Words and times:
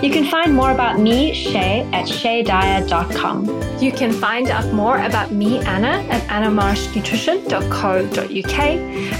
You 0.00 0.12
can 0.12 0.26
find 0.26 0.54
more 0.54 0.70
about 0.70 1.00
me, 1.00 1.34
Shay, 1.34 1.80
at 1.92 2.06
shaydyer.com. 2.06 3.80
You 3.80 3.90
can 3.90 4.12
find 4.12 4.48
out 4.48 4.72
more 4.72 4.98
about 4.98 5.32
me, 5.32 5.58
Anna, 5.58 6.06
at 6.08 6.22
annamarshnutrition.co.uk. 6.28 8.60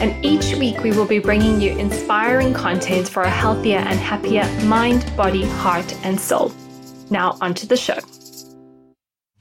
And 0.00 0.24
each 0.24 0.54
week 0.56 0.84
we 0.84 0.92
will 0.92 1.04
be 1.04 1.18
bringing 1.18 1.60
you 1.60 1.76
inspiring 1.76 2.54
content 2.54 3.08
for 3.08 3.24
a 3.24 3.30
healthier 3.30 3.78
and 3.78 3.98
happier 3.98 4.46
mind, 4.66 5.04
body, 5.16 5.44
heart, 5.44 5.92
and 6.04 6.20
soul. 6.20 6.52
Now, 7.10 7.36
onto 7.40 7.66
the 7.66 7.76
show. 7.76 7.98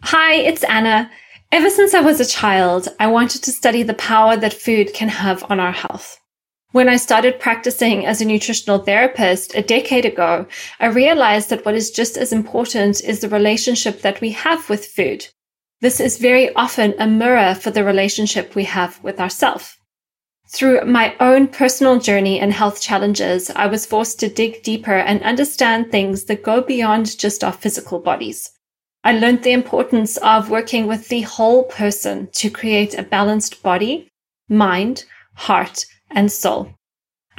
Hi, 0.02 0.34
it's 0.34 0.64
Anna. 0.64 1.12
Ever 1.52 1.70
since 1.70 1.94
I 1.94 2.02
was 2.02 2.20
a 2.20 2.26
child, 2.26 2.88
I 3.00 3.06
wanted 3.06 3.44
to 3.44 3.52
study 3.52 3.84
the 3.84 3.94
power 3.94 4.38
that 4.38 4.54
food 4.54 4.92
can 4.95 5.09
have 5.09 5.44
on 5.52 5.59
our 5.59 5.72
health. 5.72 6.20
When 6.77 6.90
I 6.90 6.98
started 6.98 7.40
practicing 7.40 8.05
as 8.05 8.22
a 8.22 8.26
nutritional 8.26 8.77
therapist 8.77 9.55
a 9.55 9.63
decade 9.63 10.05
ago, 10.05 10.45
I 10.80 10.86
realized 10.86 11.50
that 11.50 11.66
what 11.66 11.73
is 11.73 11.90
just 11.90 12.17
as 12.17 12.31
important 12.31 13.03
is 13.03 13.20
the 13.20 13.30
relationship 13.30 14.03
that 14.03 14.22
we 14.22 14.30
have 14.34 14.70
with 14.70 14.86
food. 14.86 15.27
This 15.81 16.00
is 16.00 16.20
very 16.20 16.53
often 16.53 16.94
a 17.00 17.08
mirror 17.08 17.55
for 17.55 17.72
the 17.72 17.84
relationship 17.84 18.53
we 18.53 18.66
have 18.66 19.03
with 19.03 19.20
ourselves. 19.20 19.76
Through 20.50 20.86
my 20.86 21.16
own 21.19 21.47
personal 21.47 22.00
journey 22.00 22.39
and 22.39 22.53
health 22.53 22.80
challenges, 22.80 23.50
I 23.50 23.66
was 23.66 23.88
forced 23.88 24.19
to 24.19 24.30
dig 24.30 24.62
deeper 24.62 25.00
and 25.09 25.23
understand 25.23 25.89
things 25.91 26.25
that 26.25 26.44
go 26.44 26.62
beyond 26.62 27.17
just 27.17 27.44
our 27.44 27.53
physical 27.53 27.97
bodies. 27.97 28.52
I 29.03 29.14
learned 29.14 29.41
the 29.41 29.52
importance 29.52 30.17
of 30.17 30.52
working 30.52 30.86
with 30.86 31.09
the 31.09 31.22
whole 31.22 31.64
person 31.64 32.30
to 32.34 32.52
create 32.52 32.94
a 32.94 33.02
balanced 33.02 33.64
body, 33.64 34.09
mind, 34.47 35.06
heart, 35.34 35.84
and 36.11 36.31
soul. 36.31 36.73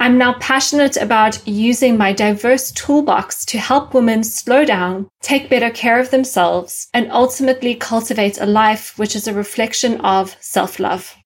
I'm 0.01 0.17
now 0.17 0.35
passionate 0.39 0.95
about 0.95 1.45
using 1.45 1.97
my 1.97 2.13
diverse 2.13 2.71
toolbox 2.71 3.43
to 3.45 3.57
help 3.57 3.93
women 3.93 4.23
slow 4.23 4.63
down, 4.63 5.09
take 5.21 5.49
better 5.49 5.69
care 5.69 5.99
of 5.99 6.09
themselves, 6.09 6.87
and 6.93 7.11
ultimately 7.11 7.75
cultivate 7.75 8.39
a 8.39 8.45
life 8.45 8.97
which 8.97 9.13
is 9.13 9.27
a 9.27 9.33
reflection 9.33 9.99
of 9.99 10.37
self 10.39 10.79
love. 10.79 11.17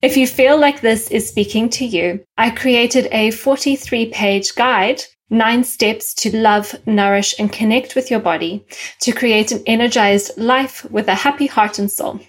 If 0.00 0.16
you 0.16 0.28
feel 0.28 0.56
like 0.56 0.80
this 0.80 1.10
is 1.10 1.26
speaking 1.28 1.68
to 1.70 1.84
you, 1.84 2.22
I 2.36 2.50
created 2.50 3.08
a 3.10 3.32
43 3.32 4.10
page 4.10 4.54
guide, 4.54 5.02
nine 5.28 5.64
steps 5.64 6.14
to 6.14 6.36
love, 6.36 6.76
nourish, 6.86 7.34
and 7.38 7.50
connect 7.50 7.96
with 7.96 8.12
your 8.12 8.20
body 8.20 8.64
to 9.00 9.12
create 9.12 9.50
an 9.50 9.64
energized 9.66 10.38
life 10.38 10.84
with 10.90 11.08
a 11.08 11.14
happy 11.14 11.46
heart 11.46 11.80
and 11.80 11.90
soul. 11.90 12.20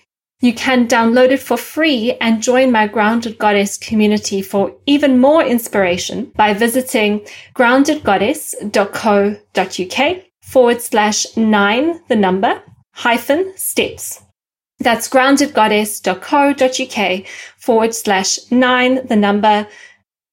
You 0.45 0.53
can 0.53 0.87
download 0.87 1.31
it 1.31 1.39
for 1.39 1.57
free 1.57 2.15
and 2.21 2.43
join 2.43 2.71
my 2.71 2.85
Grounded 2.85 3.39
Goddess 3.39 3.79
community 3.79 4.43
for 4.43 4.75
even 4.85 5.17
more 5.17 5.43
inspiration 5.43 6.25
by 6.35 6.53
visiting 6.53 7.25
groundedgoddess.co.uk 7.55 10.23
forward 10.43 10.81
slash 10.83 11.35
nine, 11.35 11.99
the 12.09 12.15
number, 12.15 12.61
hyphen 12.91 13.57
steps. 13.57 14.21
That's 14.77 15.09
groundedgoddess.co.uk 15.09 17.25
forward 17.57 17.95
slash 17.95 18.51
nine, 18.51 19.07
the 19.07 19.15
number, 19.15 19.67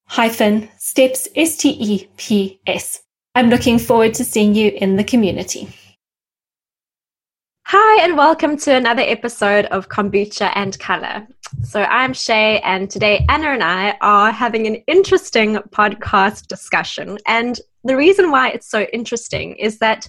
hyphen 0.08 0.68
steps, 0.76 1.26
S 1.34 1.56
T 1.56 1.70
E 1.70 2.06
P 2.18 2.60
S. 2.66 3.02
I'm 3.34 3.48
looking 3.48 3.78
forward 3.78 4.12
to 4.16 4.26
seeing 4.26 4.54
you 4.54 4.72
in 4.72 4.96
the 4.96 5.04
community. 5.04 5.70
Hi, 7.74 8.04
and 8.04 8.18
welcome 8.18 8.58
to 8.58 8.74
another 8.74 9.00
episode 9.00 9.64
of 9.64 9.88
Kombucha 9.88 10.52
and 10.54 10.78
Color. 10.78 11.26
So, 11.64 11.80
I'm 11.84 12.12
Shay, 12.12 12.60
and 12.60 12.90
today 12.90 13.24
Anna 13.30 13.46
and 13.46 13.64
I 13.64 13.96
are 14.02 14.30
having 14.30 14.66
an 14.66 14.74
interesting 14.86 15.54
podcast 15.70 16.48
discussion. 16.48 17.16
And 17.26 17.58
the 17.82 17.96
reason 17.96 18.30
why 18.30 18.50
it's 18.50 18.68
so 18.68 18.82
interesting 18.92 19.56
is 19.56 19.78
that 19.78 20.06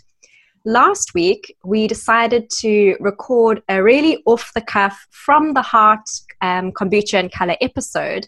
last 0.65 1.13
week 1.13 1.55
we 1.63 1.87
decided 1.87 2.49
to 2.59 2.97
record 2.99 3.63
a 3.69 3.81
really 3.81 4.21
off 4.25 4.51
the 4.53 4.59
cuff, 4.59 5.07
from 5.11 5.53
the 5.53 5.61
heart 5.61 6.09
um, 6.41 6.73
Kombucha 6.73 7.17
and 7.17 7.31
Color 7.31 7.55
episode. 7.61 8.27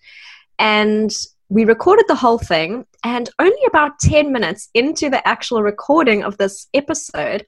And 0.60 1.14
we 1.50 1.66
recorded 1.66 2.06
the 2.08 2.16
whole 2.16 2.40
thing, 2.40 2.86
and 3.04 3.30
only 3.40 3.66
about 3.68 4.00
10 4.00 4.32
minutes 4.32 4.70
into 4.74 5.10
the 5.10 5.28
actual 5.28 5.62
recording 5.62 6.24
of 6.24 6.38
this 6.38 6.68
episode, 6.74 7.46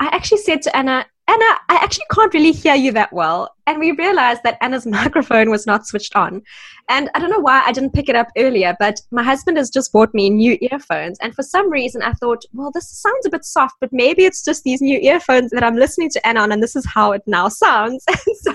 I 0.00 0.06
actually 0.06 0.38
said 0.38 0.62
to 0.62 0.76
Anna, 0.76 1.06
Anna, 1.26 1.44
I 1.70 1.76
actually 1.76 2.04
can't 2.12 2.34
really 2.34 2.52
hear 2.52 2.74
you 2.74 2.92
that 2.92 3.12
well. 3.12 3.54
And 3.66 3.78
we 3.78 3.92
realized 3.92 4.42
that 4.42 4.58
Anna's 4.60 4.86
microphone 4.98 5.50
was 5.50 5.66
not 5.66 5.86
switched 5.86 6.14
on. 6.16 6.42
And 6.90 7.08
I 7.14 7.18
don't 7.18 7.30
know 7.30 7.38
why 7.38 7.62
I 7.64 7.72
didn't 7.72 7.94
pick 7.94 8.10
it 8.10 8.16
up 8.16 8.28
earlier, 8.36 8.76
but 8.78 9.00
my 9.10 9.22
husband 9.22 9.56
has 9.56 9.70
just 9.70 9.90
bought 9.90 10.12
me 10.12 10.28
new 10.28 10.58
earphones. 10.70 11.18
And 11.22 11.34
for 11.34 11.42
some 11.42 11.70
reason, 11.70 12.02
I 12.02 12.12
thought, 12.12 12.44
well, 12.52 12.70
this 12.74 12.90
sounds 12.90 13.24
a 13.24 13.30
bit 13.30 13.44
soft, 13.44 13.76
but 13.80 13.90
maybe 13.90 14.26
it's 14.26 14.44
just 14.44 14.64
these 14.64 14.82
new 14.82 14.98
earphones 14.98 15.50
that 15.52 15.64
I'm 15.64 15.76
listening 15.76 16.10
to 16.10 16.26
Anna 16.26 16.40
on, 16.40 16.52
and 16.52 16.62
this 16.62 16.76
is 16.76 16.84
how 16.84 17.12
it 17.12 17.22
now 17.26 17.48
sounds. 17.48 18.04
And 18.26 18.36
so 18.36 18.54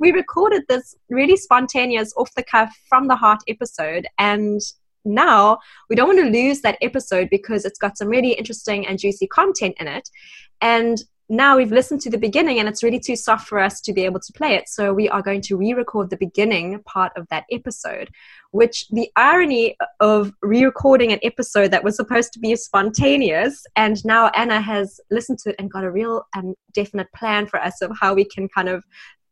we 0.00 0.10
recorded 0.10 0.62
this 0.68 0.96
really 1.08 1.36
spontaneous, 1.36 2.12
off 2.16 2.34
the 2.34 2.42
cuff, 2.42 2.74
from 2.88 3.06
the 3.06 3.16
heart 3.16 3.42
episode. 3.46 4.06
And 4.18 4.60
now 5.04 5.58
we 5.88 5.96
don't 5.96 6.08
want 6.08 6.20
to 6.20 6.30
lose 6.30 6.60
that 6.60 6.78
episode 6.80 7.28
because 7.30 7.64
it's 7.64 7.78
got 7.78 7.98
some 7.98 8.08
really 8.08 8.32
interesting 8.32 8.86
and 8.86 8.98
juicy 8.98 9.26
content 9.26 9.74
in 9.78 9.88
it. 9.88 10.08
And 10.60 11.02
now 11.28 11.56
we've 11.56 11.72
listened 11.72 12.00
to 12.02 12.10
the 12.10 12.18
beginning 12.18 12.58
and 12.58 12.68
it's 12.68 12.82
really 12.82 13.00
too 13.00 13.16
soft 13.16 13.48
for 13.48 13.58
us 13.58 13.80
to 13.80 13.92
be 13.94 14.04
able 14.04 14.20
to 14.20 14.32
play 14.34 14.54
it. 14.54 14.68
So 14.68 14.92
we 14.92 15.08
are 15.08 15.22
going 15.22 15.40
to 15.42 15.56
re 15.56 15.72
record 15.72 16.10
the 16.10 16.16
beginning 16.16 16.82
part 16.84 17.12
of 17.16 17.26
that 17.30 17.44
episode, 17.50 18.10
which 18.50 18.86
the 18.88 19.10
irony 19.16 19.76
of 20.00 20.32
re 20.42 20.62
recording 20.62 21.10
an 21.10 21.20
episode 21.22 21.70
that 21.70 21.84
was 21.84 21.96
supposed 21.96 22.34
to 22.34 22.38
be 22.38 22.54
spontaneous, 22.54 23.64
and 23.76 24.04
now 24.04 24.28
Anna 24.34 24.60
has 24.60 25.00
listened 25.10 25.38
to 25.40 25.50
it 25.50 25.56
and 25.58 25.70
got 25.70 25.84
a 25.84 25.90
real 25.90 26.26
um, 26.36 26.54
definite 26.74 27.10
plan 27.14 27.46
for 27.46 27.58
us 27.60 27.80
of 27.80 27.92
how 27.98 28.12
we 28.12 28.26
can 28.26 28.46
kind 28.48 28.68
of 28.68 28.84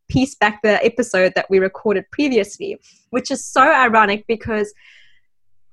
piece 0.08 0.34
back 0.34 0.62
the 0.62 0.82
episode 0.84 1.32
that 1.36 1.50
we 1.50 1.58
recorded 1.58 2.04
previously, 2.10 2.78
which 3.10 3.30
is 3.30 3.44
so 3.44 3.60
ironic 3.60 4.24
because 4.26 4.72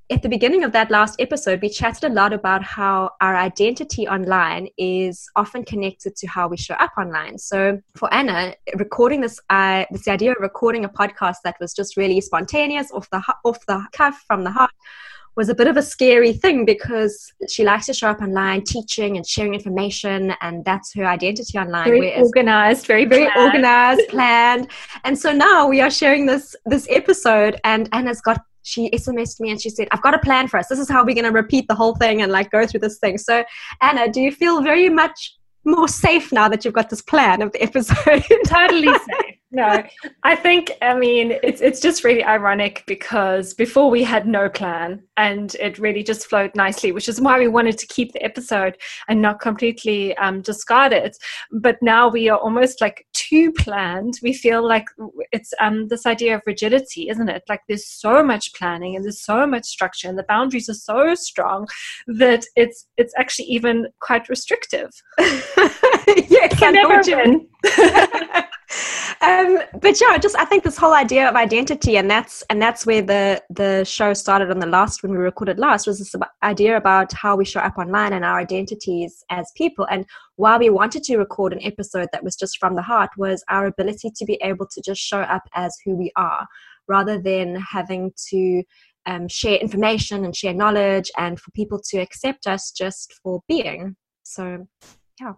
at 0.09 0.22
the 0.22 0.29
beginning 0.29 0.63
of 0.63 0.72
that 0.72 0.90
last 0.90 1.19
episode, 1.19 1.62
we 1.62 1.69
chatted 1.69 2.09
a 2.09 2.13
lot 2.13 2.31
about 2.31 2.63
how 2.63 3.12
our 3.19 3.35
identity 3.35 4.07
online 4.07 4.69
is 4.78 5.29
often 5.35 5.66
connected 5.66 6.16
to 6.16 6.28
how 6.28 6.47
we 6.47 6.56
show 6.56 6.75
up 6.75 6.91
online. 6.97 7.38
So 7.38 7.81
for 7.95 8.13
Anna, 8.13 8.56
recording 8.75 9.19
this, 9.19 9.40
uh, 9.50 9.84
this 9.91 10.07
idea 10.07 10.31
of 10.31 10.38
recording 10.40 10.85
a 10.85 10.90
podcast 10.90 11.38
that 11.44 11.57
was 11.59 11.73
just 11.73 11.97
really 11.97 12.22
spontaneous, 12.22 12.90
off 12.91 13.09
the 13.09 13.22
off 13.44 13.66
the 13.66 13.85
cuff, 13.91 14.23
from 14.28 14.45
the 14.45 14.51
heart, 14.51 14.72
was 15.38 15.50
a 15.50 15.56
bit 15.56 15.68
of 15.68 15.78
a 15.78 15.84
scary 15.84 16.34
thing 16.34 16.66
because 16.66 17.31
she 17.47 17.63
likes 17.63 17.85
to 17.85 17.94
show 17.94 18.09
up 18.09 18.22
online 18.22 18.63
teaching 18.63 19.18
and 19.18 19.25
sharing 19.25 19.53
information 19.53 20.34
and 20.41 20.66
that's 20.66 20.94
her 20.95 21.06
identity 21.06 21.57
online 21.59 21.84
very 21.85 22.16
organized 22.18 22.88
very 22.88 23.06
very 23.06 23.29
planned. 23.31 23.47
organized 23.47 24.09
planned 24.09 24.68
and 25.03 25.18
so 25.18 25.31
now 25.31 25.68
we 25.68 25.79
are 25.79 25.91
sharing 25.91 26.25
this 26.25 26.56
this 26.66 26.88
episode 26.89 27.62
and 27.63 27.88
anna's 27.91 28.19
got 28.19 28.41
she 28.67 28.89
SMSed 28.89 29.39
me 29.39 29.50
and 29.50 29.61
she 29.61 29.69
said, 29.69 29.88
I've 29.91 30.01
got 30.01 30.13
a 30.13 30.19
plan 30.19 30.50
for 30.50 30.57
us. 30.57 30.67
This 30.67 30.79
is 30.79 30.89
how 30.89 31.05
we're 31.05 31.16
going 31.16 31.23
to 31.23 31.31
repeat 31.31 31.67
the 31.69 31.75
whole 31.75 31.95
thing 31.95 32.22
and 32.22 32.31
like 32.31 32.51
go 32.51 32.67
through 32.67 32.81
this 32.81 33.00
thing. 33.00 33.17
So, 33.17 33.45
Anna, 33.81 34.11
do 34.11 34.19
you 34.19 34.31
feel 34.31 34.61
very 34.61 34.89
much 34.89 35.35
more 35.63 35.88
safe 35.88 36.33
now 36.33 36.50
that 36.50 36.66
you've 36.66 36.73
got 36.73 36.89
this 36.89 37.01
plan 37.01 37.41
of 37.41 37.53
the 37.53 37.63
episode? 37.63 38.25
totally 38.45 38.88
safe 38.88 39.36
no, 39.51 39.83
I 40.23 40.35
think 40.35 40.71
I 40.81 40.94
mean 40.94 41.33
it's 41.41 41.61
it's 41.61 41.79
just 41.79 42.03
really 42.03 42.23
ironic 42.23 42.83
because 42.85 43.53
before 43.53 43.89
we 43.89 44.03
had 44.03 44.27
no 44.27 44.49
plan 44.49 45.03
and 45.15 45.55
it 45.55 45.79
really 45.79 46.03
just 46.03 46.27
flowed 46.27 46.51
nicely, 46.53 46.91
which 46.91 47.07
is 47.07 47.21
why 47.21 47.39
we 47.39 47.47
wanted 47.47 47.77
to 47.77 47.88
keep 47.88 48.11
the 48.11 48.23
episode 48.23 48.77
and 49.07 49.21
not 49.21 49.39
completely 49.39 50.15
um, 50.17 50.41
discard 50.41 50.91
it. 50.91 51.17
But 51.51 51.77
now 51.81 52.09
we 52.09 52.27
are 52.27 52.38
almost 52.38 52.81
like 52.81 53.05
too 53.13 53.53
planned. 53.53 54.19
We 54.21 54.33
feel 54.33 54.67
like 54.67 54.85
it's 55.31 55.53
um, 55.61 55.88
this 55.88 56.05
idea 56.05 56.35
of 56.35 56.41
rigidity, 56.45 57.07
isn't 57.09 57.29
it? 57.29 57.43
Like 57.47 57.61
there's 57.69 57.88
so 57.88 58.23
much 58.23 58.53
planning 58.53 58.95
and 58.95 59.05
there's 59.05 59.23
so 59.23 59.47
much 59.47 59.65
structure 59.65 60.09
and 60.09 60.19
the 60.19 60.25
boundaries 60.27 60.67
are 60.67 60.73
so 60.73 61.15
strong 61.15 61.67
that 62.07 62.45
it's 62.55 62.88
it's 62.97 63.13
actually 63.17 63.45
even 63.45 63.88
quite 64.01 64.27
restrictive. 64.27 64.89
yes, 66.29 66.57
can 66.59 66.73
never 66.73 67.01
win. 67.05 67.47
um, 69.27 69.59
but 69.81 70.00
yeah, 70.00 70.18
just 70.18 70.38
I 70.38 70.45
think 70.45 70.63
this 70.63 70.77
whole 70.77 70.94
idea 70.94 71.27
of 71.27 71.35
identity, 71.35 71.97
and 71.97 72.09
that's 72.09 72.44
and 72.50 72.62
that's 72.62 72.85
where 72.85 73.01
the 73.01 73.44
the 73.50 73.83
show 73.83 74.13
started 74.13 74.50
on 74.50 74.59
the 74.59 74.65
last 74.65 75.03
when 75.03 75.12
we 75.12 75.18
recorded 75.18 75.59
last 75.59 75.85
was 75.85 76.00
this 76.00 76.15
idea 76.44 76.77
about 76.77 77.12
how 77.12 77.35
we 77.35 77.44
show 77.44 77.59
up 77.59 77.77
online 77.77 78.13
and 78.13 78.24
our 78.24 78.39
identities 78.39 79.25
as 79.29 79.51
people. 79.57 79.85
And 79.91 80.06
why 80.38 80.57
we 80.57 80.69
wanted 80.69 81.03
to 81.03 81.18
record 81.18 81.51
an 81.51 81.59
episode 81.62 82.07
that 82.13 82.24
was 82.24 82.38
just 82.38 82.57
from 82.57 82.75
the 82.75 82.81
heart 82.81 83.09
was 83.18 83.44
our 83.50 83.65
ability 83.65 84.12
to 84.15 84.24
be 84.24 84.35
able 84.41 84.65
to 84.68 84.81
just 84.81 85.01
show 85.01 85.19
up 85.19 85.44
as 85.53 85.75
who 85.83 85.97
we 85.97 86.09
are, 86.15 86.47
rather 86.88 87.21
than 87.21 87.56
having 87.56 88.13
to 88.29 88.63
um, 89.07 89.27
share 89.27 89.57
information 89.57 90.24
and 90.24 90.38
share 90.38 90.53
knowledge, 90.53 91.12
and 91.18 91.38
for 91.38 91.51
people 91.51 91.81
to 91.89 91.97
accept 91.97 92.47
us 92.47 92.71
just 92.71 93.13
for 93.21 93.41
being. 93.50 93.97
So, 94.24 94.68
yeah. 95.19 95.33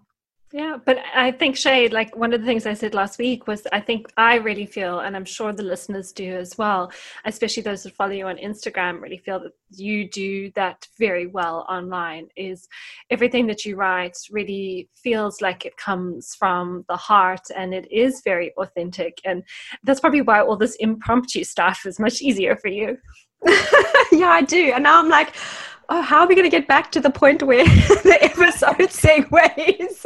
Yeah, 0.51 0.77
but 0.83 0.97
I 1.13 1.31
think 1.31 1.55
Shay, 1.55 1.89
like 1.89 2.15
one 2.15 2.33
of 2.33 2.41
the 2.41 2.47
things 2.47 2.65
I 2.65 2.73
said 2.73 2.95
last 2.95 3.19
week 3.19 3.45
was 3.45 3.67
I 3.71 3.79
think 3.79 4.11
I 4.17 4.35
really 4.35 4.65
feel, 4.65 5.01
and 5.01 5.15
I'm 5.15 5.25
sure 5.25 5.53
the 5.53 5.61
listeners 5.61 6.11
do 6.11 6.33
as 6.37 6.57
well, 6.57 6.91
especially 7.25 7.61
those 7.61 7.83
that 7.83 7.93
follow 7.93 8.13
you 8.13 8.25
on 8.25 8.37
Instagram, 8.37 8.99
really 8.99 9.19
feel 9.19 9.39
that 9.41 9.51
you 9.69 10.09
do 10.09 10.51
that 10.55 10.87
very 10.97 11.27
well 11.27 11.67
online. 11.69 12.29
Is 12.35 12.67
everything 13.11 13.45
that 13.45 13.63
you 13.63 13.75
write 13.75 14.17
really 14.31 14.89
feels 14.95 15.39
like 15.39 15.67
it 15.67 15.77
comes 15.77 16.33
from 16.33 16.83
the 16.89 16.97
heart 16.97 17.45
and 17.55 17.71
it 17.71 17.91
is 17.91 18.21
very 18.25 18.51
authentic. 18.57 19.19
And 19.25 19.43
that's 19.83 19.99
probably 19.99 20.21
why 20.21 20.41
all 20.41 20.57
this 20.57 20.75
impromptu 20.79 21.43
stuff 21.43 21.85
is 21.85 21.99
much 21.99 22.23
easier 22.23 22.55
for 22.55 22.69
you. 22.69 22.97
yeah, 24.11 24.29
I 24.29 24.41
do. 24.41 24.71
And 24.73 24.83
now 24.83 24.97
I'm 24.99 25.09
like, 25.09 25.35
oh, 25.89 26.01
how 26.01 26.21
are 26.21 26.27
we 26.27 26.35
going 26.35 26.49
to 26.49 26.55
get 26.55 26.67
back 26.67 26.91
to 26.93 26.99
the 26.99 27.09
point 27.09 27.43
where 27.43 27.65
the 27.65 28.17
episode 28.21 28.89
segues? 28.89 30.05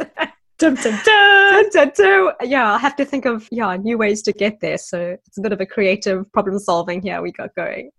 dun, 0.58 0.74
dun, 0.74 1.00
dun. 1.04 1.70
Dun, 1.70 1.92
dun, 1.96 2.34
yeah, 2.42 2.72
I'll 2.72 2.78
have 2.78 2.96
to 2.96 3.04
think 3.04 3.24
of 3.26 3.48
yeah 3.50 3.76
new 3.76 3.98
ways 3.98 4.22
to 4.22 4.32
get 4.32 4.60
there. 4.60 4.78
So 4.78 5.16
it's 5.26 5.38
a 5.38 5.40
bit 5.40 5.52
of 5.52 5.60
a 5.60 5.66
creative 5.66 6.30
problem 6.32 6.58
solving 6.58 7.02
here 7.02 7.22
we 7.22 7.32
got 7.32 7.54
going. 7.54 7.90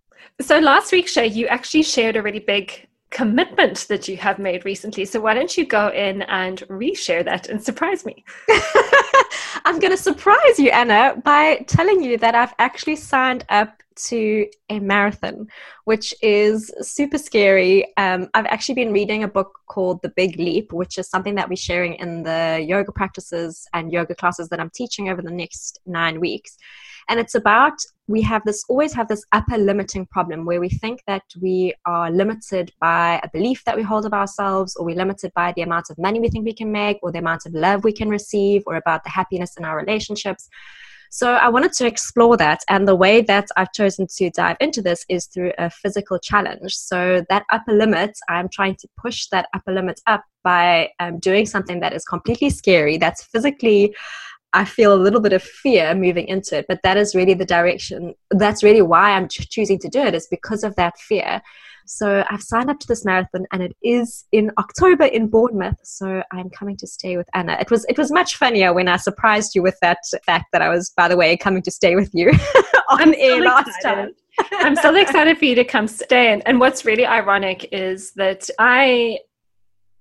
So 0.41 0.59
last 0.59 0.91
week, 0.91 1.07
Shay, 1.07 1.27
you 1.27 1.47
actually 1.47 1.83
shared 1.83 2.15
a 2.15 2.21
really 2.21 2.39
big 2.39 2.87
commitment 3.11 3.87
that 3.87 4.07
you 4.07 4.17
have 4.17 4.39
made 4.39 4.65
recently. 4.65 5.05
So 5.05 5.21
why 5.21 5.33
don't 5.33 5.57
you 5.57 5.65
go 5.65 5.89
in 5.89 6.23
and 6.23 6.59
reshare 6.69 7.23
that 7.25 7.47
and 7.47 7.63
surprise 7.63 8.05
me? 8.05 8.23
I'm 9.65 9.79
going 9.79 9.91
to 9.91 9.97
surprise 9.97 10.59
you, 10.59 10.69
Anna, 10.69 11.15
by 11.23 11.65
telling 11.67 12.03
you 12.03 12.17
that 12.17 12.35
I've 12.35 12.53
actually 12.59 12.97
signed 12.97 13.45
up 13.49 13.81
to 13.95 14.47
a 14.69 14.79
marathon, 14.79 15.47
which 15.85 16.13
is 16.21 16.71
super 16.81 17.17
scary. 17.17 17.95
Um, 17.97 18.29
I've 18.33 18.45
actually 18.47 18.75
been 18.75 18.91
reading 18.91 19.23
a 19.23 19.27
book 19.27 19.59
called 19.67 20.01
The 20.01 20.09
Big 20.09 20.37
Leap, 20.37 20.73
which 20.73 20.97
is 20.97 21.09
something 21.09 21.35
that 21.35 21.47
we're 21.47 21.55
sharing 21.55 21.95
in 21.95 22.23
the 22.23 22.63
yoga 22.67 22.91
practices 22.91 23.67
and 23.73 23.91
yoga 23.91 24.15
classes 24.15 24.49
that 24.49 24.59
I'm 24.59 24.69
teaching 24.69 25.09
over 25.09 25.21
the 25.21 25.31
next 25.31 25.79
nine 25.85 26.19
weeks. 26.19 26.57
And 27.09 27.19
it's 27.19 27.35
about 27.35 27.73
we 28.07 28.21
have 28.21 28.43
this 28.45 28.63
always 28.69 28.93
have 28.93 29.07
this 29.07 29.23
upper 29.31 29.57
limiting 29.57 30.05
problem 30.05 30.45
where 30.45 30.59
we 30.59 30.69
think 30.69 31.01
that 31.07 31.23
we 31.41 31.73
are 31.85 32.11
limited 32.11 32.71
by 32.79 33.19
a 33.23 33.29
belief 33.29 33.63
that 33.65 33.75
we 33.75 33.81
hold 33.81 34.05
of 34.05 34.13
ourselves, 34.13 34.75
or 34.75 34.85
we're 34.85 34.95
limited 34.95 35.31
by 35.35 35.53
the 35.55 35.63
amount 35.63 35.89
of 35.89 35.97
money 35.97 36.19
we 36.19 36.29
think 36.29 36.45
we 36.45 36.53
can 36.53 36.71
make, 36.71 36.97
or 37.01 37.11
the 37.11 37.19
amount 37.19 37.45
of 37.45 37.53
love 37.53 37.83
we 37.83 37.93
can 37.93 38.09
receive, 38.09 38.61
or 38.67 38.75
about 38.75 39.03
the 39.03 39.09
happiness 39.09 39.57
in 39.57 39.65
our 39.65 39.77
relationships. 39.77 40.49
So 41.11 41.33
I 41.33 41.47
wanted 41.47 41.71
to 41.73 41.87
explore 41.87 42.35
that. 42.37 42.59
And 42.67 42.87
the 42.87 42.95
way 42.95 43.21
that 43.21 43.47
I've 43.55 43.71
chosen 43.71 44.05
to 44.17 44.29
dive 44.31 44.57
into 44.59 44.81
this 44.81 45.05
is 45.07 45.27
through 45.27 45.53
a 45.57 45.69
physical 45.69 46.19
challenge. 46.19 46.75
So 46.75 47.23
that 47.29 47.43
upper 47.51 47.71
limit, 47.71 48.17
I'm 48.27 48.49
trying 48.49 48.75
to 48.75 48.87
push 48.97 49.27
that 49.27 49.47
upper 49.53 49.73
limit 49.73 50.01
up 50.07 50.23
by 50.43 50.89
um, 50.99 51.19
doing 51.19 51.45
something 51.45 51.79
that 51.79 51.93
is 51.93 52.03
completely 52.03 52.49
scary, 52.49 52.97
that's 52.97 53.23
physically. 53.23 53.95
I 54.55 54.65
feel 54.65 54.93
a 54.93 54.95
little 54.95 55.19
bit 55.19 55.33
of 55.33 55.43
fear 55.43 55.93
moving 55.93 56.27
into 56.27 56.57
it, 56.57 56.65
but 56.67 56.79
that 56.83 56.97
is 56.97 57.13
really 57.13 57.33
the 57.33 57.45
direction. 57.45 58.15
That's 58.31 58.63
really 58.63 58.81
why 58.81 59.11
I'm 59.11 59.27
ch- 59.27 59.49
choosing 59.49 59.77
to 59.79 59.89
do 59.89 59.99
it, 59.99 60.15
is 60.15 60.27
because 60.27 60.63
of 60.63 60.75
that 60.77 60.97
fear. 60.97 61.41
So 61.87 62.23
I've 62.29 62.41
signed 62.41 62.69
up 62.69 62.79
to 62.79 62.87
this 62.87 63.05
marathon 63.05 63.45
and 63.51 63.61
it 63.61 63.75
is 63.83 64.25
in 64.31 64.51
October 64.57 65.05
in 65.05 65.27
Bournemouth. 65.27 65.77
So 65.83 66.23
I'm 66.31 66.49
coming 66.49 66.77
to 66.77 66.87
stay 66.87 67.15
with 67.17 67.27
Anna. 67.33 67.57
It 67.59 67.69
was 67.69 67.85
it 67.87 67.97
was 67.97 68.11
much 68.11 68.37
funnier 68.37 68.73
when 68.73 68.87
I 68.87 68.97
surprised 68.97 69.53
you 69.55 69.61
with 69.61 69.77
that 69.81 69.99
fact 70.25 70.45
that 70.51 70.61
I 70.61 70.69
was, 70.69 70.91
by 70.97 71.07
the 71.07 71.17
way, 71.17 71.37
coming 71.37 71.61
to 71.63 71.71
stay 71.71 71.95
with 71.95 72.09
you 72.13 72.29
on 72.89 73.01
I'm 73.01 73.13
air 73.15 73.37
so 73.37 73.45
last 73.45 73.81
time. 73.83 74.15
I'm 74.53 74.75
so 74.75 74.95
excited 74.95 75.37
for 75.37 75.45
you 75.45 75.55
to 75.55 75.63
come 75.63 75.87
stay. 75.87 76.33
And, 76.33 76.41
and 76.47 76.59
what's 76.59 76.85
really 76.85 77.05
ironic 77.05 77.69
is 77.71 78.13
that 78.13 78.49
I 78.57 79.19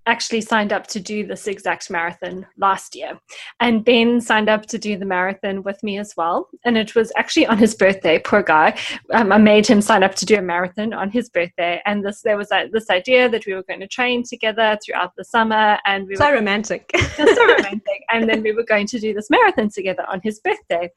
actually 0.07 0.41
signed 0.41 0.73
up 0.73 0.87
to 0.89 1.01
do 1.01 1.27
this 1.27 1.47
exact 1.47 1.91
marathon 1.91 2.47
last 2.59 2.95
year. 2.95 3.19
And 3.61 3.85
Ben 3.85 4.21
signed 4.21 4.49
up 4.49 4.67
to 4.67 4.79
do 4.79 4.97
the 4.97 5.05
marathon 5.05 5.63
with 5.63 5.83
me 5.83 5.99
as 5.99 6.15
well. 6.17 6.49
And 6.65 6.77
it 6.77 6.95
was 6.95 7.13
actually 7.17 7.47
on 7.47 7.59
his 7.59 7.75
birthday, 7.75 8.19
poor 8.19 8.43
guy. 8.43 8.79
Um, 9.13 9.33
I 9.33 9.39
made 9.39 9.67
him 9.67 9.81
sign 9.81 10.03
up 10.03 10.15
to 10.17 10.27
do 10.27 10.37
a 10.37 10.43
marathon 10.43 10.93
on 10.93 11.11
his 11.11 11.31
birthday. 11.31 11.81
And 11.87 12.05
this 12.05 12.23
there 12.23 12.37
was 12.37 12.51
a, 12.53 12.69
this 12.73 12.91
idea 12.91 13.29
that 13.29 13.47
we 13.47 13.55
were 13.55 13.63
going 13.63 13.81
to 13.81 13.89
train 13.89 14.23
together 14.23 14.79
throughout 14.85 15.13
the 15.17 15.25
summer. 15.25 15.79
And 15.87 16.07
we 16.07 16.17
so 16.17 16.29
were, 16.29 16.35
romantic. 16.35 16.91
so 17.17 17.25
romantic. 17.25 18.03
and 18.11 18.29
then 18.29 18.43
we 18.43 18.53
were 18.53 18.65
going 18.65 18.87
to 18.89 18.99
do 18.99 19.15
this 19.15 19.31
marathon 19.31 19.71
together 19.71 20.05
on 20.09 20.21
his 20.23 20.41
birthday. 20.41 20.91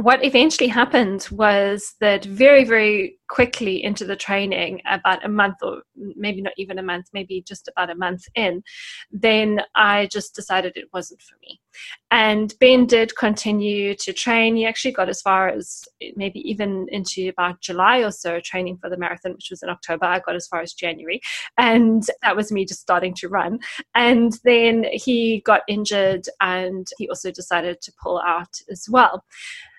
What 0.00 0.24
eventually 0.24 0.68
happened 0.68 1.28
was 1.30 1.94
that 2.00 2.24
very, 2.24 2.64
very 2.64 3.18
quickly 3.28 3.82
into 3.82 4.04
the 4.04 4.16
training, 4.16 4.80
about 4.90 5.24
a 5.24 5.28
month 5.28 5.56
or 5.62 5.82
maybe 5.96 6.42
not 6.42 6.52
even 6.56 6.78
a 6.78 6.82
month, 6.82 7.06
maybe 7.12 7.42
just 7.46 7.68
about 7.68 7.90
a 7.90 7.94
month 7.94 8.24
in, 8.34 8.62
then 9.10 9.60
I 9.74 10.06
just 10.06 10.34
decided 10.34 10.76
it 10.76 10.88
wasn't 10.92 11.22
for 11.22 11.36
me. 11.42 11.60
And 12.10 12.54
Ben 12.60 12.86
did 12.86 13.16
continue 13.16 13.94
to 13.96 14.12
train. 14.12 14.56
He 14.56 14.66
actually 14.66 14.92
got 14.92 15.08
as 15.08 15.20
far 15.20 15.48
as 15.48 15.84
maybe 16.16 16.38
even 16.48 16.86
into 16.90 17.28
about 17.28 17.60
July 17.60 17.98
or 17.98 18.10
so 18.10 18.40
training 18.40 18.78
for 18.78 18.88
the 18.88 18.96
marathon, 18.96 19.32
which 19.32 19.50
was 19.50 19.62
in 19.62 19.68
October. 19.68 20.04
I 20.04 20.20
got 20.20 20.36
as 20.36 20.46
far 20.46 20.60
as 20.60 20.74
January. 20.74 21.20
And 21.58 22.06
that 22.22 22.36
was 22.36 22.52
me 22.52 22.64
just 22.64 22.80
starting 22.80 23.14
to 23.14 23.28
run. 23.28 23.58
And 23.94 24.38
then 24.44 24.84
he 24.92 25.40
got 25.40 25.62
injured 25.66 26.28
and 26.40 26.86
he 26.98 27.08
also 27.08 27.30
decided 27.30 27.80
to 27.82 27.92
pull 28.00 28.20
out 28.20 28.60
as 28.70 28.86
well. 28.88 29.24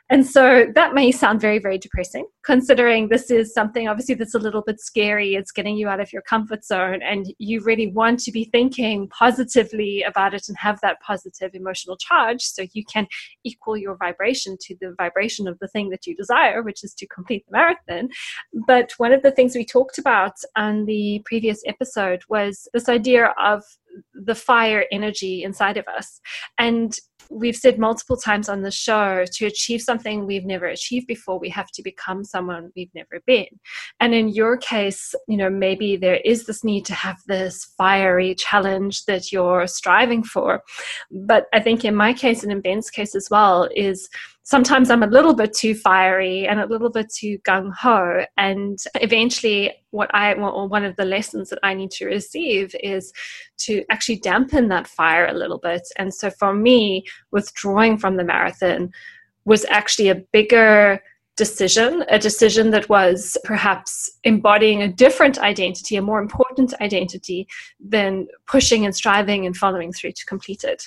And 0.10 0.26
so 0.26 0.68
that 0.76 0.94
may 0.94 1.12
sound 1.12 1.42
very, 1.42 1.58
very 1.58 1.80
depressing, 1.80 2.28
considering 2.46 3.10
this 3.10 3.32
is 3.32 3.54
something 3.54 3.88
obviously 3.88 4.14
that's 4.14 4.36
a 4.36 4.40
little 4.40 4.62
bit 4.62 4.80
scary. 4.80 5.34
It's 5.34 5.52
getting 5.52 5.78
you 5.78 5.88
out 5.88 6.00
of 6.00 6.14
your 6.14 6.22
comfort 6.22 6.64
zone, 6.64 7.02
and 7.02 7.26
you 7.40 7.62
really 7.62 7.88
want 7.88 8.20
to 8.20 8.32
be 8.32 8.46
thinking 8.46 9.10
positively 9.10 10.04
about 10.04 10.36
it 10.36 10.48
and 10.48 10.58
have 10.60 10.80
that 10.82 11.02
positive 11.02 11.52
emotional 11.56 11.98
charge 11.98 12.42
so 12.42 12.66
you 12.74 12.84
can 12.86 13.08
equal 13.44 13.76
your 13.76 13.98
vibration 13.98 14.58
to 14.62 14.76
the 14.80 14.94
vibration 14.98 15.48
of 15.48 15.58
the 15.58 15.68
thing 15.68 15.90
that 15.90 16.06
you 16.06 16.16
desire, 16.16 16.62
which 16.62 16.84
is 16.84 16.94
to 16.94 17.08
complete 17.08 17.44
the 17.48 17.58
marathon. 17.58 18.10
But 18.68 18.92
one 18.98 19.12
of 19.12 19.24
the 19.24 19.32
things 19.32 19.56
we 19.56 19.66
talked 19.66 19.98
about 19.98 20.34
on 20.56 20.86
the 20.86 21.24
previous 21.26 21.62
episode 21.66 22.22
was 22.30 22.68
this 22.74 22.90
idea 22.90 23.34
of 23.42 23.64
the 24.14 24.36
fire 24.36 24.86
energy 24.92 25.42
inside 25.44 25.78
of 25.78 25.88
us. 25.88 26.20
And 26.60 26.96
we've 27.30 27.56
said 27.56 27.80
multiple 27.80 28.18
times 28.18 28.50
on 28.50 28.62
the 28.62 28.72
show 28.72 29.26
to 29.34 29.46
achieve 29.46 29.82
something 29.82 30.26
we've 30.26 30.46
never 30.46 30.68
achieved 30.68 31.08
before, 31.08 31.40
we 31.40 31.50
have 31.50 31.72
to 31.72 31.84
become 31.84 32.24
someone 32.24 32.72
we've 32.76 32.94
never 32.94 33.22
been. 33.26 33.48
And 34.00 34.14
in 34.14 34.30
your 34.30 34.58
case, 34.58 35.14
you 35.28 35.38
know, 35.38 35.50
maybe 35.50 35.98
there 35.98 36.20
is 36.26 36.46
this 36.46 36.64
need 36.64 36.86
to 36.86 36.94
have 36.94 37.18
this 37.28 37.74
fiery 37.78 38.36
challenge 38.36 39.06
that 39.06 39.32
you're 39.32 39.68
striving 39.68 40.24
for. 40.24 40.62
But 41.12 41.46
I 41.54 41.60
think 41.60 41.86
in 41.86 41.96
my 41.96 42.14
case 42.14 42.44
and 42.44 42.52
in 42.52 42.62
Ben's 42.62 42.90
case 42.90 43.16
as 43.16 43.28
well, 43.30 43.70
is 43.76 44.10
sometimes 44.46 44.92
I'm 44.92 45.04
a 45.04 45.08
little 45.08 45.34
bit 45.34 45.54
too 45.54 45.74
fiery 45.74 46.48
and 46.48 46.60
a 46.60 46.68
little 46.68 46.92
bit 46.92 47.12
too 47.12 47.40
gung 47.40 47.74
ho. 47.74 48.26
And 48.38 48.78
eventually, 48.96 49.74
what 49.90 50.14
I, 50.14 50.34
or 50.34 50.68
one 50.68 50.86
of 50.86 50.96
the 50.96 51.06
lessons 51.06 51.50
that 51.50 51.60
I 51.64 51.74
need 51.74 51.92
to 51.92 52.06
receive 52.06 52.76
is 52.82 53.12
to 53.60 53.84
actually 53.90 54.20
dampen 54.20 54.68
that 54.70 54.88
fire 54.88 55.26
a 55.26 55.34
little 55.34 55.58
bit. 55.58 55.82
And 55.98 56.14
so 56.14 56.30
for 56.30 56.54
me, 56.54 57.06
withdrawing 57.32 57.98
from 57.98 58.18
the 58.18 58.24
marathon 58.24 58.92
was 59.46 59.66
actually 59.66 60.10
a 60.10 60.24
bigger 60.32 61.02
decision, 61.38 62.06
a 62.10 62.20
decision 62.20 62.70
that 62.70 62.88
was 62.88 63.38
perhaps 63.44 64.12
embodying 64.24 64.84
a 64.84 64.88
different 64.88 65.40
identity, 65.40 65.96
a 65.96 66.02
more 66.02 66.20
important 66.20 66.74
identity 66.82 67.48
than 67.80 68.28
pushing 68.48 68.86
and 68.86 68.96
striving 68.96 69.46
and 69.46 69.58
following 69.58 69.92
through 69.92 70.12
to 70.12 70.26
complete 70.26 70.64
it. 70.64 70.84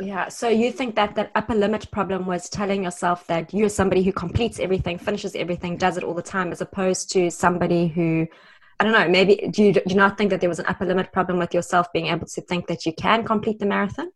Yeah. 0.00 0.28
So 0.28 0.48
you 0.48 0.72
think 0.72 0.96
that 0.96 1.14
that 1.14 1.30
upper 1.34 1.54
limit 1.54 1.88
problem 1.92 2.26
was 2.26 2.48
telling 2.48 2.82
yourself 2.82 3.26
that 3.28 3.54
you're 3.54 3.68
somebody 3.68 4.02
who 4.02 4.12
completes 4.12 4.58
everything, 4.58 4.98
finishes 4.98 5.36
everything, 5.36 5.76
does 5.76 5.96
it 5.96 6.02
all 6.02 6.14
the 6.14 6.22
time, 6.22 6.50
as 6.50 6.60
opposed 6.60 7.12
to 7.12 7.30
somebody 7.30 7.86
who, 7.86 8.26
I 8.80 8.84
don't 8.84 8.92
know, 8.92 9.08
maybe 9.08 9.48
do 9.52 9.62
you, 9.62 9.72
do 9.72 9.82
you 9.86 9.94
not 9.94 10.18
think 10.18 10.30
that 10.30 10.40
there 10.40 10.48
was 10.48 10.58
an 10.58 10.66
upper 10.66 10.84
limit 10.84 11.12
problem 11.12 11.38
with 11.38 11.54
yourself 11.54 11.92
being 11.92 12.08
able 12.08 12.26
to 12.26 12.40
think 12.40 12.66
that 12.66 12.84
you 12.84 12.92
can 12.92 13.24
complete 13.24 13.60
the 13.60 13.66
marathon? 13.66 14.10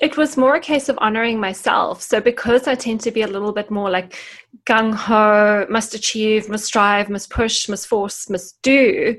It 0.00 0.16
was 0.16 0.36
more 0.36 0.56
a 0.56 0.60
case 0.60 0.88
of 0.88 0.98
honoring 1.00 1.38
myself. 1.38 2.02
So 2.02 2.20
because 2.20 2.66
I 2.66 2.74
tend 2.74 3.02
to 3.02 3.10
be 3.10 3.22
a 3.22 3.28
little 3.28 3.52
bit 3.52 3.70
more 3.70 3.90
like 3.90 4.16
gung 4.64 4.94
ho, 4.94 5.66
must 5.70 5.94
achieve, 5.94 6.48
must 6.48 6.64
strive, 6.64 7.08
must 7.08 7.30
push, 7.30 7.68
must 7.68 7.86
force, 7.86 8.28
must 8.30 8.60
do, 8.62 9.16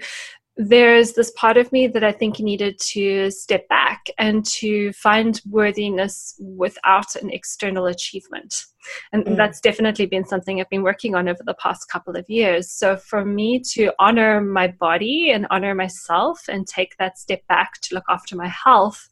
there's 0.58 1.13
this 1.13 1.31
part 1.31 1.58
of 1.58 1.72
me 1.72 1.88
that 1.88 2.03
I 2.03 2.12
think 2.12 2.39
needed 2.39 2.77
to 2.79 3.31
step 3.31 3.67
back 3.70 4.08
and 4.17 4.46
to 4.48 4.91
find 4.93 5.41
worthiness 5.50 6.36
without 6.39 7.15
an 7.15 7.29
external 7.29 7.86
achievement. 7.86 8.65
And 9.13 9.25
mm. 9.25 9.38
that's 9.38 9.62
definitely 9.62 10.08
been 10.08 10.25
something 10.25 10.60
I've 10.60 10.70
been 10.70 10.84
working 10.84 11.15
on 11.15 11.29
over 11.29 11.41
the 11.46 11.53
past 11.53 11.89
couple 11.89 12.17
of 12.17 12.29
years. 12.29 12.70
So 12.70 12.98
for 12.98 13.24
me 13.24 13.62
to 13.72 13.93
honor 14.00 14.41
my 14.41 14.67
body 14.67 15.31
and 15.31 15.48
honor 15.50 15.74
myself 15.74 16.41
and 16.50 16.67
take 16.67 16.98
that 16.98 17.17
step 17.17 17.46
back 17.48 17.79
to 17.81 17.96
look 17.96 18.05
after 18.10 18.36
my 18.36 18.48
health 18.50 19.10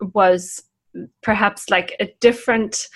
was 0.00 0.62
perhaps 1.22 1.70
like 1.70 1.94
a 2.00 2.08
different 2.20 2.88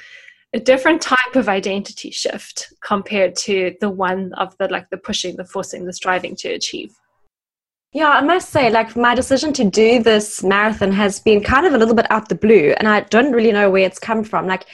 a 0.53 0.61
different 0.61 1.03
type 1.03 1.35
of 1.35 1.49
identity 1.49 2.13
shift 2.13 2.73
compared 2.81 3.35
to 3.35 3.75
the 3.81 3.91
one 3.91 4.33
of 4.35 4.57
the 4.59 4.69
like 4.69 4.89
the 4.91 4.97
pushing 4.97 5.37
the 5.37 5.45
forcing 5.45 5.85
the 5.85 5.93
striving 5.93 6.37
to 6.37 6.49
achieve 6.49 6.95
yeah, 7.95 8.09
I 8.11 8.23
must 8.23 8.51
say, 8.51 8.71
like, 8.71 8.97
my 8.97 9.15
decision 9.15 9.53
to 9.53 9.65
do 9.65 10.03
this 10.03 10.43
marathon 10.43 10.91
has 10.91 11.21
been 11.21 11.41
kind 11.41 11.65
of 11.65 11.75
a 11.75 11.79
little 11.79 11.95
bit 11.95 12.11
out 12.11 12.29
the 12.29 12.35
blue, 12.35 12.75
and 12.77 12.89
I 12.89 13.03
don't 13.03 13.31
really 13.31 13.53
know 13.53 13.71
where 13.71 13.87
it's 13.87 14.01
come 14.01 14.25
from. 14.25 14.49
Like, 14.49 14.67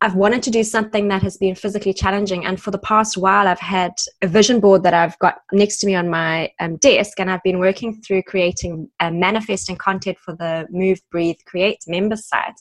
I've 0.00 0.14
wanted 0.14 0.44
to 0.44 0.50
do 0.50 0.62
something 0.62 1.08
that 1.08 1.20
has 1.24 1.36
been 1.36 1.56
physically 1.56 1.92
challenging, 1.92 2.46
and 2.46 2.62
for 2.62 2.70
the 2.70 2.78
past 2.78 3.16
while, 3.16 3.48
I've 3.48 3.58
had 3.58 3.94
a 4.22 4.28
vision 4.28 4.60
board 4.60 4.84
that 4.84 4.94
I've 4.94 5.18
got 5.18 5.40
next 5.50 5.78
to 5.78 5.88
me 5.88 5.96
on 5.96 6.08
my 6.08 6.52
um, 6.60 6.76
desk, 6.76 7.18
and 7.18 7.28
I've 7.28 7.42
been 7.42 7.58
working 7.58 8.00
through 8.00 8.22
creating 8.22 8.88
and 9.00 9.18
manifesting 9.18 9.74
content 9.74 10.16
for 10.16 10.36
the 10.36 10.68
Move, 10.70 11.00
Breathe, 11.10 11.38
Create 11.46 11.80
member 11.88 12.14
site. 12.14 12.60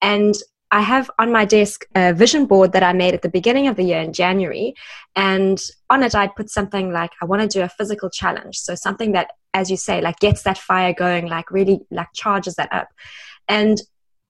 And 0.00 0.36
I 0.76 0.82
have 0.82 1.10
on 1.18 1.32
my 1.32 1.46
desk 1.46 1.86
a 1.94 2.12
vision 2.12 2.44
board 2.44 2.72
that 2.72 2.82
I 2.82 2.92
made 2.92 3.14
at 3.14 3.22
the 3.22 3.30
beginning 3.30 3.66
of 3.66 3.76
the 3.76 3.82
year 3.82 4.02
in 4.02 4.12
January. 4.12 4.74
And 5.14 5.58
on 5.88 6.02
it, 6.02 6.14
I'd 6.14 6.36
put 6.36 6.50
something 6.50 6.92
like, 6.92 7.12
I 7.22 7.24
want 7.24 7.40
to 7.40 7.48
do 7.48 7.64
a 7.64 7.68
physical 7.70 8.10
challenge. 8.10 8.58
So 8.58 8.74
something 8.74 9.12
that, 9.12 9.30
as 9.54 9.70
you 9.70 9.78
say, 9.78 10.02
like 10.02 10.18
gets 10.18 10.42
that 10.42 10.58
fire 10.58 10.92
going, 10.92 11.28
like 11.28 11.50
really 11.50 11.80
like 11.90 12.08
charges 12.12 12.56
that 12.56 12.70
up. 12.74 12.88
And 13.48 13.80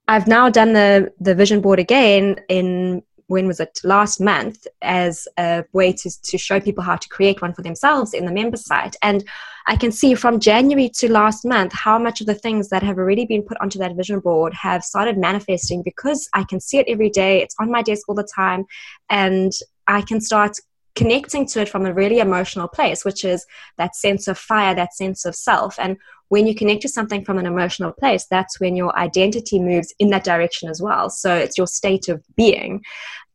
I've 0.07 0.29
now 0.29 0.49
done 0.49 0.73
the, 0.73 1.12
the 1.19 1.35
vision 1.35 1.61
board 1.61 1.81
again 1.81 2.37
in 2.49 3.03
when 3.28 3.47
was 3.47 3.61
it 3.61 3.78
last 3.83 4.21
month 4.21 4.66
as 4.83 5.26
a 5.38 5.64
way 5.73 5.92
to, 5.92 6.11
to 6.23 6.38
show 6.38 6.61
people 6.61 6.83
how 6.83 6.97
to 6.97 7.09
create 7.09 7.42
one 7.42 7.52
for 7.52 7.62
themselves 7.62 8.14
in 8.14 8.25
the 8.25 8.33
member 8.33 8.56
site. 8.56 8.97
And 9.02 9.25
i 9.68 9.75
can 9.75 9.90
see 9.90 10.14
from 10.14 10.38
january 10.38 10.88
to 10.88 11.11
last 11.11 11.45
month 11.45 11.73
how 11.73 11.99
much 11.99 12.21
of 12.21 12.28
the 12.28 12.37
things 12.37 12.68
that 12.68 12.85
have 12.85 12.99
already 12.99 13.26
been 13.26 13.42
put 13.42 13.61
onto 13.61 13.80
that 13.80 13.97
vision 13.97 14.21
board 14.21 14.54
have 14.54 14.85
started 14.85 15.18
manifesting 15.18 15.83
because 15.83 16.28
i 16.35 16.45
can 16.45 16.61
see 16.61 16.78
it 16.78 16.87
every 16.88 17.11
day. 17.11 17.42
It's 17.42 17.56
on 17.59 17.71
my 17.71 17.83
desk 17.83 18.09
all 18.09 18.14
the 18.14 18.28
time. 18.42 18.64
And 19.11 19.52
i 19.87 20.02
can 20.02 20.21
start 20.21 20.56
connecting 20.97 21.47
to 21.47 21.61
it 21.61 21.68
from 21.68 21.87
a 21.87 21.95
really 21.95 22.18
emotional 22.18 22.66
place, 22.66 23.04
which 23.04 23.25
is 23.25 23.47
that 23.76 23.95
sense 23.95 24.26
of 24.26 24.38
fire, 24.38 24.75
that 24.75 24.95
sense 24.95 25.25
of 25.25 25.37
self. 25.37 25.78
And 25.78 25.97
when 26.28 26.47
you 26.47 26.54
connect 26.54 26.83
to 26.83 26.88
something 26.88 27.25
from 27.25 27.38
an 27.38 27.47
emotional 27.47 27.92
place, 27.92 28.26
that's 28.26 28.59
when 28.59 28.76
your 28.76 28.97
identity 28.99 29.61
moves 29.61 29.95
in 29.99 30.11
that 30.11 30.25
direction 30.25 30.68
as 30.68 30.83
well. 30.83 31.09
So 31.09 31.35
it's 31.35 31.56
your 31.56 31.66
state 31.66 32.09
of 32.09 32.23
being. 32.37 32.83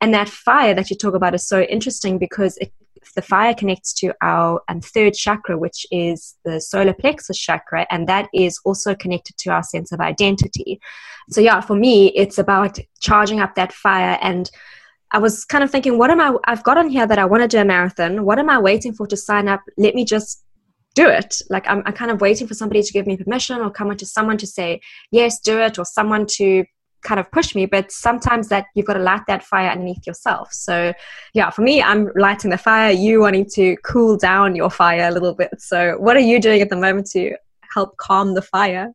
And 0.01 0.13
that 0.13 0.29
fire 0.29 0.73
that 0.73 0.89
you 0.89 0.97
talk 0.97 1.13
about 1.13 1.35
is 1.35 1.47
so 1.47 1.61
interesting 1.61 2.17
because 2.17 2.57
it, 2.57 2.73
the 3.15 3.21
fire 3.21 3.53
connects 3.53 3.93
to 3.93 4.13
our 4.21 4.61
um, 4.67 4.81
third 4.81 5.13
chakra, 5.13 5.57
which 5.57 5.85
is 5.91 6.35
the 6.43 6.59
solar 6.59 6.93
plexus 6.93 7.37
chakra, 7.37 7.87
and 7.89 8.07
that 8.07 8.29
is 8.33 8.59
also 8.65 8.93
connected 8.93 9.37
to 9.37 9.51
our 9.51 9.63
sense 9.63 9.91
of 9.91 9.99
identity. 9.99 10.79
So, 11.29 11.41
yeah, 11.41 11.61
for 11.61 11.75
me, 11.75 12.07
it's 12.09 12.37
about 12.37 12.77
charging 12.99 13.39
up 13.39 13.55
that 13.55 13.73
fire 13.73 14.17
and 14.21 14.49
I 15.13 15.17
was 15.17 15.43
kind 15.43 15.63
of 15.63 15.69
thinking, 15.69 15.97
what 15.97 16.09
am 16.09 16.21
I? 16.21 16.33
I've 16.45 16.63
got 16.63 16.77
on 16.77 16.89
here 16.89 17.05
that 17.05 17.19
I 17.19 17.25
want 17.25 17.43
to 17.43 17.47
do 17.47 17.59
a 17.59 17.65
marathon. 17.65 18.23
What 18.23 18.39
am 18.39 18.49
I 18.49 18.59
waiting 18.59 18.93
for 18.93 19.05
to 19.07 19.17
sign 19.17 19.49
up? 19.49 19.61
Let 19.77 19.93
me 19.93 20.05
just 20.05 20.43
do 20.95 21.07
it. 21.07 21.41
Like 21.49 21.67
I'm, 21.67 21.83
I'm 21.85 21.93
kind 21.93 22.11
of 22.11 22.21
waiting 22.21 22.47
for 22.47 22.53
somebody 22.53 22.83
to 22.83 22.93
give 22.93 23.07
me 23.07 23.17
permission 23.17 23.59
or 23.61 23.69
come 23.69 23.95
to 23.95 24.05
someone 24.05 24.37
to 24.37 24.47
say, 24.47 24.81
yes, 25.11 25.39
do 25.39 25.59
it, 25.59 25.79
or 25.79 25.85
someone 25.85 26.25
to 26.37 26.65
kind 27.01 27.19
of 27.19 27.31
push 27.31 27.55
me. 27.55 27.65
But 27.65 27.91
sometimes 27.91 28.49
that 28.49 28.65
you've 28.75 28.85
got 28.85 28.93
to 28.93 28.99
light 28.99 29.21
that 29.27 29.43
fire 29.43 29.69
underneath 29.69 30.05
yourself. 30.05 30.53
So 30.53 30.93
yeah, 31.33 31.49
for 31.49 31.61
me, 31.61 31.81
I'm 31.81 32.09
lighting 32.15 32.51
the 32.51 32.57
fire, 32.57 32.91
you 32.91 33.21
wanting 33.21 33.49
to 33.53 33.75
cool 33.83 34.17
down 34.17 34.55
your 34.55 34.69
fire 34.69 35.07
a 35.07 35.11
little 35.11 35.33
bit. 35.33 35.49
So 35.59 35.97
what 35.97 36.15
are 36.15 36.21
you 36.21 36.39
doing 36.39 36.61
at 36.61 36.69
the 36.69 36.75
moment 36.75 37.07
to 37.11 37.35
help 37.73 37.97
calm 37.97 38.33
the 38.33 38.41
fire? 38.41 38.93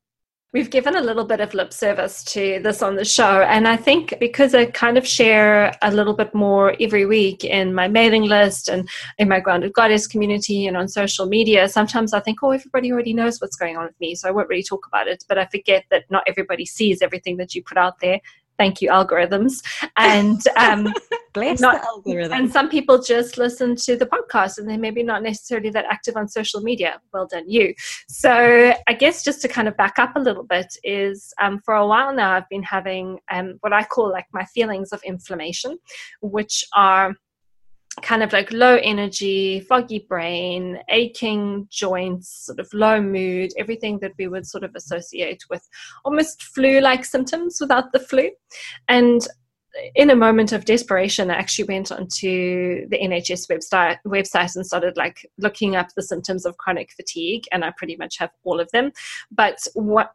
We've 0.57 0.71
given 0.71 0.97
a 0.97 1.03
little 1.03 1.27
bit 1.27 1.41
of 1.41 1.53
lip 1.53 1.71
service 1.71 2.25
to 2.33 2.61
this 2.63 2.81
on 2.81 2.97
the 2.97 3.05
show. 3.05 3.43
And 3.43 3.69
I 3.69 3.77
think 3.77 4.15
because 4.19 4.55
I 4.55 4.65
kind 4.65 4.97
of 4.97 5.07
share 5.07 5.77
a 5.83 5.91
little 5.91 6.15
bit 6.15 6.35
more 6.35 6.75
every 6.81 7.05
week 7.05 7.45
in 7.45 7.75
my 7.75 7.89
mailing 7.89 8.23
list 8.23 8.71
and 8.71 8.89
in 9.19 9.29
my 9.29 9.39
Grounded 9.39 9.75
Goddess 9.75 10.07
community 10.07 10.67
and 10.67 10.75
on 10.75 10.89
social 10.89 11.27
media, 11.27 11.69
sometimes 11.69 12.15
I 12.15 12.21
think, 12.21 12.43
oh, 12.43 12.53
everybody 12.53 12.91
already 12.91 13.13
knows 13.13 13.39
what's 13.39 13.55
going 13.55 13.77
on 13.77 13.85
with 13.85 14.01
me. 14.01 14.15
So 14.15 14.31
I 14.31 14.31
won't 14.31 14.49
really 14.49 14.63
talk 14.63 14.87
about 14.87 15.09
it. 15.09 15.25
But 15.29 15.37
I 15.37 15.45
forget 15.45 15.85
that 15.91 16.05
not 16.11 16.25
everybody 16.27 16.65
sees 16.65 17.03
everything 17.03 17.37
that 17.37 17.55
you 17.55 17.63
put 17.63 17.77
out 17.77 18.01
there 18.01 18.19
thank 18.59 18.81
you 18.81 18.91
algorithms. 18.91 19.63
And 19.97 20.41
um 20.57 20.85
not, 21.37 21.83
the 21.83 21.87
algorithm. 21.87 22.33
and 22.33 22.51
some 22.51 22.69
people 22.69 23.03
just 23.03 23.37
listen 23.37 23.77
to 23.77 23.97
the 23.97 24.07
podcast 24.07 24.59
and 24.59 24.69
they're 24.69 24.79
maybe 24.79 25.03
not 25.03 25.23
necessarily 25.23 25.71
that 25.71 25.85
active 25.91 26.17
on 26.17 26.29
social 26.29 26.61
media. 26.61 27.01
Well 27.13 27.27
done 27.27 27.49
you. 27.49 27.75
So 28.09 28.75
i 28.87 28.93
guess 28.93 29.25
just 29.25 29.43
to 29.43 29.49
kind 29.49 29.69
of 29.69 29.77
back 29.77 29.99
up 29.99 30.17
a 30.17 30.21
little 30.21 30.43
bit 30.43 30.77
is 30.85 31.33
um, 31.41 31.61
for 31.65 31.75
a 31.75 31.87
while 31.87 32.15
now 32.15 32.33
i've 32.33 32.49
been 32.49 32.63
having 32.63 33.19
um, 33.31 33.57
what 33.61 33.73
i 33.73 33.83
call 33.83 34.11
like 34.11 34.27
my 34.33 34.45
feelings 34.45 34.93
of 34.93 35.01
inflammation 35.05 35.79
which 36.21 36.65
are 36.75 37.15
kind 38.03 38.23
of 38.23 38.33
like 38.33 38.53
low 38.53 38.77
energy, 38.83 39.61
foggy 39.61 40.01
brain, 40.09 40.79
aching 40.89 41.67
joints, 41.71 42.47
sort 42.47 42.61
of 42.61 42.73
low 42.73 43.01
mood, 43.01 43.53
everything 43.59 43.99
that 44.01 44.13
we 44.19 44.29
would 44.29 44.47
sort 44.47 44.65
of 44.65 44.75
associate 44.75 45.43
with 45.51 45.67
almost 46.05 46.43
flu 46.43 46.81
like 46.81 47.05
symptoms 47.05 47.59
without 47.61 47.93
the 47.93 48.01
flu. 48.01 48.31
And 48.89 49.27
in 49.95 50.11
a 50.11 50.17
moment 50.17 50.53
of 50.53 50.65
desperation, 50.65 51.31
I 51.31 51.35
actually 51.35 51.69
went 51.69 51.93
onto 51.93 52.89
the 52.89 52.99
NHS 52.99 53.49
website 53.51 53.99
website 54.07 54.57
and 54.57 54.67
started 54.67 54.97
like 54.97 55.29
looking 55.39 55.77
up 55.77 55.89
the 55.95 56.03
symptoms 56.03 56.47
of 56.47 56.57
chronic 56.57 56.93
fatigue, 56.93 57.45
and 57.53 57.65
I 57.65 57.73
pretty 57.77 57.97
much 57.97 58.19
have 58.19 58.31
all 58.45 58.61
of 58.61 58.71
them. 58.73 58.93
But 59.31 59.67
what 59.75 60.13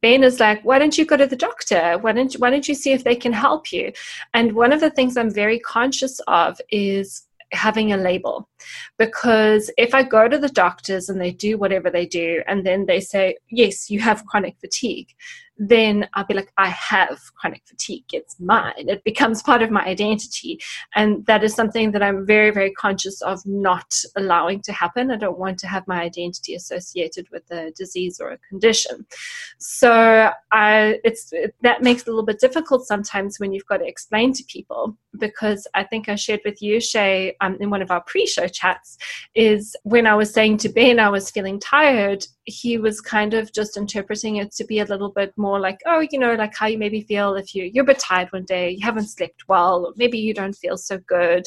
Ben 0.00 0.22
is 0.22 0.40
like, 0.40 0.62
why 0.64 0.78
don't 0.78 0.96
you 0.96 1.04
go 1.04 1.16
to 1.16 1.26
the 1.26 1.36
doctor? 1.36 1.98
Why 2.00 2.12
don't 2.12 2.32
you, 2.32 2.40
why 2.40 2.50
don't 2.50 2.68
you 2.68 2.74
see 2.74 2.92
if 2.92 3.04
they 3.04 3.16
can 3.16 3.32
help 3.32 3.72
you? 3.72 3.92
And 4.32 4.52
one 4.52 4.72
of 4.72 4.80
the 4.80 4.90
things 4.90 5.16
I'm 5.16 5.32
very 5.32 5.58
conscious 5.58 6.20
of 6.28 6.60
is 6.70 7.26
having 7.52 7.92
a 7.92 7.96
label 7.96 8.48
because 8.98 9.70
if 9.78 9.94
I 9.94 10.02
go 10.02 10.28
to 10.28 10.38
the 10.38 10.48
doctors 10.48 11.08
and 11.08 11.20
they 11.20 11.30
do 11.30 11.56
whatever 11.56 11.90
they 11.90 12.06
do 12.06 12.42
and 12.46 12.66
then 12.66 12.86
they 12.86 13.00
say, 13.00 13.36
yes, 13.50 13.90
you 13.90 14.00
have 14.00 14.26
chronic 14.26 14.56
fatigue, 14.60 15.08
then 15.56 16.08
I'll 16.14 16.26
be 16.26 16.34
like, 16.34 16.52
I 16.58 16.68
have 16.68 17.20
chronic 17.34 17.62
fatigue. 17.64 18.04
It's 18.12 18.38
mine. 18.40 18.88
It 18.88 19.04
becomes 19.04 19.42
part 19.42 19.62
of 19.62 19.70
my 19.70 19.84
identity. 19.84 20.58
And 20.94 21.24
that 21.26 21.44
is 21.44 21.54
something 21.54 21.92
that 21.92 22.02
I'm 22.02 22.26
very, 22.26 22.50
very 22.50 22.72
conscious 22.72 23.22
of 23.22 23.40
not 23.46 23.94
allowing 24.16 24.62
to 24.62 24.72
happen. 24.72 25.10
I 25.10 25.16
don't 25.16 25.38
want 25.38 25.58
to 25.60 25.68
have 25.68 25.86
my 25.86 26.02
identity 26.02 26.54
associated 26.54 27.28
with 27.30 27.48
a 27.50 27.70
disease 27.72 28.20
or 28.20 28.30
a 28.30 28.38
condition. 28.48 29.06
So 29.58 30.30
I, 30.52 31.00
it's, 31.04 31.32
it, 31.32 31.54
that 31.62 31.82
makes 31.82 32.02
it 32.02 32.08
a 32.08 32.10
little 32.10 32.26
bit 32.26 32.40
difficult 32.40 32.86
sometimes 32.86 33.38
when 33.38 33.52
you've 33.52 33.66
got 33.66 33.78
to 33.78 33.86
explain 33.86 34.32
to 34.34 34.44
people 34.44 34.96
because 35.18 35.66
I 35.74 35.84
think 35.84 36.08
I 36.08 36.16
shared 36.16 36.40
with 36.44 36.60
you, 36.60 36.80
Shay, 36.80 37.36
um, 37.40 37.56
in 37.60 37.70
one 37.70 37.82
of 37.82 37.90
our 37.90 38.00
pre 38.00 38.26
show 38.26 38.48
chats, 38.48 38.98
is 39.34 39.76
when 39.84 40.06
I 40.06 40.14
was 40.14 40.32
saying 40.32 40.58
to 40.58 40.68
Ben 40.68 40.98
I 40.98 41.08
was 41.08 41.30
feeling 41.30 41.60
tired, 41.60 42.26
he 42.46 42.78
was 42.78 43.00
kind 43.00 43.34
of 43.34 43.52
just 43.52 43.76
interpreting 43.76 44.36
it 44.36 44.52
to 44.52 44.64
be 44.64 44.80
a 44.80 44.84
little 44.84 45.10
bit 45.10 45.32
more 45.36 45.58
like, 45.58 45.80
oh, 45.86 46.06
you 46.10 46.18
know, 46.18 46.34
like 46.34 46.54
how 46.54 46.66
you 46.66 46.78
maybe 46.78 47.02
feel 47.02 47.34
if 47.34 47.54
you, 47.54 47.70
you're 47.72 47.84
a 47.84 47.86
bit 47.86 47.98
tired 47.98 48.28
one 48.32 48.44
day, 48.44 48.70
you 48.70 48.84
haven't 48.84 49.08
slept 49.08 49.44
well, 49.48 49.92
maybe 49.96 50.18
you 50.18 50.34
don't 50.34 50.56
feel 50.56 50.76
so 50.76 50.98
good. 50.98 51.46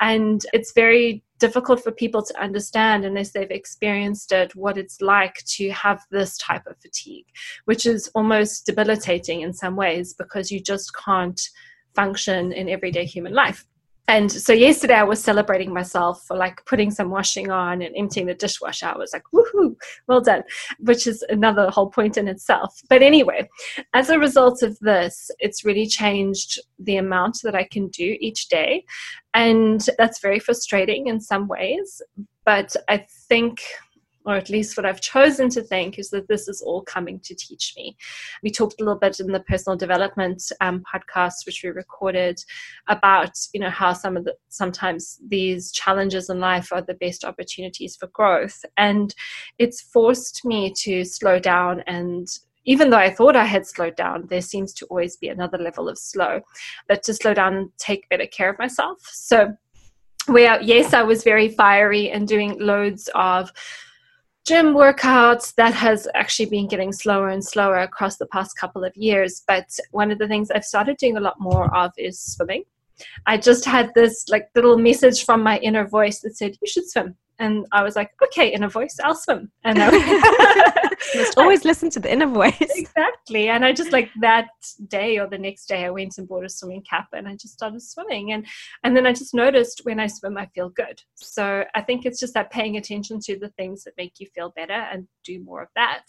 And 0.00 0.44
it's 0.52 0.72
very 0.72 1.24
difficult 1.38 1.82
for 1.82 1.92
people 1.92 2.22
to 2.22 2.40
understand 2.40 3.04
unless 3.04 3.32
they've 3.32 3.50
experienced 3.50 4.32
it 4.32 4.54
what 4.56 4.78
it's 4.78 5.00
like 5.00 5.42
to 5.46 5.70
have 5.70 6.02
this 6.10 6.38
type 6.38 6.66
of 6.66 6.76
fatigue, 6.80 7.26
which 7.64 7.84
is 7.84 8.08
almost 8.14 8.66
debilitating 8.66 9.42
in 9.42 9.52
some 9.52 9.76
ways 9.76 10.14
because 10.14 10.50
you 10.50 10.60
just 10.60 10.92
can't 10.96 11.40
function 11.94 12.52
in 12.52 12.68
everyday 12.68 13.04
human 13.04 13.32
life 13.32 13.66
and 14.08 14.30
so 14.30 14.52
yesterday 14.52 14.94
I 14.94 15.02
was 15.02 15.22
celebrating 15.22 15.72
myself 15.72 16.24
for 16.26 16.36
like 16.36 16.64
putting 16.64 16.90
some 16.90 17.10
washing 17.10 17.50
on 17.50 17.82
and 17.82 17.94
emptying 17.96 18.26
the 18.26 18.34
dishwasher. 18.34 18.86
I 18.86 18.96
was 18.96 19.12
like, 19.12 19.24
woohoo, 19.34 19.74
well 20.06 20.20
done, 20.20 20.44
which 20.78 21.06
is 21.06 21.24
another 21.28 21.70
whole 21.70 21.90
point 21.90 22.16
in 22.16 22.28
itself. 22.28 22.80
But 22.88 23.02
anyway, 23.02 23.48
as 23.94 24.08
a 24.08 24.18
result 24.18 24.62
of 24.62 24.78
this, 24.78 25.30
it's 25.40 25.64
really 25.64 25.86
changed 25.86 26.60
the 26.78 26.96
amount 26.98 27.40
that 27.42 27.56
I 27.56 27.64
can 27.64 27.88
do 27.88 28.16
each 28.20 28.48
day. 28.48 28.84
And 29.34 29.84
that's 29.98 30.20
very 30.20 30.38
frustrating 30.38 31.08
in 31.08 31.20
some 31.20 31.48
ways. 31.48 32.00
But 32.44 32.76
I 32.88 33.06
think 33.28 33.60
or 34.26 34.36
at 34.36 34.50
least 34.50 34.76
what 34.76 34.84
I've 34.84 35.00
chosen 35.00 35.48
to 35.50 35.62
think, 35.62 35.98
is 35.98 36.10
that 36.10 36.28
this 36.28 36.48
is 36.48 36.60
all 36.60 36.82
coming 36.82 37.20
to 37.20 37.34
teach 37.34 37.74
me. 37.76 37.96
We 38.42 38.50
talked 38.50 38.80
a 38.80 38.84
little 38.84 38.98
bit 38.98 39.20
in 39.20 39.28
the 39.28 39.40
personal 39.40 39.76
development 39.76 40.42
um, 40.60 40.82
podcast, 40.92 41.46
which 41.46 41.62
we 41.62 41.70
recorded, 41.70 42.42
about 42.88 43.30
you 43.54 43.60
know 43.60 43.70
how 43.70 43.92
some 43.92 44.16
of 44.16 44.24
the 44.24 44.34
sometimes 44.48 45.18
these 45.26 45.72
challenges 45.72 46.28
in 46.28 46.40
life 46.40 46.72
are 46.72 46.82
the 46.82 46.94
best 46.94 47.24
opportunities 47.24 47.96
for 47.96 48.08
growth, 48.08 48.64
and 48.76 49.14
it's 49.58 49.80
forced 49.80 50.44
me 50.44 50.72
to 50.82 51.04
slow 51.04 51.38
down 51.38 51.82
and 51.86 52.28
even 52.66 52.90
though 52.90 52.98
I 52.98 53.10
thought 53.10 53.36
I 53.36 53.44
had 53.44 53.64
slowed 53.66 53.94
down, 53.94 54.26
there 54.28 54.40
seems 54.40 54.72
to 54.74 54.86
always 54.86 55.16
be 55.16 55.28
another 55.28 55.56
level 55.56 55.88
of 55.88 55.96
slow, 55.96 56.40
but 56.88 57.02
to 57.04 57.14
slow 57.14 57.32
down 57.32 57.54
and 57.54 57.70
take 57.78 58.08
better 58.08 58.26
care 58.26 58.50
of 58.50 58.58
myself. 58.58 58.98
So, 59.02 59.54
where 60.26 60.60
yes, 60.60 60.92
I 60.92 61.04
was 61.04 61.22
very 61.22 61.48
fiery 61.48 62.10
and 62.10 62.26
doing 62.26 62.58
loads 62.58 63.08
of 63.14 63.52
gym 64.46 64.74
workouts 64.74 65.54
that 65.56 65.74
has 65.74 66.06
actually 66.14 66.46
been 66.46 66.68
getting 66.68 66.92
slower 66.92 67.28
and 67.30 67.44
slower 67.44 67.78
across 67.78 68.16
the 68.16 68.26
past 68.26 68.56
couple 68.56 68.84
of 68.84 68.96
years 68.96 69.42
but 69.48 69.68
one 69.90 70.10
of 70.10 70.18
the 70.18 70.28
things 70.28 70.50
i've 70.52 70.64
started 70.64 70.96
doing 70.98 71.16
a 71.16 71.20
lot 71.20 71.34
more 71.40 71.74
of 71.76 71.90
is 71.98 72.20
swimming. 72.20 72.62
I 73.26 73.36
just 73.36 73.64
had 73.64 73.92
this 73.94 74.24
like 74.28 74.48
little 74.54 74.78
message 74.78 75.24
from 75.24 75.42
my 75.42 75.58
inner 75.58 75.86
voice 75.86 76.20
that 76.20 76.36
said 76.36 76.56
you 76.60 76.68
should 76.68 76.88
swim 76.88 77.16
and 77.38 77.66
I 77.72 77.82
was 77.82 77.96
like, 77.96 78.10
okay, 78.24 78.48
inner 78.48 78.68
voice, 78.68 78.96
I'll 79.02 79.14
swim. 79.14 79.50
And 79.64 79.78
I 79.80 79.90
must 81.14 81.38
always 81.38 81.64
listen 81.64 81.90
to 81.90 82.00
the 82.00 82.12
inner 82.12 82.26
voice. 82.26 82.56
Exactly. 82.60 83.48
And 83.48 83.64
I 83.64 83.72
just 83.72 83.92
like 83.92 84.10
that 84.20 84.48
day 84.88 85.18
or 85.18 85.26
the 85.26 85.38
next 85.38 85.66
day, 85.66 85.84
I 85.84 85.90
went 85.90 86.18
and 86.18 86.28
bought 86.28 86.44
a 86.44 86.48
swimming 86.48 86.82
cap 86.88 87.08
and 87.12 87.28
I 87.28 87.32
just 87.32 87.54
started 87.54 87.82
swimming. 87.82 88.32
And 88.32 88.46
and 88.84 88.96
then 88.96 89.06
I 89.06 89.12
just 89.12 89.34
noticed 89.34 89.82
when 89.84 90.00
I 90.00 90.06
swim, 90.06 90.38
I 90.38 90.46
feel 90.46 90.70
good. 90.70 91.00
So 91.14 91.64
I 91.74 91.82
think 91.82 92.06
it's 92.06 92.20
just 92.20 92.34
that 92.34 92.50
paying 92.50 92.76
attention 92.76 93.20
to 93.24 93.38
the 93.38 93.48
things 93.50 93.84
that 93.84 93.94
make 93.96 94.14
you 94.18 94.26
feel 94.34 94.50
better 94.56 94.72
and 94.72 95.06
do 95.24 95.42
more 95.42 95.62
of 95.62 95.68
that. 95.76 96.04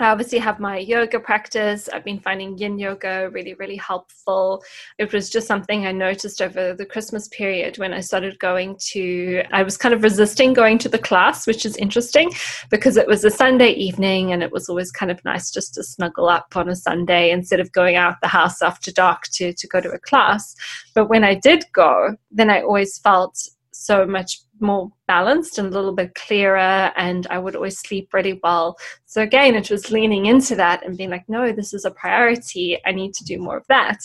I 0.00 0.06
obviously 0.06 0.38
have 0.38 0.60
my 0.60 0.78
yoga 0.78 1.20
practice. 1.20 1.88
I've 1.92 2.04
been 2.04 2.20
finding 2.20 2.56
Yin 2.58 2.78
yoga 2.78 3.28
really, 3.30 3.54
really 3.54 3.76
helpful. 3.76 4.62
It 4.98 5.12
was 5.12 5.30
just 5.30 5.46
something 5.46 5.86
I 5.86 5.92
noticed 5.92 6.40
over 6.40 6.74
the 6.74 6.86
Christmas 6.86 7.28
period 7.28 7.78
when 7.78 7.92
I 7.92 8.00
started 8.00 8.38
going 8.38 8.76
to. 8.92 9.42
I 9.52 9.62
was 9.62 9.76
kind 9.76 9.94
of 9.94 10.02
resisting 10.02 10.52
going 10.62 10.78
to 10.78 10.88
the 10.88 11.06
class, 11.10 11.44
which 11.44 11.66
is 11.66 11.76
interesting 11.76 12.30
because 12.70 12.96
it 12.96 13.08
was 13.08 13.24
a 13.24 13.30
Sunday 13.30 13.70
evening 13.70 14.32
and 14.32 14.44
it 14.44 14.52
was 14.52 14.68
always 14.68 14.92
kind 14.92 15.10
of 15.10 15.18
nice 15.24 15.50
just 15.50 15.74
to 15.74 15.82
snuggle 15.82 16.28
up 16.28 16.54
on 16.54 16.68
a 16.68 16.76
Sunday 16.76 17.32
instead 17.32 17.58
of 17.58 17.72
going 17.72 17.96
out 17.96 18.14
the 18.22 18.28
house 18.28 18.62
after 18.62 18.92
dark 18.92 19.24
to, 19.32 19.52
to 19.52 19.66
go 19.66 19.80
to 19.80 19.90
a 19.90 19.98
class. 19.98 20.54
But 20.94 21.08
when 21.08 21.24
I 21.24 21.34
did 21.34 21.64
go, 21.72 22.16
then 22.30 22.48
I 22.48 22.62
always 22.62 22.96
felt 22.98 23.36
so 23.72 24.06
much 24.06 24.38
more 24.60 24.92
balanced 25.08 25.58
and 25.58 25.66
a 25.66 25.76
little 25.76 25.94
bit 25.94 26.14
clearer 26.14 26.92
and 26.96 27.26
i 27.30 27.36
would 27.36 27.56
always 27.56 27.80
sleep 27.80 28.14
really 28.14 28.38
well. 28.44 28.76
So 29.06 29.20
again 29.20 29.56
it 29.56 29.68
was 29.68 29.90
leaning 29.90 30.26
into 30.26 30.54
that 30.54 30.84
and 30.84 30.96
being 30.96 31.10
like 31.10 31.28
no 31.28 31.50
this 31.50 31.74
is 31.74 31.84
a 31.84 31.90
priority. 31.90 32.78
I 32.86 32.92
need 32.92 33.12
to 33.14 33.24
do 33.24 33.38
more 33.38 33.56
of 33.56 33.66
that. 33.66 33.98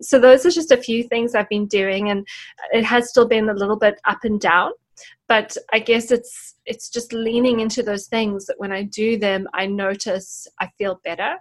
So 0.00 0.20
those 0.20 0.46
are 0.46 0.50
just 0.60 0.70
a 0.70 0.84
few 0.88 1.02
things 1.02 1.34
i've 1.34 1.48
been 1.48 1.66
doing 1.66 2.10
and 2.10 2.20
it 2.72 2.84
has 2.84 3.08
still 3.08 3.26
been 3.26 3.48
a 3.48 3.60
little 3.62 3.80
bit 3.86 3.96
up 4.04 4.22
and 4.22 4.40
down 4.40 4.70
but 5.28 5.56
i 5.72 5.78
guess 5.78 6.10
it's 6.10 6.56
it's 6.66 6.90
just 6.90 7.12
leaning 7.12 7.60
into 7.60 7.82
those 7.82 8.06
things 8.06 8.46
that 8.46 8.58
when 8.58 8.72
i 8.72 8.82
do 8.82 9.18
them 9.18 9.46
i 9.54 9.66
notice 9.66 10.46
i 10.60 10.68
feel 10.78 11.00
better 11.04 11.36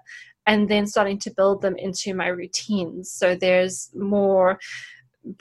and 0.47 0.69
then 0.69 0.87
starting 0.87 1.19
to 1.19 1.31
build 1.31 1.61
them 1.61 1.75
into 1.77 2.15
my 2.15 2.27
routines. 2.27 3.11
So 3.11 3.35
there's 3.35 3.91
more 3.93 4.59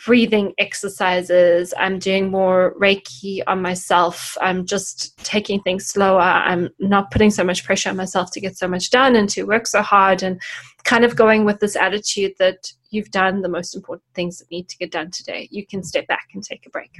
breathing 0.05 0.53
exercises. 0.59 1.73
I'm 1.79 2.01
doing 2.01 2.29
more 2.29 2.75
reiki 2.81 3.41
on 3.47 3.63
myself. 3.63 4.37
I'm 4.41 4.67
just 4.67 5.17
taking 5.19 5.63
things 5.63 5.87
slower. 5.87 6.21
I'm 6.21 6.71
not 6.81 7.13
putting 7.13 7.31
so 7.31 7.45
much 7.45 7.65
pressure 7.65 7.91
on 7.91 7.97
myself 7.97 8.33
to 8.33 8.41
get 8.41 8.59
so 8.59 8.67
much 8.67 8.91
done 8.91 9.15
and 9.15 9.29
to 9.31 9.45
work 9.45 9.69
so 9.69 9.81
hard 9.81 10.25
and 10.25 10.43
kind 10.83 11.05
of 11.05 11.15
going 11.15 11.45
with 11.45 11.61
this 11.61 11.77
attitude 11.77 12.33
that 12.41 12.73
you've 12.91 13.13
done 13.13 13.43
the 13.43 13.49
most 13.49 13.77
important 13.77 14.13
things 14.15 14.39
that 14.39 14.51
need 14.51 14.69
to 14.69 14.77
get 14.77 14.91
done 14.91 15.13
today. 15.13 15.47
You 15.53 15.65
can 15.65 15.85
step 15.85 16.09
back 16.09 16.31
and 16.35 16.43
take 16.43 16.67
a 16.67 16.71
break 16.71 16.91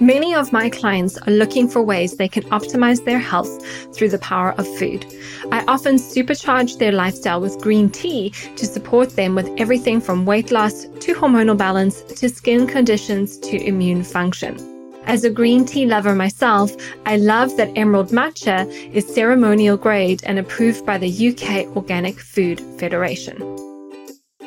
Many 0.00 0.34
of 0.34 0.50
my 0.50 0.70
clients 0.70 1.18
are 1.18 1.30
looking 1.30 1.68
for 1.68 1.82
ways 1.82 2.16
they 2.16 2.26
can 2.26 2.44
optimize 2.44 3.04
their 3.04 3.18
health 3.18 3.52
through 3.94 4.08
the 4.08 4.18
power 4.18 4.52
of 4.52 4.66
food. 4.78 5.04
I 5.52 5.62
often 5.68 5.96
supercharge 5.96 6.78
their 6.78 6.90
lifestyle 6.90 7.42
with 7.42 7.60
green 7.60 7.90
tea 7.90 8.30
to 8.56 8.64
support 8.64 9.10
them 9.10 9.34
with 9.34 9.50
everything 9.58 10.00
from 10.00 10.24
weight 10.24 10.50
loss 10.50 10.84
to 10.84 11.14
hormonal 11.14 11.58
balance 11.58 12.00
to 12.00 12.30
skin 12.30 12.66
conditions 12.66 13.36
to 13.40 13.62
immune 13.62 14.02
function. 14.02 14.56
As 15.04 15.24
a 15.24 15.30
green 15.30 15.66
tea 15.66 15.84
lover 15.84 16.14
myself, 16.14 16.74
I 17.04 17.18
love 17.18 17.58
that 17.58 17.76
Emerald 17.76 18.08
Matcha 18.08 18.66
is 18.94 19.06
ceremonial 19.14 19.76
grade 19.76 20.22
and 20.24 20.38
approved 20.38 20.86
by 20.86 20.96
the 20.96 21.28
UK 21.28 21.76
Organic 21.76 22.18
Food 22.18 22.58
Federation. 22.78 23.36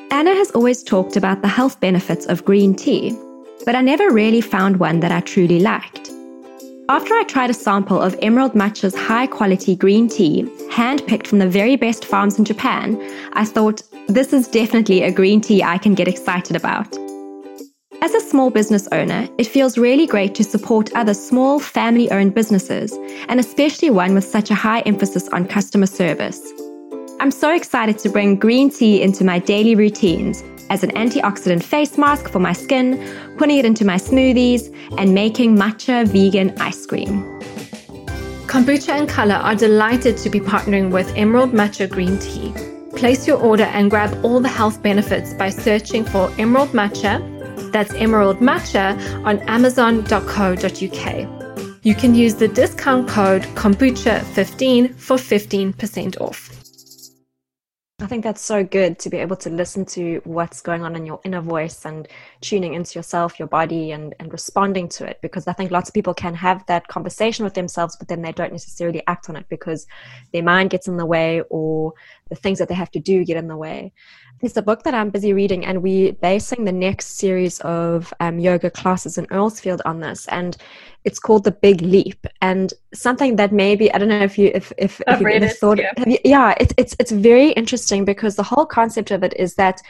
Anna 0.10 0.34
has 0.34 0.50
always 0.52 0.82
talked 0.82 1.16
about 1.16 1.44
the 1.44 1.48
health 1.48 1.80
benefits 1.80 2.26
of 2.26 2.44
green 2.44 2.74
tea 2.74 3.16
but 3.66 3.76
I 3.76 3.82
never 3.82 4.10
really 4.12 4.42
found 4.42 4.78
one 4.78 5.00
that 5.02 5.12
I 5.12 5.20
truly 5.22 5.60
liked. 5.60 6.10
After 6.90 7.14
I 7.14 7.24
tried 7.24 7.50
a 7.50 7.54
sample 7.54 8.02
of 8.02 8.16
Emerald 8.22 8.54
Matcha's 8.54 8.96
high 8.96 9.26
quality 9.26 9.76
green 9.76 10.10
tea, 10.10 10.44
handpicked 10.70 11.28
from 11.28 11.40
the 11.40 11.48
very 11.48 11.76
best 11.78 12.04
farms 12.04 12.38
in 12.38 12.46
Japan, 12.46 13.02
I 13.34 13.46
thought, 13.46 13.82
this 14.08 14.34
is 14.34 14.50
definitely 14.50 15.04
a 15.04 15.12
green 15.12 15.40
tea 15.40 15.64
I 15.64 15.78
can 15.78 15.96
get 15.96 16.10
excited 16.10 16.58
about. 16.58 16.94
As 18.02 18.14
a 18.14 18.20
small 18.20 18.50
business 18.50 18.90
owner, 18.92 19.30
it 19.38 19.48
feels 19.48 19.78
really 19.78 20.06
great 20.06 20.36
to 20.36 20.44
support 20.44 20.94
other 20.94 21.14
small 21.14 21.58
family 21.58 22.12
owned 22.12 22.36
businesses, 22.36 22.92
and 23.30 23.40
especially 23.40 23.90
one 23.90 24.14
with 24.14 24.26
such 24.26 24.52
a 24.52 24.56
high 24.56 24.82
emphasis 24.82 25.30
on 25.30 25.48
customer 25.48 25.86
service. 25.86 26.52
I'm 27.22 27.32
so 27.32 27.56
excited 27.56 27.98
to 28.00 28.10
bring 28.10 28.36
green 28.36 28.70
tea 28.70 29.02
into 29.02 29.24
my 29.24 29.40
daily 29.40 29.76
routines 29.76 30.44
as 30.70 30.84
an 30.84 30.92
antioxidant 30.92 31.64
face 31.64 31.98
mask 31.98 32.30
for 32.30 32.40
my 32.40 32.54
skin, 32.54 32.98
putting 33.38 33.58
it 33.58 33.66
into 33.66 33.86
my 33.86 33.96
smoothies, 33.96 34.74
and 34.98 35.14
making 35.14 35.56
matcha 35.56 36.08
vegan 36.08 36.54
ice 36.60 36.86
cream. 36.86 37.24
Kombucha 38.48 38.90
and 38.90 39.10
Color 39.10 39.36
are 39.36 39.56
delighted 39.56 40.16
to 40.18 40.30
be 40.30 40.40
partnering 40.40 40.92
with 40.92 41.12
Emerald 41.16 41.54
Matcha 41.54 41.90
Green 41.90 42.20
Tea. 42.20 42.54
Place 42.96 43.28
your 43.28 43.38
order 43.40 43.64
and 43.64 43.90
grab 43.90 44.16
all 44.24 44.40
the 44.40 44.48
health 44.48 44.84
benefits 44.84 45.34
by 45.34 45.50
searching 45.50 46.06
for 46.06 46.32
Emerald 46.38 46.70
Matcha, 46.70 47.20
that's 47.72 47.94
Emerald 47.96 48.38
Matcha, 48.38 48.96
on 49.26 49.40
amazon.co.uk. 49.50 51.44
You 51.82 51.96
can 51.96 52.16
use 52.16 52.36
the 52.36 52.48
discount 52.48 53.10
code 53.10 53.42
KOMBUCHA15 53.56 54.96
for 54.96 55.18
15% 55.18 56.22
off. 56.22 56.53
I 58.00 58.08
think 58.08 58.24
that's 58.24 58.42
so 58.42 58.64
good 58.64 58.98
to 59.00 59.10
be 59.10 59.18
able 59.18 59.36
to 59.38 59.52
listen 59.52 59.86
to 59.86 60.20
what's 60.24 60.62
going 60.62 60.82
on 60.82 60.96
in 60.96 61.06
your 61.06 61.22
inner 61.24 61.42
voice 61.42 61.86
and 61.86 62.08
tuning 62.42 62.74
into 62.74 62.98
yourself, 62.98 63.38
your 63.38 63.48
body, 63.48 63.92
and, 63.92 64.16
and 64.20 64.32
responding 64.32 64.90
to 64.90 65.06
it. 65.06 65.20
Because 65.22 65.48
I 65.48 65.54
think 65.54 65.70
lots 65.70 65.90
of 65.90 65.94
people 65.94 66.14
can 66.16 66.34
have 66.34 66.66
that 66.66 66.88
conversation 66.88 67.46
with 67.46 67.54
themselves, 67.54 67.96
but 67.96 68.08
then 68.08 68.24
they 68.24 68.32
don't 68.32 68.52
necessarily 68.52 69.04
act 69.06 69.30
on 69.30 69.36
it 69.36 69.46
because 69.48 69.86
their 70.34 70.42
mind 70.42 70.72
gets 70.72 70.88
in 70.88 70.98
the 70.98 71.06
way 71.06 71.44
or 71.52 71.94
the 72.30 72.36
things 72.36 72.58
that 72.58 72.68
they 72.68 72.74
have 72.74 72.92
to 72.92 73.00
do 73.00 73.24
get 73.24 73.38
in 73.38 73.48
the 73.48 73.56
way. 73.56 73.94
It's 74.44 74.58
a 74.58 74.62
book 74.62 74.84
that 74.84 74.94
I'm 74.94 75.10
busy 75.10 75.32
reading, 75.32 75.66
and 75.66 75.82
we're 75.82 76.12
basing 76.12 76.66
the 76.66 76.74
next 76.74 77.16
series 77.16 77.62
of 77.62 78.14
um, 78.20 78.40
yoga 78.40 78.70
classes 78.70 79.18
in 79.18 79.26
Earlsfield 79.28 79.80
on 79.86 80.02
this. 80.02 80.28
And 80.28 80.58
it's 81.06 81.18
called 81.18 81.46
The 81.46 81.52
Big 81.52 81.82
Leap. 81.82 82.28
And 82.42 82.74
something 82.94 83.38
that 83.38 83.54
maybe 83.54 83.90
I 83.94 83.98
don't 83.98 84.10
know 84.10 84.22
if 84.22 84.38
you 84.38 84.52
if 84.54 84.74
if, 84.78 85.02
if 85.08 85.22
you've 85.22 85.30
ever 85.30 85.48
thought 85.48 85.78
yeah, 85.78 85.94
you, 86.06 86.18
yeah 86.26 86.56
it's 86.60 86.74
it's 86.78 86.94
it's 87.00 87.12
very 87.12 87.52
interesting 87.52 88.04
because 88.04 88.36
the 88.36 88.44
whole 88.44 88.66
concept 88.66 89.12
of 89.12 89.24
it 89.24 89.34
is 89.38 89.56
that 89.56 89.82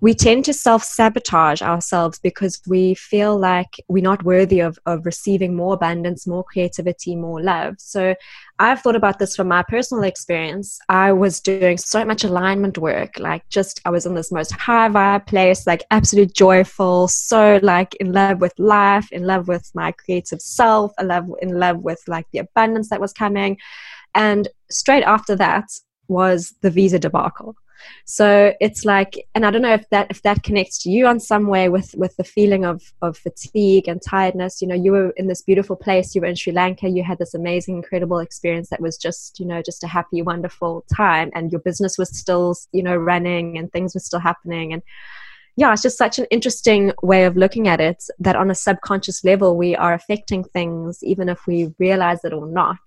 we 0.00 0.12
tend 0.12 0.44
to 0.44 0.52
self 0.52 0.84
sabotage 0.84 1.62
ourselves 1.62 2.18
because 2.18 2.60
we 2.66 2.94
feel 2.94 3.38
like 3.38 3.80
we're 3.88 4.02
not 4.02 4.24
worthy 4.24 4.60
of, 4.60 4.78
of 4.84 5.06
receiving 5.06 5.56
more 5.56 5.74
abundance, 5.74 6.26
more 6.26 6.44
creativity, 6.44 7.16
more 7.16 7.40
love. 7.40 7.76
So 7.78 8.14
I've 8.58 8.82
thought 8.82 8.96
about 8.96 9.18
this 9.18 9.34
from 9.34 9.48
my 9.48 9.62
personal 9.62 10.04
experience. 10.04 10.78
I 10.90 11.12
was 11.12 11.40
doing 11.40 11.78
so 11.78 12.04
much 12.04 12.24
alignment 12.24 12.76
work, 12.76 13.18
like 13.18 13.48
just 13.48 13.80
I 13.86 13.90
was 13.90 14.04
in 14.04 14.14
this 14.14 14.30
most 14.30 14.52
high 14.52 14.88
vibe 14.90 15.26
place, 15.26 15.66
like 15.66 15.82
absolute 15.90 16.34
joyful, 16.34 17.08
so 17.08 17.58
like 17.62 17.94
in 17.94 18.12
love 18.12 18.40
with 18.40 18.52
life, 18.58 19.10
in 19.12 19.24
love 19.24 19.48
with 19.48 19.70
my 19.74 19.92
creative 19.92 20.42
self, 20.42 20.92
in 21.00 21.08
love 21.08 21.30
in 21.40 21.58
love 21.58 21.78
with 21.78 22.02
like 22.06 22.26
the 22.32 22.40
abundance 22.40 22.90
that 22.90 23.00
was 23.00 23.14
coming. 23.14 23.56
And 24.14 24.48
straight 24.70 25.04
after 25.04 25.36
that 25.36 25.68
was 26.08 26.54
the 26.60 26.70
visa 26.70 26.98
debacle 26.98 27.56
so 28.04 28.52
it's 28.60 28.84
like 28.84 29.26
and 29.34 29.44
i 29.44 29.50
don't 29.50 29.62
know 29.62 29.72
if 29.72 29.88
that 29.90 30.06
if 30.10 30.22
that 30.22 30.42
connects 30.42 30.78
to 30.82 30.90
you 30.90 31.06
on 31.06 31.20
some 31.20 31.46
way 31.46 31.68
with 31.68 31.94
with 31.96 32.16
the 32.16 32.24
feeling 32.24 32.64
of 32.64 32.92
of 33.02 33.16
fatigue 33.16 33.88
and 33.88 34.00
tiredness 34.02 34.60
you 34.60 34.68
know 34.68 34.74
you 34.74 34.92
were 34.92 35.10
in 35.10 35.26
this 35.26 35.42
beautiful 35.42 35.76
place 35.76 36.14
you 36.14 36.20
were 36.20 36.26
in 36.26 36.36
sri 36.36 36.52
lanka 36.52 36.88
you 36.88 37.02
had 37.02 37.18
this 37.18 37.34
amazing 37.34 37.76
incredible 37.76 38.18
experience 38.18 38.68
that 38.68 38.80
was 38.80 38.96
just 38.96 39.38
you 39.40 39.46
know 39.46 39.62
just 39.62 39.84
a 39.84 39.88
happy 39.88 40.22
wonderful 40.22 40.84
time 40.94 41.30
and 41.34 41.52
your 41.52 41.60
business 41.60 41.98
was 41.98 42.16
still 42.16 42.56
you 42.72 42.82
know 42.82 42.96
running 42.96 43.58
and 43.58 43.72
things 43.72 43.94
were 43.94 44.00
still 44.00 44.20
happening 44.20 44.72
and 44.72 44.82
yeah, 45.56 45.72
it's 45.72 45.82
just 45.82 45.96
such 45.96 46.18
an 46.18 46.26
interesting 46.30 46.92
way 47.02 47.24
of 47.24 47.36
looking 47.36 47.66
at 47.66 47.80
it 47.80 48.04
that 48.18 48.36
on 48.36 48.50
a 48.50 48.54
subconscious 48.54 49.24
level 49.24 49.56
we 49.56 49.74
are 49.74 49.94
affecting 49.94 50.44
things 50.44 51.02
even 51.02 51.30
if 51.30 51.46
we 51.46 51.74
realize 51.78 52.24
it 52.24 52.34
or 52.34 52.46
not. 52.46 52.78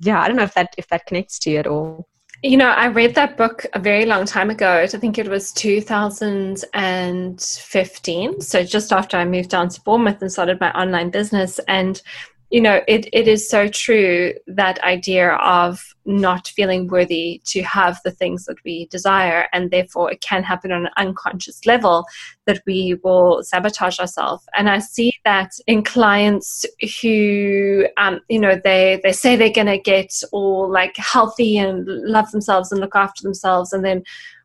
Yeah, 0.00 0.20
I 0.20 0.28
don't 0.28 0.36
know 0.36 0.42
if 0.42 0.54
that 0.54 0.74
if 0.76 0.88
that 0.88 1.06
connects 1.06 1.38
to 1.40 1.50
you 1.50 1.58
at 1.58 1.66
all. 1.66 2.06
You 2.44 2.56
know, 2.58 2.68
I 2.68 2.88
read 2.88 3.14
that 3.14 3.38
book 3.38 3.64
a 3.72 3.78
very 3.78 4.04
long 4.04 4.26
time 4.26 4.50
ago. 4.50 4.82
I 4.82 4.86
think 4.86 5.16
it 5.16 5.28
was 5.28 5.50
2015. 5.52 8.40
So 8.42 8.62
just 8.62 8.92
after 8.92 9.16
I 9.16 9.24
moved 9.24 9.48
down 9.48 9.70
to 9.70 9.80
Bournemouth 9.80 10.20
and 10.20 10.30
started 10.30 10.60
my 10.60 10.70
online 10.72 11.08
business. 11.08 11.58
And 11.68 12.02
you 12.54 12.60
know, 12.60 12.82
it, 12.86 13.08
it 13.12 13.26
is 13.26 13.48
so 13.48 13.66
true 13.66 14.32
that 14.46 14.78
idea 14.84 15.32
of 15.32 15.82
not 16.04 16.46
feeling 16.46 16.86
worthy 16.86 17.42
to 17.46 17.62
have 17.62 17.98
the 18.04 18.12
things 18.12 18.44
that 18.44 18.58
we 18.64 18.86
desire, 18.92 19.48
and 19.52 19.72
therefore 19.72 20.12
it 20.12 20.20
can 20.20 20.44
happen 20.44 20.70
on 20.70 20.86
an 20.86 20.92
unconscious 20.96 21.66
level 21.66 22.06
that 22.46 22.62
we 22.64 22.96
will 23.02 23.42
sabotage 23.42 23.98
ourselves. 23.98 24.46
And 24.56 24.70
I 24.70 24.78
see 24.78 25.12
that 25.24 25.50
in 25.66 25.82
clients 25.82 26.64
who, 27.02 27.88
um, 27.96 28.20
you 28.28 28.38
know, 28.38 28.60
they 28.62 29.00
they 29.02 29.10
say 29.12 29.34
they're 29.34 29.60
going 29.62 29.66
to 29.66 29.90
get 29.92 30.12
all 30.30 30.70
like 30.70 30.96
healthy 30.96 31.58
and 31.58 31.84
love 31.88 32.30
themselves 32.30 32.70
and 32.70 32.80
look 32.80 32.94
after 32.94 33.24
themselves, 33.24 33.72
and 33.72 33.84
then 33.84 34.04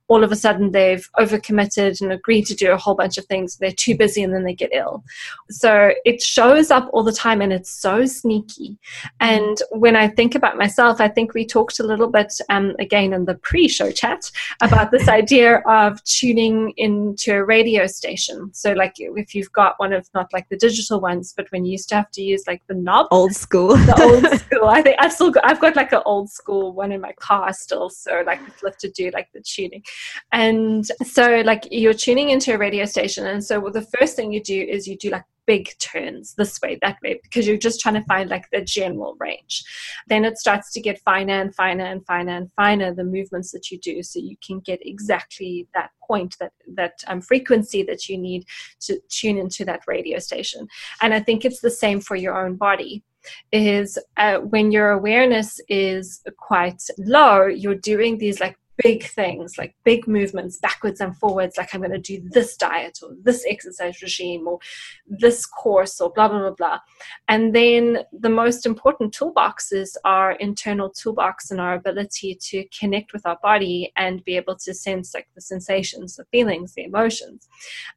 all 0.10 0.24
of 0.24 0.32
a 0.32 0.36
sudden 0.36 0.72
they've 0.72 1.08
overcommitted 1.17 2.02
and 2.02 2.12
agreed 2.12 2.45
to 2.48 2.56
do 2.56 2.72
a 2.72 2.78
whole 2.78 2.95
bunch 2.95 3.17
of 3.17 3.26
things. 3.26 3.58
They're 3.58 3.72
too 3.72 3.95
busy 3.95 4.24
and 4.24 4.34
then 4.34 4.43
they 4.43 4.54
get 4.54 4.72
ill. 4.74 5.04
So 5.50 5.93
it 6.04 6.22
shows 6.22 6.72
up 6.72 6.89
all 6.91 7.04
the 7.04 7.12
time 7.12 7.41
and 7.41 7.54
it's 7.54 7.69
so 7.69 8.06
sneaky. 8.06 8.78
And 9.19 9.62
when 9.72 9.95
I 9.95 10.08
think 10.08 10.36
about 10.36 10.58
myself, 10.58 11.00
I 11.00 11.08
think 11.08 11.34
we 11.34 11.45
talked 11.45 11.80
a 11.80 11.84
little 11.84 12.10
bit 12.10 12.34
um, 12.50 12.76
again 12.80 13.13
in 13.13 13.26
the 13.26 13.36
pre 13.36 13.67
show 13.67 13.91
chat 13.91 14.30
about 14.62 14.91
this 14.91 15.08
idea 15.22 15.58
of 15.67 16.04
tuning 16.04 16.74
into 16.78 17.34
a 17.36 17.45
radio 17.45 17.86
station. 17.88 18.52
So, 18.54 18.74
like 18.74 18.93
if 18.98 19.36
you've 19.36 19.52
got 19.52 19.76
one 19.78 19.93
of 19.93 20.10
not 20.13 20.34
like 20.34 20.50
the 20.50 20.58
digital 20.58 21.00
ones, 21.00 21.34
but 21.38 21.48
when 21.52 21.65
you 21.65 21.74
used 21.74 21.89
to 21.89 21.95
have 21.95 22.12
to 22.12 22.22
use 22.22 22.43
like 22.48 22.63
the 22.67 22.74
knob, 22.74 23.08
old 23.12 23.34
school, 23.34 23.76
the 23.76 24.02
old 24.02 24.39
school. 24.39 24.65
I 24.65 24.82
think 24.82 24.95
I've 25.00 25.13
still 25.13 25.32
got, 25.32 25.45
I've 25.45 25.60
got 25.60 25.76
like 25.76 25.91
an 25.93 26.02
old 26.06 26.30
school 26.30 26.74
one 26.74 26.91
in 26.91 27.02
my 27.02 27.13
car 27.19 27.54
still. 27.54 27.89
So, 27.89 28.24
like, 28.26 28.39
left 28.63 28.80
to 28.82 28.89
do 28.89 29.12
like 29.13 29.30
the 29.34 29.41
tuning. 29.41 29.84
And 30.32 30.86
so, 31.04 31.42
like, 31.46 31.68
you're 31.72 31.94
tuning 31.94 32.30
into 32.30 32.54
a 32.54 32.58
radio 32.58 32.86
station. 32.86 33.26
And 33.28 33.44
so, 33.44 33.60
well, 33.60 33.72
the 33.72 33.88
first 33.98 34.16
thing 34.16 34.32
you 34.32 34.44
do 34.44 34.62
is 34.62 34.88
you 34.88 34.98
do 34.98 35.10
like 35.10 35.24
big 35.50 35.72
turns 35.80 36.36
this 36.36 36.62
way, 36.62 36.78
that 36.80 36.98
way, 37.04 37.20
because 37.24 37.48
you're 37.48 37.58
just 37.58 37.80
trying 37.80 37.96
to 37.96 38.04
find 38.04 38.30
like 38.30 38.46
the 38.52 38.62
general 38.62 39.16
range. 39.20 39.64
Then 40.08 40.24
it 40.24 40.38
starts 40.38 40.72
to 40.74 40.80
get 40.80 41.02
finer 41.02 41.42
and 41.42 41.56
finer 41.56 41.86
and 41.86 42.06
finer 42.06 42.34
and 42.34 42.52
finer 42.54 42.94
the 42.94 43.04
movements 43.04 43.52
that 43.54 43.72
you 43.72 43.80
do, 43.80 44.04
so 44.04 44.20
you 44.20 44.38
can 44.46 44.60
get 44.60 44.80
exactly 44.86 45.68
that 45.74 45.90
point, 46.08 46.36
that 46.40 46.52
that 46.76 47.04
um, 47.08 47.22
frequency 47.22 47.82
that 47.84 48.08
you 48.08 48.16
need 48.16 48.46
to 48.82 49.00
tune 49.10 49.40
into 49.40 49.66
that 49.66 49.82
radio 49.88 50.20
station. 50.20 50.68
And 51.02 51.16
I 51.16 51.20
think 51.20 51.46
it's 51.46 51.62
the 51.62 51.72
same 51.72 52.00
for 52.00 52.16
your 52.16 52.38
own 52.38 52.56
body 52.56 53.04
is 53.52 53.98
uh, 54.18 54.38
when 54.38 54.72
your 54.72 54.92
awareness 54.92 55.60
is 55.68 56.22
quite 56.38 56.82
low, 57.00 57.48
you're 57.48 57.76
doing 57.76 58.18
these 58.18 58.40
like 58.40 58.56
big 58.82 59.04
things 59.04 59.58
like 59.58 59.76
big 59.84 60.08
movements 60.08 60.58
backwards 60.58 61.02
and 61.02 61.18
forwards 61.18 61.58
like 61.58 61.74
i'm 61.74 61.82
going 61.82 61.92
to 61.92 61.98
do 62.00 62.22
this 62.30 62.56
diet 62.56 63.00
or 63.04 63.10
this 63.24 63.46
exercise 63.48 64.02
regime 64.02 64.48
or 64.48 64.60
this 65.08 65.46
course 65.46 66.00
or 66.00 66.12
blah 66.12 66.28
blah 66.28 66.39
blah 66.39 66.52
blah. 66.52 66.80
And 67.28 67.54
then 67.54 68.00
the 68.12 68.30
most 68.30 68.65
important 68.65 69.13
toolboxes 69.18 69.96
are 70.06 70.34
internal 70.34 70.89
toolbox 70.89 71.52
and 71.52 71.60
our 71.60 71.76
ability 71.76 72.36
to 72.50 72.65
connect 72.78 73.13
with 73.13 73.26
our 73.26 73.38
body 73.42 73.92
and 73.96 74.24
be 74.24 74.36
able 74.38 74.56
to 74.58 74.74
sense 74.74 75.13
like 75.13 75.28
the 75.36 75.42
sensations 75.42 76.15
the 76.15 76.26
feelings 76.26 76.74
the 76.74 76.84
emotions. 76.84 77.48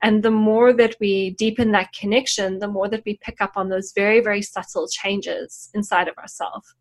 And 0.02 0.22
the 0.22 0.30
more 0.30 0.72
that 0.72 0.96
we 1.00 1.30
deepen 1.30 1.72
that 1.72 1.92
connection 1.92 2.58
the 2.58 2.68
more 2.68 2.88
that 2.88 3.04
we 3.04 3.18
pick 3.22 3.40
up 3.40 3.52
on 3.56 3.68
those 3.68 3.92
very 3.92 4.20
very 4.20 4.42
subtle 4.42 4.88
changes 4.88 5.70
inside 5.74 6.08
of 6.08 6.16
ourselves 6.18 6.74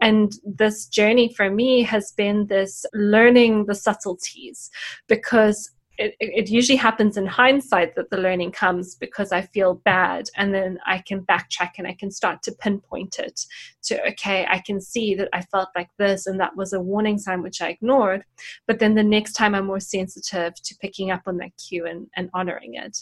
and 0.00 0.34
this 0.44 0.86
journey 0.86 1.32
for 1.32 1.50
me 1.50 1.82
has 1.82 2.12
been 2.12 2.46
this 2.46 2.84
learning 2.92 3.43
learning 3.44 3.66
the 3.66 3.74
subtleties 3.74 4.70
because 5.08 5.70
it, 5.98 6.14
it, 6.18 6.50
usually 6.50 6.76
happens 6.76 7.16
in 7.16 7.26
hindsight 7.26 7.94
that 7.94 8.10
the 8.10 8.16
learning 8.16 8.52
comes 8.52 8.94
because 8.96 9.32
I 9.32 9.42
feel 9.42 9.74
bad 9.84 10.28
and 10.36 10.52
then 10.52 10.78
I 10.86 10.98
can 10.98 11.22
backtrack 11.22 11.72
and 11.78 11.86
I 11.86 11.94
can 11.94 12.10
start 12.10 12.42
to 12.44 12.52
pinpoint 12.52 13.18
it 13.18 13.40
to, 13.84 14.04
okay, 14.08 14.46
I 14.48 14.60
can 14.64 14.80
see 14.80 15.14
that 15.14 15.28
I 15.32 15.42
felt 15.42 15.68
like 15.76 15.88
this 15.98 16.26
and 16.26 16.40
that 16.40 16.56
was 16.56 16.72
a 16.72 16.80
warning 16.80 17.18
sign 17.18 17.42
which 17.42 17.60
I 17.60 17.68
ignored. 17.68 18.24
But 18.66 18.78
then 18.78 18.94
the 18.94 19.02
next 19.02 19.34
time 19.34 19.54
I'm 19.54 19.66
more 19.66 19.80
sensitive 19.80 20.54
to 20.54 20.76
picking 20.80 21.10
up 21.10 21.22
on 21.26 21.36
that 21.38 21.50
cue 21.56 21.86
and, 21.86 22.08
and 22.16 22.30
honoring 22.34 22.74
it. 22.74 22.96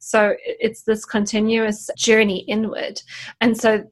So 0.00 0.34
it's 0.42 0.82
this 0.82 1.04
continuous 1.04 1.90
journey 1.96 2.40
inward. 2.48 3.02
And 3.40 3.58
so 3.58 3.84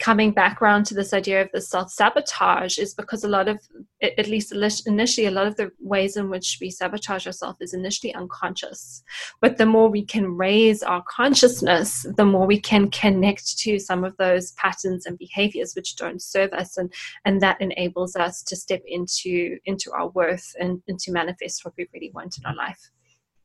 coming 0.00 0.32
back 0.32 0.60
around 0.60 0.84
to 0.86 0.94
this 0.94 1.12
idea 1.12 1.42
of 1.42 1.48
the 1.52 1.60
self 1.60 1.90
sabotage 1.90 2.78
is 2.78 2.94
because 2.94 3.24
a 3.24 3.28
lot 3.28 3.48
of, 3.48 3.58
at 4.02 4.28
least 4.28 4.52
initially, 4.86 5.26
a 5.26 5.30
lot 5.30 5.46
of 5.46 5.56
the 5.56 5.70
ways 5.80 6.16
in 6.16 6.28
which 6.28 6.58
we 6.60 6.70
sabotage 6.70 7.26
ourselves 7.26 7.58
is 7.60 7.74
initially 7.74 8.01
unconscious. 8.14 9.02
But 9.40 9.58
the 9.58 9.66
more 9.66 9.88
we 9.88 10.04
can 10.04 10.36
raise 10.36 10.82
our 10.82 11.04
consciousness, 11.08 12.06
the 12.16 12.24
more 12.24 12.46
we 12.46 12.60
can 12.60 12.90
connect 12.90 13.58
to 13.58 13.78
some 13.78 14.04
of 14.04 14.16
those 14.16 14.52
patterns 14.52 15.06
and 15.06 15.18
behaviors 15.18 15.74
which 15.74 15.96
don't 15.96 16.22
serve 16.22 16.52
us 16.52 16.76
and, 16.78 16.92
and 17.24 17.40
that 17.42 17.60
enables 17.60 18.16
us 18.16 18.42
to 18.44 18.56
step 18.56 18.82
into 18.86 19.58
into 19.66 19.92
our 19.92 20.08
worth 20.08 20.54
and, 20.58 20.82
and 20.88 20.98
to 21.00 21.12
manifest 21.12 21.64
what 21.64 21.74
we 21.76 21.88
really 21.92 22.10
want 22.14 22.38
in 22.38 22.46
our 22.46 22.54
life. 22.54 22.90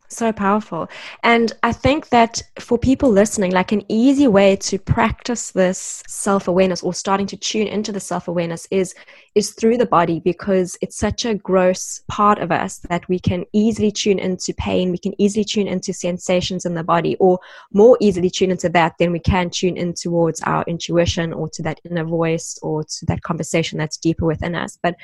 So 0.10 0.32
powerful. 0.32 0.88
And 1.24 1.52
I 1.64 1.74
think 1.74 2.10
that 2.10 2.42
for 2.60 2.78
people 2.78 3.10
listening, 3.10 3.52
like 3.52 3.74
an 3.74 3.84
easy 3.90 4.28
way 4.28 4.56
to 4.56 4.80
practice 4.80 5.52
this 5.52 6.02
self-awareness 6.08 6.82
or 6.82 6.94
starting 6.94 7.28
to 7.28 7.36
tune 7.36 7.68
into 7.68 7.92
the 7.92 8.00
self-awareness 8.00 8.68
is 8.72 8.96
is 9.36 9.52
through 9.52 9.78
the 9.78 9.86
body 9.86 10.20
because 10.20 10.78
it's 10.82 10.98
such 10.98 11.24
a 11.24 11.36
gross 11.36 12.02
part 12.08 12.40
of 12.40 12.52
us 12.52 12.80
that 12.90 13.08
we 13.08 13.20
can 13.20 13.46
easily 13.54 13.92
tune 13.92 14.18
into 14.18 14.52
pain, 14.54 14.90
we 14.90 14.98
can 14.98 15.14
easily 15.22 15.44
tune 15.44 15.68
into 15.68 15.94
sensations 15.94 16.66
in 16.66 16.74
the 16.74 16.84
body 16.84 17.16
or 17.20 17.38
more 17.72 17.98
easily 18.00 18.32
tune 18.32 18.50
into 18.50 18.70
that 18.70 18.98
than 18.98 19.12
we 19.12 19.20
can 19.20 19.50
tune 19.50 19.78
in 19.78 19.94
towards 19.94 20.42
our 20.42 20.64
intuition 20.68 21.34
or 21.34 21.48
to 21.50 21.62
that 21.62 21.80
inner 21.84 22.06
voice 22.06 22.58
or 22.64 22.84
to 22.84 23.06
that 23.06 23.22
conversation 23.22 23.78
that's 23.78 23.98
deeper 23.98 24.26
within 24.26 24.56
us. 24.56 24.80
But 24.82 24.96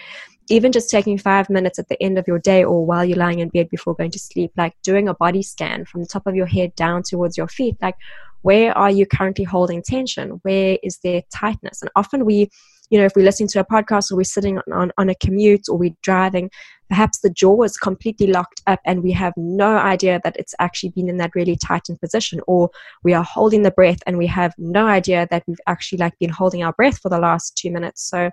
even 0.50 0.72
just 0.72 0.90
taking 0.90 1.18
five 1.18 1.50
minutes 1.50 1.80
at 1.80 1.88
the 1.88 2.02
end 2.02 2.18
of 2.18 2.28
your 2.28 2.40
day 2.40 2.64
or 2.64 2.86
while 2.86 3.06
you're 3.06 3.18
lying 3.18 3.40
in 3.40 3.50
bed 3.50 3.70
before 3.70 3.96
going 3.96 4.12
to 4.12 4.20
sleep, 4.20 4.52
like 4.58 4.74
doing 4.84 5.08
a 5.08 5.14
body 5.14 5.42
scan 5.42 5.86
from 5.86 6.02
the 6.02 6.08
top 6.08 6.28
of 6.28 6.36
your 6.36 6.46
head 6.46 6.76
down 6.76 7.04
towards 7.04 7.38
your 7.38 7.48
feet, 7.48 7.78
like 7.82 7.96
where 8.42 8.78
are 8.78 8.92
you 8.92 9.06
currently 9.06 9.46
holding 9.46 9.82
tension? 9.82 10.42
Where 10.44 10.78
is 10.84 11.00
there 11.04 11.24
tightness? 11.34 11.82
And 11.82 11.90
often 11.96 12.26
we, 12.26 12.50
you 12.90 13.00
know, 13.00 13.06
if 13.06 13.14
we're 13.16 13.24
listening 13.24 13.48
to 13.50 13.62
a 13.62 13.66
podcast 13.66 14.12
or 14.12 14.18
we're 14.18 14.26
sitting 14.26 14.60
on, 14.72 14.92
on 14.98 15.10
a 15.10 15.16
commute 15.16 15.70
or 15.70 15.78
we're 15.78 15.96
driving, 16.02 16.52
perhaps 16.90 17.20
the 17.20 17.30
jaw 17.30 17.64
is 17.64 17.78
completely 17.78 18.28
locked 18.28 18.62
up 18.68 18.82
and 18.86 19.02
we 19.02 19.14
have 19.14 19.34
no 19.38 19.78
idea 19.78 20.20
that 20.26 20.36
it's 20.38 20.54
actually 20.60 20.90
been 20.90 21.08
in 21.08 21.18
that 21.18 21.34
really 21.36 21.56
tightened 21.56 22.02
position 22.02 22.42
or 22.46 22.70
we 23.02 23.14
are 23.14 23.24
holding 23.24 23.64
the 23.64 23.72
breath 23.72 24.00
and 24.06 24.18
we 24.18 24.28
have 24.28 24.54
no 24.58 24.88
idea 24.88 25.26
that 25.32 25.44
we've 25.48 25.62
actually 25.66 26.00
like 26.00 26.20
been 26.20 26.30
holding 26.30 26.64
our 26.64 26.74
breath 26.74 27.00
for 27.00 27.08
the 27.08 27.20
last 27.20 27.58
two 27.58 27.72
minutes. 27.72 28.04
So 28.08 28.30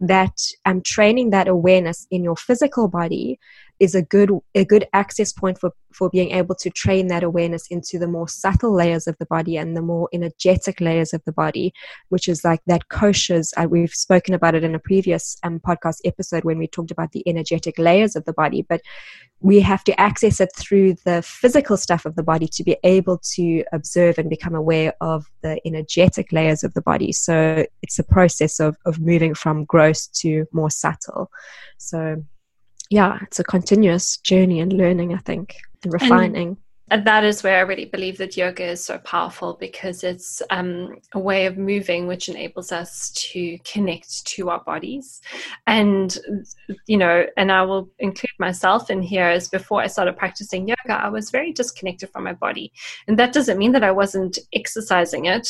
that 0.00 0.38
um, 0.64 0.80
training 0.82 1.30
that 1.30 1.48
awareness 1.48 2.06
in 2.10 2.24
your 2.24 2.36
physical 2.36 2.88
body 2.88 3.38
is 3.80 3.94
a 3.94 4.02
good 4.02 4.30
a 4.54 4.64
good 4.64 4.86
access 4.92 5.32
point 5.32 5.58
for 5.58 5.72
for 5.92 6.08
being 6.10 6.30
able 6.30 6.54
to 6.54 6.70
train 6.70 7.08
that 7.08 7.24
awareness 7.24 7.66
into 7.70 7.98
the 7.98 8.06
more 8.06 8.28
subtle 8.28 8.72
layers 8.72 9.06
of 9.06 9.16
the 9.18 9.26
body 9.26 9.56
and 9.56 9.76
the 9.76 9.82
more 9.82 10.08
energetic 10.12 10.80
layers 10.80 11.12
of 11.12 11.22
the 11.24 11.32
body 11.32 11.72
which 12.10 12.28
is 12.28 12.44
like 12.44 12.60
that 12.66 12.88
koshas 12.88 13.52
uh, 13.56 13.66
we've 13.68 13.94
spoken 13.94 14.34
about 14.34 14.54
it 14.54 14.62
in 14.62 14.74
a 14.74 14.78
previous 14.78 15.36
um, 15.42 15.58
podcast 15.58 15.96
episode 16.04 16.44
when 16.44 16.58
we 16.58 16.66
talked 16.66 16.90
about 16.90 17.10
the 17.12 17.26
energetic 17.26 17.78
layers 17.78 18.14
of 18.14 18.24
the 18.26 18.32
body 18.32 18.64
but 18.68 18.80
we 19.40 19.60
have 19.60 19.82
to 19.84 19.98
access 19.98 20.38
it 20.40 20.50
through 20.54 20.94
the 21.04 21.22
physical 21.22 21.76
stuff 21.76 22.04
of 22.04 22.14
the 22.14 22.22
body 22.22 22.46
to 22.46 22.62
be 22.62 22.76
able 22.84 23.18
to 23.18 23.64
observe 23.72 24.18
and 24.18 24.28
become 24.28 24.54
aware 24.54 24.92
of 25.00 25.24
the 25.42 25.58
energetic 25.66 26.30
layers 26.30 26.62
of 26.62 26.74
the 26.74 26.82
body. 26.82 27.10
So 27.10 27.64
it's 27.82 27.98
a 27.98 28.04
process 28.04 28.60
of 28.60 28.76
of 28.84 29.00
moving 29.00 29.34
from 29.34 29.64
gross 29.64 30.06
to 30.08 30.46
more 30.52 30.70
subtle. 30.70 31.30
So 31.78 32.22
yeah, 32.90 33.18
it's 33.22 33.38
a 33.38 33.44
continuous 33.44 34.18
journey 34.18 34.60
and 34.60 34.72
learning, 34.72 35.14
I 35.14 35.18
think, 35.18 35.56
and 35.82 35.92
refining. 35.92 36.48
And- 36.48 36.56
and 36.92 37.06
that 37.06 37.22
is 37.22 37.44
where 37.44 37.58
I 37.58 37.60
really 37.60 37.84
believe 37.84 38.18
that 38.18 38.36
yoga 38.36 38.64
is 38.64 38.82
so 38.82 38.98
powerful 38.98 39.56
because 39.60 40.02
it's 40.02 40.42
um, 40.50 40.96
a 41.12 41.20
way 41.20 41.46
of 41.46 41.56
moving 41.56 42.08
which 42.08 42.28
enables 42.28 42.72
us 42.72 43.10
to 43.10 43.58
connect 43.58 44.26
to 44.26 44.50
our 44.50 44.60
bodies. 44.64 45.20
And, 45.68 46.18
you 46.88 46.96
know, 46.96 47.26
and 47.36 47.52
I 47.52 47.62
will 47.62 47.88
include 48.00 48.32
myself 48.40 48.90
in 48.90 49.02
here 49.02 49.26
as 49.26 49.48
before 49.48 49.80
I 49.80 49.86
started 49.86 50.16
practicing 50.16 50.66
yoga, 50.66 50.94
I 50.94 51.08
was 51.08 51.30
very 51.30 51.52
disconnected 51.52 52.10
from 52.10 52.24
my 52.24 52.32
body. 52.32 52.72
And 53.06 53.16
that 53.20 53.32
doesn't 53.32 53.58
mean 53.58 53.70
that 53.70 53.84
I 53.84 53.92
wasn't 53.92 54.40
exercising 54.52 55.26
it 55.26 55.48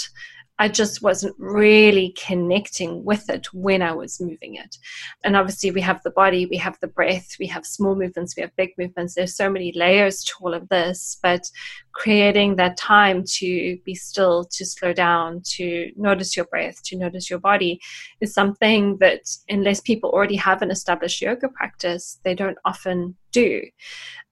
I 0.60 0.68
just 0.68 1.00
wasn't 1.00 1.34
really 1.38 2.14
connecting 2.22 3.02
with 3.02 3.30
it 3.30 3.46
when 3.54 3.80
I 3.80 3.92
was 3.92 4.20
moving 4.20 4.56
it. 4.56 4.76
And 5.24 5.34
obviously, 5.34 5.70
we 5.70 5.80
have 5.80 6.02
the 6.02 6.10
body, 6.10 6.44
we 6.44 6.58
have 6.58 6.76
the 6.82 6.86
breath, 6.86 7.36
we 7.40 7.46
have 7.46 7.64
small 7.64 7.96
movements, 7.96 8.36
we 8.36 8.42
have 8.42 8.54
big 8.56 8.74
movements. 8.76 9.14
There's 9.14 9.34
so 9.34 9.48
many 9.48 9.72
layers 9.74 10.22
to 10.24 10.34
all 10.42 10.52
of 10.52 10.68
this, 10.68 11.18
but 11.22 11.50
creating 11.92 12.56
that 12.56 12.76
time 12.76 13.24
to 13.26 13.78
be 13.84 13.94
still, 13.94 14.44
to 14.44 14.64
slow 14.64 14.92
down, 14.92 15.42
to 15.44 15.90
notice 15.96 16.36
your 16.36 16.46
breath, 16.46 16.82
to 16.84 16.96
notice 16.96 17.28
your 17.28 17.38
body 17.38 17.80
is 18.20 18.32
something 18.32 18.96
that, 18.98 19.20
unless 19.48 19.80
people 19.80 20.10
already 20.10 20.36
have 20.36 20.62
an 20.62 20.70
established 20.70 21.20
yoga 21.20 21.48
practice, 21.48 22.18
they 22.24 22.34
don't 22.34 22.58
often 22.64 23.16
do. 23.32 23.62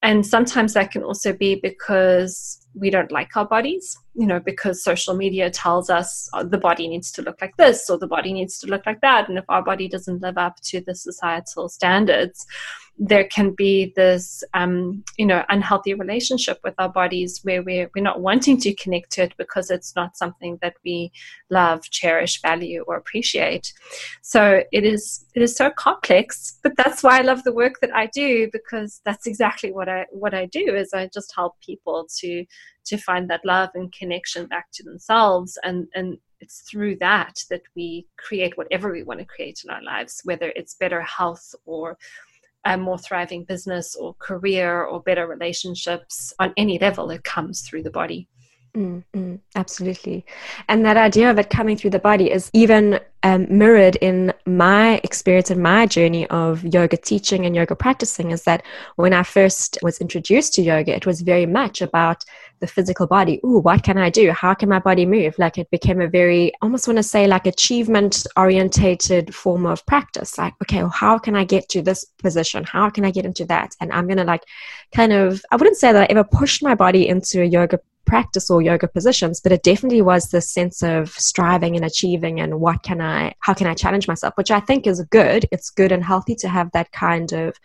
And 0.03 0.25
sometimes 0.25 0.75
that 0.75 0.93
can 0.93 1.03
also 1.03 1.33
be 1.33 1.57
because 1.57 2.65
we 2.75 2.91
don't 2.91 3.11
like 3.11 3.37
our 3.37 3.47
bodies, 3.47 3.97
you 4.15 4.27
know, 4.27 4.39
because 4.39 4.85
social 4.85 5.15
media 5.15 5.51
tells 5.51 5.91
us 5.91 6.29
oh, 6.35 6.45
the 6.45 6.59
body 6.59 6.87
needs 6.87 7.11
to 7.13 7.23
look 7.23 7.41
like 7.41 7.57
this 7.57 7.91
or 7.91 7.99
the 7.99 8.07
body 8.07 8.33
needs 8.33 8.59
to 8.61 8.69
look 8.69 8.87
like 8.87 9.01
that. 9.01 9.29
And 9.29 9.39
if 9.39 9.45
our 9.49 9.63
body 9.63 9.89
doesn't 9.89 10.23
live 10.23 10.39
up 10.39 10.57
to 10.67 10.81
the 10.81 10.95
societal 10.95 11.69
standards, 11.69 12.47
there 12.99 13.25
can 13.25 13.53
be 13.53 13.93
this, 13.95 14.43
um, 14.55 15.05
you 15.17 15.25
know, 15.25 15.45
unhealthy 15.49 15.95
relationship 15.95 16.59
with 16.65 16.75
our 16.79 16.89
bodies 16.89 17.41
where 17.45 17.63
we're, 17.63 17.89
we're 17.95 18.03
not 18.03 18.21
wanting 18.21 18.59
to 18.61 18.75
connect 18.75 19.13
to 19.13 19.23
it 19.23 19.35
because 19.37 19.71
it's 19.71 19.95
not 19.95 20.17
something 20.17 20.59
that 20.63 20.75
we 20.85 21.13
love, 21.49 21.83
cherish, 21.91 22.43
value, 22.43 22.85
or 22.89 22.97
appreciate. 22.97 23.73
So 24.23 24.63
it 24.73 24.85
is 24.85 25.25
it 25.35 25.43
is 25.43 25.55
so 25.55 25.71
complex, 25.71 26.59
but 26.63 26.77
that's 26.77 27.03
why 27.03 27.19
I 27.19 27.23
love 27.23 27.45
the 27.45 27.53
work 27.53 27.79
that 27.81 27.95
I 27.95 28.07
do 28.07 28.49
because 28.53 29.01
that's 29.05 29.27
exactly 29.27 29.71
what 29.71 29.89
I 29.89 30.07
what 30.11 30.35
I 30.35 30.47
do 30.47 30.75
is 30.75 30.93
I 30.93 31.09
just 31.15 31.33
help 31.35 31.61
people 31.61 32.09
to 32.19 32.45
to 32.87 32.97
find 32.97 33.31
that 33.31 33.45
love 33.45 33.71
and 33.75 33.93
connection 33.93 34.47
back 34.47 34.67
to 34.73 34.83
themselves 34.83 35.59
and 35.63 35.87
and 35.95 36.19
it's 36.41 36.61
through 36.61 36.97
that 36.97 37.41
that 37.51 37.63
we 37.75 38.07
create 38.17 38.57
whatever 38.57 38.93
we 38.93 39.03
want 39.03 39.21
to 39.21 39.27
create 39.27 39.61
in 39.65 39.71
our 39.71 39.83
lives 39.83 40.21
whether 40.25 40.53
it's 40.55 40.75
better 40.75 41.03
health 41.03 41.55
or 41.65 41.99
a 42.65 42.77
more 42.77 42.99
thriving 42.99 43.45
business 43.45 43.95
or 43.95 44.15
career 44.15 44.83
or 44.85 45.01
better 45.01 45.27
relationships 45.27 46.33
on 46.39 46.53
any 46.57 46.79
level 46.79 47.11
it 47.11 47.25
comes 47.25 47.63
through 47.63 47.83
the 47.83 47.91
body 47.91 48.29
Mm, 48.79 49.03
mm, 49.13 49.41
absolutely. 49.57 50.25
And 50.69 50.87
that 50.87 50.97
idea 50.97 51.33
of 51.33 51.39
it 51.39 51.51
coming 51.51 51.77
through 51.77 51.91
the 51.91 51.99
body 51.99 52.31
is 52.31 52.49
even 52.53 53.01
um, 53.25 53.47
mirrored 53.51 53.97
in 53.97 54.33
my 54.47 55.01
experience 55.03 55.51
and 55.51 55.61
my 55.61 55.85
journey 55.85 56.29
of 56.29 56.63
yoga 56.63 56.97
teaching 56.97 57.45
and 57.45 57.57
yoga 57.57 57.75
practicing. 57.75 58.31
Is 58.31 58.45
that 58.45 58.63
when 58.95 59.13
I 59.13 59.25
first 59.25 59.79
was 59.83 59.99
introduced 59.99 60.55
to 60.55 60.63
yoga, 60.63 60.95
it 60.95 61.07
was 61.07 61.23
very 61.23 61.45
much 61.45 61.83
about 61.83 62.25
the 62.61 62.69
physical 62.69 63.09
body. 63.09 63.41
Ooh, 63.45 63.59
what 63.59 63.83
can 63.83 63.99
I 63.99 64.11
do? 64.11 64.31
How 64.31 64.55
can 64.55 64.69
my 64.69 64.79
body 64.79 65.07
move? 65.07 65.37
Like 65.39 65.59
it 65.59 65.69
became 65.73 66.01
a 66.01 66.07
very, 66.07 66.53
almost 66.63 66.87
want 66.87 66.99
to 66.99 67.03
say, 67.03 67.27
like 67.27 67.49
achievement 67.49 68.29
orientated 68.37 69.35
form 69.35 69.67
of 69.67 69.85
practice. 69.87 70.39
Like, 70.39 70.55
okay, 70.63 70.83
well, 70.83 70.91
how 70.91 71.19
can 71.19 71.35
I 71.35 71.43
get 71.43 71.69
to 71.71 71.83
this 71.83 72.05
position? 72.23 72.63
How 72.63 72.91
can 72.91 73.05
I 73.05 73.11
get 73.11 73.25
into 73.25 73.45
that? 73.47 73.75
And 73.81 73.93
I'm 73.93 74.07
going 74.07 74.19
to 74.19 74.25
like 74.25 74.45
kind 74.95 75.13
of, 75.13 75.43
I 75.51 75.57
wouldn't 75.57 75.79
say 75.79 75.91
that 75.91 76.03
I 76.03 76.07
ever 76.11 76.23
pushed 76.23 76.63
my 76.63 76.77
body 76.77 77.09
into 77.09 77.43
a 77.43 77.45
yoga 77.45 77.81
practice 78.09 78.51
or 78.51 78.63
yoga 78.63 78.89
positions, 78.89 79.41
but 79.41 79.53
it 79.53 79.63
definitely 79.63 80.03
was 80.03 80.31
this 80.31 80.53
sense 80.53 80.83
of 80.83 81.11
striving 81.11 81.77
and 81.77 81.85
achieving 81.85 82.41
and 82.41 82.61
what 82.61 82.83
can 82.83 83.01
I, 83.01 83.35
how 83.41 83.55
can 83.55 83.67
I 83.67 83.75
challenge 83.75 84.09
myself, 84.09 84.35
which 84.37 84.51
I 84.51 84.61
think 84.61 84.87
is 84.87 85.05
good. 85.11 85.47
It's 85.53 85.71
good 85.71 85.93
and 85.93 86.05
healthy 86.05 86.35
to 86.37 86.49
have 86.49 86.73
that 86.73 86.91
kind 86.93 87.33
of 87.33 87.57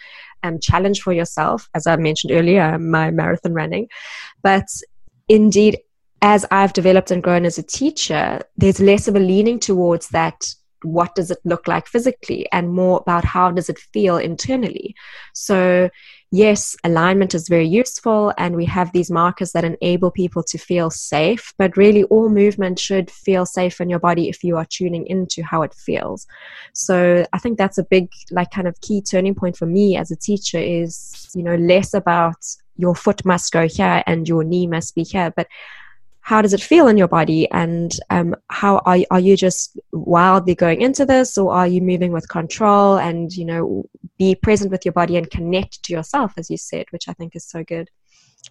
um, 0.43 0.59
challenge 0.59 1.01
for 1.01 1.13
yourself, 1.13 1.69
as 1.73 1.87
I 1.87 1.95
mentioned 1.95 2.33
earlier, 2.33 2.77
my 2.77 3.09
marathon 3.09 3.53
running. 3.53 3.87
But 4.41 4.67
indeed, 5.29 5.79
as 6.21 6.45
I've 6.51 6.73
developed 6.73 7.11
and 7.11 7.23
grown 7.23 7.45
as 7.45 7.57
a 7.57 7.63
teacher, 7.63 8.41
there's 8.57 8.79
less 8.79 9.07
of 9.07 9.15
a 9.15 9.19
leaning 9.19 9.59
towards 9.59 10.09
that 10.09 10.53
what 10.83 11.15
does 11.15 11.31
it 11.31 11.39
look 11.45 11.67
like 11.67 11.87
physically 11.87 12.45
and 12.51 12.73
more 12.73 12.99
about 12.99 13.23
how 13.23 13.49
does 13.49 13.69
it 13.69 13.79
feel 13.79 14.17
internally 14.17 14.93
so 15.33 15.89
yes, 16.33 16.75
alignment 16.83 17.35
is 17.35 17.47
very 17.47 17.67
useful, 17.67 18.33
and 18.39 18.55
we 18.55 18.65
have 18.65 18.91
these 18.91 19.11
markers 19.11 19.51
that 19.51 19.63
enable 19.63 20.09
people 20.09 20.41
to 20.43 20.57
feel 20.57 20.89
safe. 20.89 21.53
But 21.59 21.77
really, 21.77 22.03
all 22.05 22.27
movement 22.27 22.79
should 22.79 23.11
feel 23.11 23.45
safe 23.45 23.79
in 23.79 23.89
your 23.89 23.99
body 23.99 24.29
if 24.29 24.43
you 24.43 24.57
are 24.57 24.65
tuning 24.65 25.05
into 25.05 25.43
how 25.43 25.61
it 25.61 25.73
feels. 25.75 26.25
So 26.73 27.25
I 27.31 27.37
think 27.37 27.57
that's 27.57 27.77
a 27.77 27.83
big, 27.83 28.09
like, 28.31 28.49
kind 28.49 28.67
of 28.67 28.81
key 28.81 29.01
turning 29.01 29.35
point 29.35 29.55
for 29.55 29.67
me 29.67 29.95
as 29.95 30.09
a 30.09 30.15
teacher 30.15 30.57
is, 30.57 31.29
you 31.35 31.43
know, 31.43 31.55
less 31.55 31.93
about 31.93 32.43
your 32.77 32.95
foot 32.95 33.23
must 33.23 33.53
go 33.53 33.67
here 33.67 34.03
and 34.07 34.27
your 34.27 34.43
knee 34.43 34.65
must 34.65 34.95
be 34.95 35.03
here, 35.03 35.31
but 35.35 35.47
how 36.23 36.41
does 36.41 36.53
it 36.53 36.63
feel 36.63 36.87
in 36.87 36.97
your 36.97 37.07
body 37.07 37.49
and 37.51 37.99
um, 38.09 38.33
how 38.49 38.77
are, 38.85 38.97
are 39.11 39.19
you 39.19 39.35
just 39.35 39.77
wildly 39.91 40.55
going 40.55 40.81
into 40.81 41.05
this 41.05 41.37
or 41.37 41.53
are 41.53 41.67
you 41.67 41.81
moving 41.81 42.11
with 42.11 42.27
control 42.29 42.97
and 42.97 43.33
you 43.33 43.45
know 43.45 43.83
be 44.17 44.33
present 44.33 44.71
with 44.71 44.85
your 44.85 44.93
body 44.93 45.17
and 45.17 45.29
connect 45.29 45.83
to 45.83 45.93
yourself 45.93 46.33
as 46.37 46.49
you 46.49 46.57
said 46.57 46.85
which 46.91 47.07
i 47.07 47.13
think 47.13 47.35
is 47.35 47.45
so 47.45 47.63
good 47.63 47.89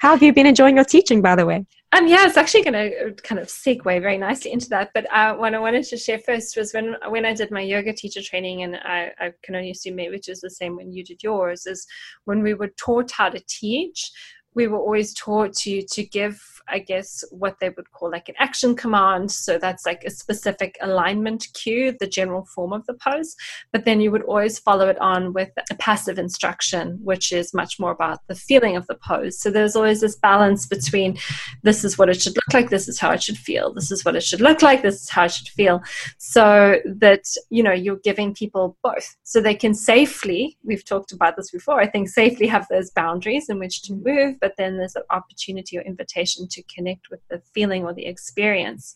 how 0.01 0.11
have 0.11 0.23
you 0.23 0.33
been 0.33 0.47
enjoying 0.47 0.77
your 0.77 0.85
teaching 0.85 1.21
by 1.21 1.35
the 1.35 1.47
way 1.47 1.65
um, 1.95 2.07
yeah, 2.07 2.27
it's 2.27 2.39
actually 2.39 2.63
going 2.63 2.73
to 2.73 3.09
uh, 3.09 3.11
kind 3.23 3.39
of 3.39 3.49
segue 3.49 3.85
very 3.85 4.17
nicely 4.17 4.51
into 4.51 4.71
that. 4.71 4.93
But 4.95 5.13
uh, 5.13 5.35
what 5.35 5.55
I 5.55 5.59
wanted 5.59 5.85
to 5.85 5.99
share 5.99 6.19
first 6.21 6.57
was 6.57 6.73
when 6.73 6.97
when 7.09 7.27
I 7.27 7.35
did 7.35 7.51
my 7.51 7.61
yoga 7.61 7.93
teacher 7.93 8.23
training, 8.23 8.63
and 8.63 8.77
I, 8.77 9.13
I 9.21 9.33
can 9.43 9.55
only 9.55 9.73
assume 9.73 9.99
it 9.99 10.11
was 10.11 10.41
the 10.41 10.49
same 10.49 10.75
when 10.75 10.91
you 10.91 11.05
did 11.05 11.23
yours, 11.23 11.67
is 11.67 11.87
when 12.25 12.43
we 12.43 12.55
were 12.55 12.73
taught 12.79 13.11
how 13.11 13.29
to 13.29 13.43
teach, 13.47 14.11
we 14.55 14.67
were 14.67 14.79
always 14.79 15.15
taught 15.15 15.53
to 15.55 15.83
to 15.83 16.05
give 16.05 16.41
i 16.69 16.79
guess 16.79 17.25
what 17.31 17.59
they 17.61 17.71
would 17.71 17.91
call 17.93 18.11
like 18.11 18.29
an 18.29 18.35
action 18.39 18.77
command. 18.77 19.31
So 19.31 19.59
that's 19.59 19.87
like 19.87 20.03
a 20.05 20.11
specific 20.11 20.77
alignment 20.81 21.49
cue 21.55 21.97
the 21.99 22.07
general 22.07 22.45
form 22.45 22.73
of 22.73 22.85
the 22.87 22.95
pose. 22.95 23.35
But 23.73 23.85
then 23.85 24.01
you 24.01 24.11
would 24.11 24.23
always 24.23 24.59
follow 24.59 24.89
it 24.89 25.01
on 25.01 25.33
with 25.33 25.51
a 25.71 25.75
passive 25.77 26.19
instruction 26.19 26.99
which 27.03 27.33
is 27.33 27.55
much 27.55 27.79
more 27.81 27.91
about 27.91 28.21
the 28.29 28.35
feeling 28.35 28.77
of 28.77 28.87
the 28.87 28.95
pose. 28.95 29.39
So 29.39 29.51
there's 29.51 29.77
always 29.77 30.01
this 30.01 30.17
balance 30.17 30.67
between 30.67 31.19
this 31.63 31.85
is 31.85 31.99
what 31.99 32.09
it 32.09 32.21
should 32.21 32.37
look 32.37 32.53
like 32.53 32.71
this 32.71 32.89
is 32.89 32.99
how 32.99 33.11
it 33.13 33.23
should 33.23 33.39
feel 33.39 33.73
this 33.73 33.91
is 33.91 34.05
what 34.05 34.17
it 34.17 34.23
should 34.23 34.41
look 34.41 34.63
like 34.63 34.83
this 34.83 35.03
is 35.03 35.09
how 35.09 35.25
it 35.25 35.33
should 35.33 35.49
feel. 35.49 35.81
So 36.19 36.79
that 36.85 37.25
you 37.51 37.63
know 37.63 37.73
you're 37.73 37.97
giving 37.97 38.35
people 38.35 38.77
both. 38.83 39.17
So 39.23 39.41
they 39.41 39.55
can 39.55 39.75
safely 39.75 40.59
we've 40.65 40.85
talked 40.85 41.13
about 41.13 41.37
this 41.37 41.51
before 41.51 41.81
i 41.81 41.87
think 41.87 42.09
safely 42.09 42.47
have 42.47 42.67
those 42.69 42.91
boundaries 42.91 43.49
in 43.49 43.59
which 43.59 43.83
to 43.83 43.95
move 43.95 44.37
but 44.43 44.57
then 44.59 44.77
there's 44.77 44.97
an 44.97 45.05
opportunity 45.09 45.79
or 45.79 45.83
invitation 45.83 46.47
to 46.49 46.63
connect 46.65 47.09
with 47.11 47.21
the 47.31 47.41
feeling 47.55 47.85
or 47.85 47.95
the 47.95 48.05
experience. 48.05 48.95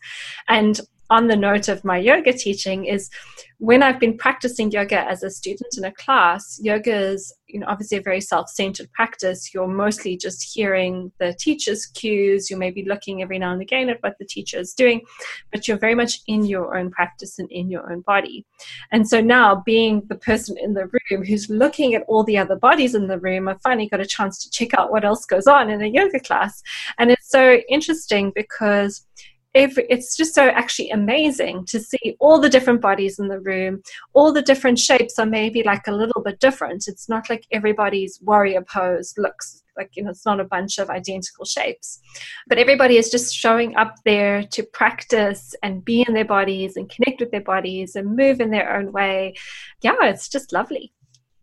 And 0.48 0.78
on 1.10 1.28
the 1.28 1.36
note 1.36 1.68
of 1.68 1.84
my 1.84 1.98
yoga 1.98 2.32
teaching 2.32 2.86
is 2.86 3.10
when 3.58 3.82
I've 3.82 3.98
been 3.98 4.18
practicing 4.18 4.70
yoga 4.70 5.08
as 5.08 5.22
a 5.22 5.30
student 5.30 5.78
in 5.78 5.84
a 5.84 5.92
class, 5.92 6.60
yoga 6.62 6.94
is 6.94 7.32
you 7.46 7.60
know 7.60 7.66
obviously 7.68 7.96
a 7.96 8.02
very 8.02 8.20
self-centered 8.20 8.92
practice. 8.92 9.54
You're 9.54 9.68
mostly 9.68 10.16
just 10.16 10.42
hearing 10.54 11.10
the 11.18 11.34
teacher's 11.38 11.86
cues. 11.86 12.50
You 12.50 12.56
may 12.58 12.70
be 12.70 12.84
looking 12.84 13.22
every 13.22 13.38
now 13.38 13.52
and 13.52 13.62
again 13.62 13.88
at 13.88 14.02
what 14.02 14.18
the 14.18 14.26
teacher 14.26 14.58
is 14.58 14.74
doing, 14.74 15.00
but 15.52 15.66
you're 15.66 15.78
very 15.78 15.94
much 15.94 16.20
in 16.26 16.44
your 16.44 16.76
own 16.76 16.90
practice 16.90 17.38
and 17.38 17.50
in 17.50 17.70
your 17.70 17.90
own 17.90 18.02
body. 18.02 18.44
And 18.92 19.08
so 19.08 19.20
now, 19.20 19.62
being 19.64 20.02
the 20.08 20.16
person 20.16 20.56
in 20.58 20.74
the 20.74 20.90
room 21.10 21.24
who's 21.24 21.48
looking 21.48 21.94
at 21.94 22.04
all 22.08 22.24
the 22.24 22.38
other 22.38 22.56
bodies 22.56 22.94
in 22.94 23.06
the 23.06 23.18
room, 23.18 23.48
I've 23.48 23.62
finally 23.62 23.88
got 23.88 24.00
a 24.00 24.06
chance 24.06 24.42
to 24.44 24.50
check 24.50 24.74
out 24.74 24.92
what 24.92 25.04
else 25.04 25.24
goes 25.24 25.46
on 25.46 25.70
in 25.70 25.82
a 25.82 25.86
yoga 25.86 26.20
class. 26.20 26.62
And 26.98 27.10
it's 27.10 27.30
so 27.30 27.60
interesting 27.70 28.32
because 28.34 29.06
every, 29.56 29.86
it's 29.90 30.16
just 30.16 30.34
so 30.34 30.48
actually 30.48 30.90
amazing 30.90 31.64
to 31.66 31.80
see 31.80 32.16
all 32.20 32.38
the 32.38 32.48
different 32.48 32.80
bodies 32.80 33.18
in 33.18 33.28
the 33.28 33.40
room. 33.40 33.82
All 34.12 34.32
the 34.32 34.42
different 34.42 34.78
shapes 34.78 35.18
are 35.18 35.26
maybe 35.26 35.62
like 35.64 35.86
a 35.88 35.92
little 35.92 36.22
bit 36.22 36.38
different. 36.38 36.84
It's 36.86 37.08
not 37.08 37.28
like 37.28 37.46
everybody's 37.50 38.20
warrior 38.22 38.62
pose 38.62 39.14
looks 39.16 39.62
like 39.76 39.90
you 39.94 40.02
know 40.02 40.10
it's 40.10 40.24
not 40.24 40.40
a 40.40 40.44
bunch 40.44 40.78
of 40.78 40.88
identical 40.88 41.44
shapes 41.44 42.00
but 42.48 42.56
everybody 42.56 42.96
is 42.96 43.10
just 43.10 43.34
showing 43.34 43.76
up 43.76 43.94
there 44.04 44.42
to 44.44 44.62
practice 44.62 45.54
and 45.62 45.84
be 45.84 46.02
in 46.06 46.14
their 46.14 46.24
bodies 46.24 46.76
and 46.76 46.88
connect 46.88 47.20
with 47.20 47.30
their 47.30 47.42
bodies 47.42 47.94
and 47.94 48.16
move 48.16 48.40
in 48.40 48.50
their 48.50 48.74
own 48.74 48.90
way 48.92 49.34
yeah 49.82 49.96
it's 50.02 50.28
just 50.28 50.52
lovely 50.52 50.92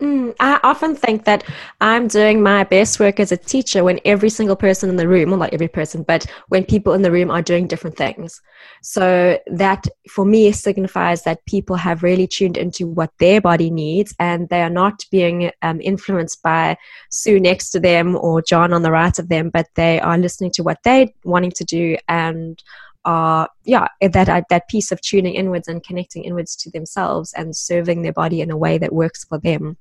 Mm, 0.03 0.35
I 0.41 0.59
often 0.63 0.97
think 0.97 1.23
that 1.23 1.45
I'm 1.79 2.09
doing 2.09 2.43
my 2.43 2.65
best 2.65 2.99
work 2.99 3.21
as 3.21 3.31
a 3.31 3.37
teacher 3.37 3.85
when 3.85 4.01
every 4.03 4.29
single 4.29 4.57
person 4.57 4.89
in 4.89 4.97
the 4.97 5.07
room, 5.07 5.29
well, 5.29 5.39
not 5.39 5.53
every 5.53 5.69
person, 5.69 6.03
but 6.03 6.25
when 6.49 6.65
people 6.65 6.91
in 6.91 7.03
the 7.03 7.11
room 7.11 7.31
are 7.31 7.41
doing 7.41 7.67
different 7.67 7.95
things. 7.95 8.41
So 8.81 9.39
that 9.47 9.87
for 10.09 10.25
me 10.25 10.51
signifies 10.51 11.23
that 11.23 11.45
people 11.45 11.77
have 11.77 12.03
really 12.03 12.27
tuned 12.27 12.57
into 12.57 12.85
what 12.85 13.11
their 13.19 13.39
body 13.39 13.69
needs 13.69 14.13
and 14.19 14.49
they 14.49 14.61
are 14.61 14.69
not 14.69 15.05
being 15.09 15.51
um, 15.61 15.79
influenced 15.79 16.43
by 16.43 16.75
Sue 17.09 17.39
next 17.39 17.69
to 17.69 17.79
them 17.79 18.17
or 18.17 18.41
John 18.41 18.73
on 18.73 18.81
the 18.81 18.91
right 18.91 19.17
of 19.17 19.29
them, 19.29 19.51
but 19.51 19.67
they 19.75 20.01
are 20.01 20.17
listening 20.17 20.51
to 20.55 20.63
what 20.63 20.79
they're 20.83 21.07
wanting 21.23 21.51
to 21.51 21.63
do 21.63 21.95
and 22.09 22.61
are 23.05 23.49
yeah 23.65 23.87
that 24.01 24.45
that 24.49 24.67
piece 24.69 24.89
of 24.89 25.01
tuning 25.01 25.35
inwards 25.35 25.67
and 25.67 25.83
connecting 25.83 26.23
inwards 26.23 26.55
to 26.55 26.71
themselves 26.71 27.33
and 27.33 27.53
serving 27.53 28.01
their 28.01 28.13
body 28.13 28.39
in 28.39 28.49
a 28.49 28.55
way 28.55 28.77
that 28.77 28.93
works 28.93 29.25
for 29.25 29.37
them 29.39 29.77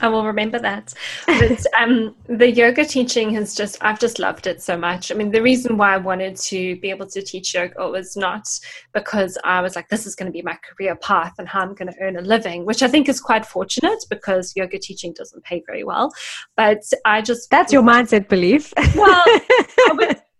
I 0.00 0.08
will 0.08 0.26
remember 0.26 0.58
that. 0.58 0.92
But 1.26 1.64
um, 1.78 2.16
the 2.26 2.50
yoga 2.50 2.84
teaching 2.84 3.34
has 3.34 3.54
just, 3.54 3.78
I've 3.80 4.00
just 4.00 4.18
loved 4.18 4.46
it 4.46 4.60
so 4.62 4.76
much. 4.76 5.12
I 5.12 5.14
mean, 5.14 5.30
the 5.30 5.42
reason 5.42 5.76
why 5.76 5.94
I 5.94 5.98
wanted 5.98 6.36
to 6.36 6.76
be 6.80 6.90
able 6.90 7.06
to 7.06 7.22
teach 7.22 7.54
yoga 7.54 7.88
was 7.88 8.16
not 8.16 8.48
because 8.92 9.38
I 9.44 9.60
was 9.60 9.76
like, 9.76 9.88
this 9.88 10.06
is 10.06 10.14
going 10.14 10.26
to 10.26 10.32
be 10.32 10.42
my 10.42 10.58
career 10.68 10.96
path 10.96 11.34
and 11.38 11.48
how 11.48 11.60
I'm 11.60 11.74
going 11.74 11.92
to 11.92 11.98
earn 12.00 12.16
a 12.16 12.22
living, 12.22 12.64
which 12.64 12.82
I 12.82 12.88
think 12.88 13.08
is 13.08 13.20
quite 13.20 13.46
fortunate 13.46 14.04
because 14.10 14.52
yoga 14.56 14.78
teaching 14.78 15.12
doesn't 15.12 15.44
pay 15.44 15.62
very 15.66 15.84
well. 15.84 16.12
But 16.56 16.82
I 17.04 17.22
just. 17.22 17.50
That's 17.50 17.72
your 17.72 17.82
mindset 17.82 18.28
belief. 18.28 18.72
Well, 18.96 19.24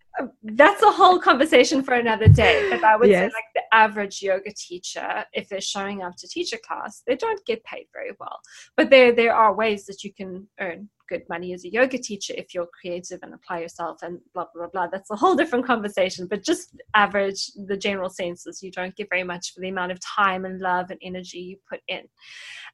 that's 0.43 0.83
a 0.83 0.91
whole 0.91 1.19
conversation 1.19 1.83
for 1.83 1.95
another 1.95 2.29
day. 2.29 2.69
But 2.71 2.85
I 2.85 2.97
would 2.97 3.09
yes. 3.09 3.31
say, 3.31 3.35
like 3.35 3.45
the 3.55 3.63
average 3.73 4.23
yoga 4.23 4.53
teacher, 4.55 5.25
if 5.33 5.49
they're 5.49 5.61
showing 5.61 6.03
up 6.03 6.17
to 6.19 6.29
teach 6.29 6.53
a 6.53 6.59
class, 6.59 7.03
they 7.07 7.17
don't 7.17 7.45
get 7.47 7.65
paid 7.65 7.87
very 7.93 8.13
well. 8.19 8.41
But 8.77 8.91
there, 8.91 9.13
there 9.13 9.35
are 9.35 9.55
ways 9.55 9.87
that 9.87 10.05
you 10.05 10.13
can 10.13 10.49
earn 10.61 10.89
good 11.13 11.29
money 11.29 11.53
as 11.53 11.65
a 11.65 11.73
yoga 11.73 11.99
teacher 11.99 12.35
if 12.37 12.55
you're 12.55 12.69
creative 12.81 13.21
and 13.23 13.35
apply 13.35 13.61
yourself 13.61 13.99
and 14.03 14.19
blah 14.35 14.47
blah 14.55 14.69
blah. 14.73 14.87
That's 14.87 15.11
a 15.11 15.17
whole 15.17 15.35
different 15.35 15.67
conversation. 15.67 16.27
But 16.27 16.43
just 16.43 16.75
average, 16.95 17.51
the 17.67 17.77
general 17.77 18.09
sense 18.09 18.47
is 18.47 18.63
you 18.63 18.71
don't 18.71 18.97
get 18.97 19.09
very 19.11 19.25
much 19.25 19.53
for 19.53 19.61
the 19.61 19.69
amount 19.69 19.93
of 19.93 19.99
time 20.01 20.45
and 20.45 20.61
love 20.61 20.91
and 20.91 20.99
energy 21.03 21.39
you 21.39 21.57
put 21.69 21.81
in. 21.89 22.03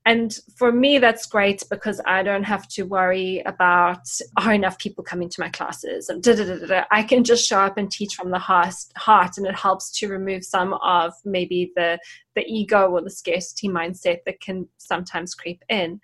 And 0.07 0.39
for 0.57 0.71
me, 0.71 0.99
that's 0.99 1.27
great 1.27 1.63
because 1.69 2.01
I 2.07 2.23
don't 2.23 2.45
have 2.45 2.69
to 2.69 2.85
worry 2.85 3.43
about 3.45 4.07
are 4.37 4.53
enough 4.53 4.79
people 4.79 5.03
coming 5.03 5.29
to 5.29 5.41
my 5.41 5.49
classes 5.49 6.09
and 6.09 6.23
da, 6.23 6.35
da, 6.35 6.45
da, 6.45 6.67
da. 6.67 6.85
I 6.91 7.03
can 7.03 7.25
just 7.25 7.47
show 7.47 7.61
up 7.61 7.77
and 7.77 7.91
teach 7.91 8.15
from 8.15 8.31
the 8.31 8.39
heart, 8.39 8.75
heart, 8.97 9.33
and 9.37 9.47
it 9.47 9.57
helps 9.57 9.91
to 9.99 10.09
remove 10.09 10.45
some 10.45 10.75
of 10.75 11.13
maybe 11.25 11.73
the 11.75 11.99
the 12.39 12.47
ego 12.47 12.89
or 12.89 13.01
the 13.01 13.11
scarcity 13.11 13.69
mindset 13.69 14.19
that 14.25 14.41
can 14.41 14.69
sometimes 14.79 15.35
creep 15.35 15.65
in. 15.69 16.01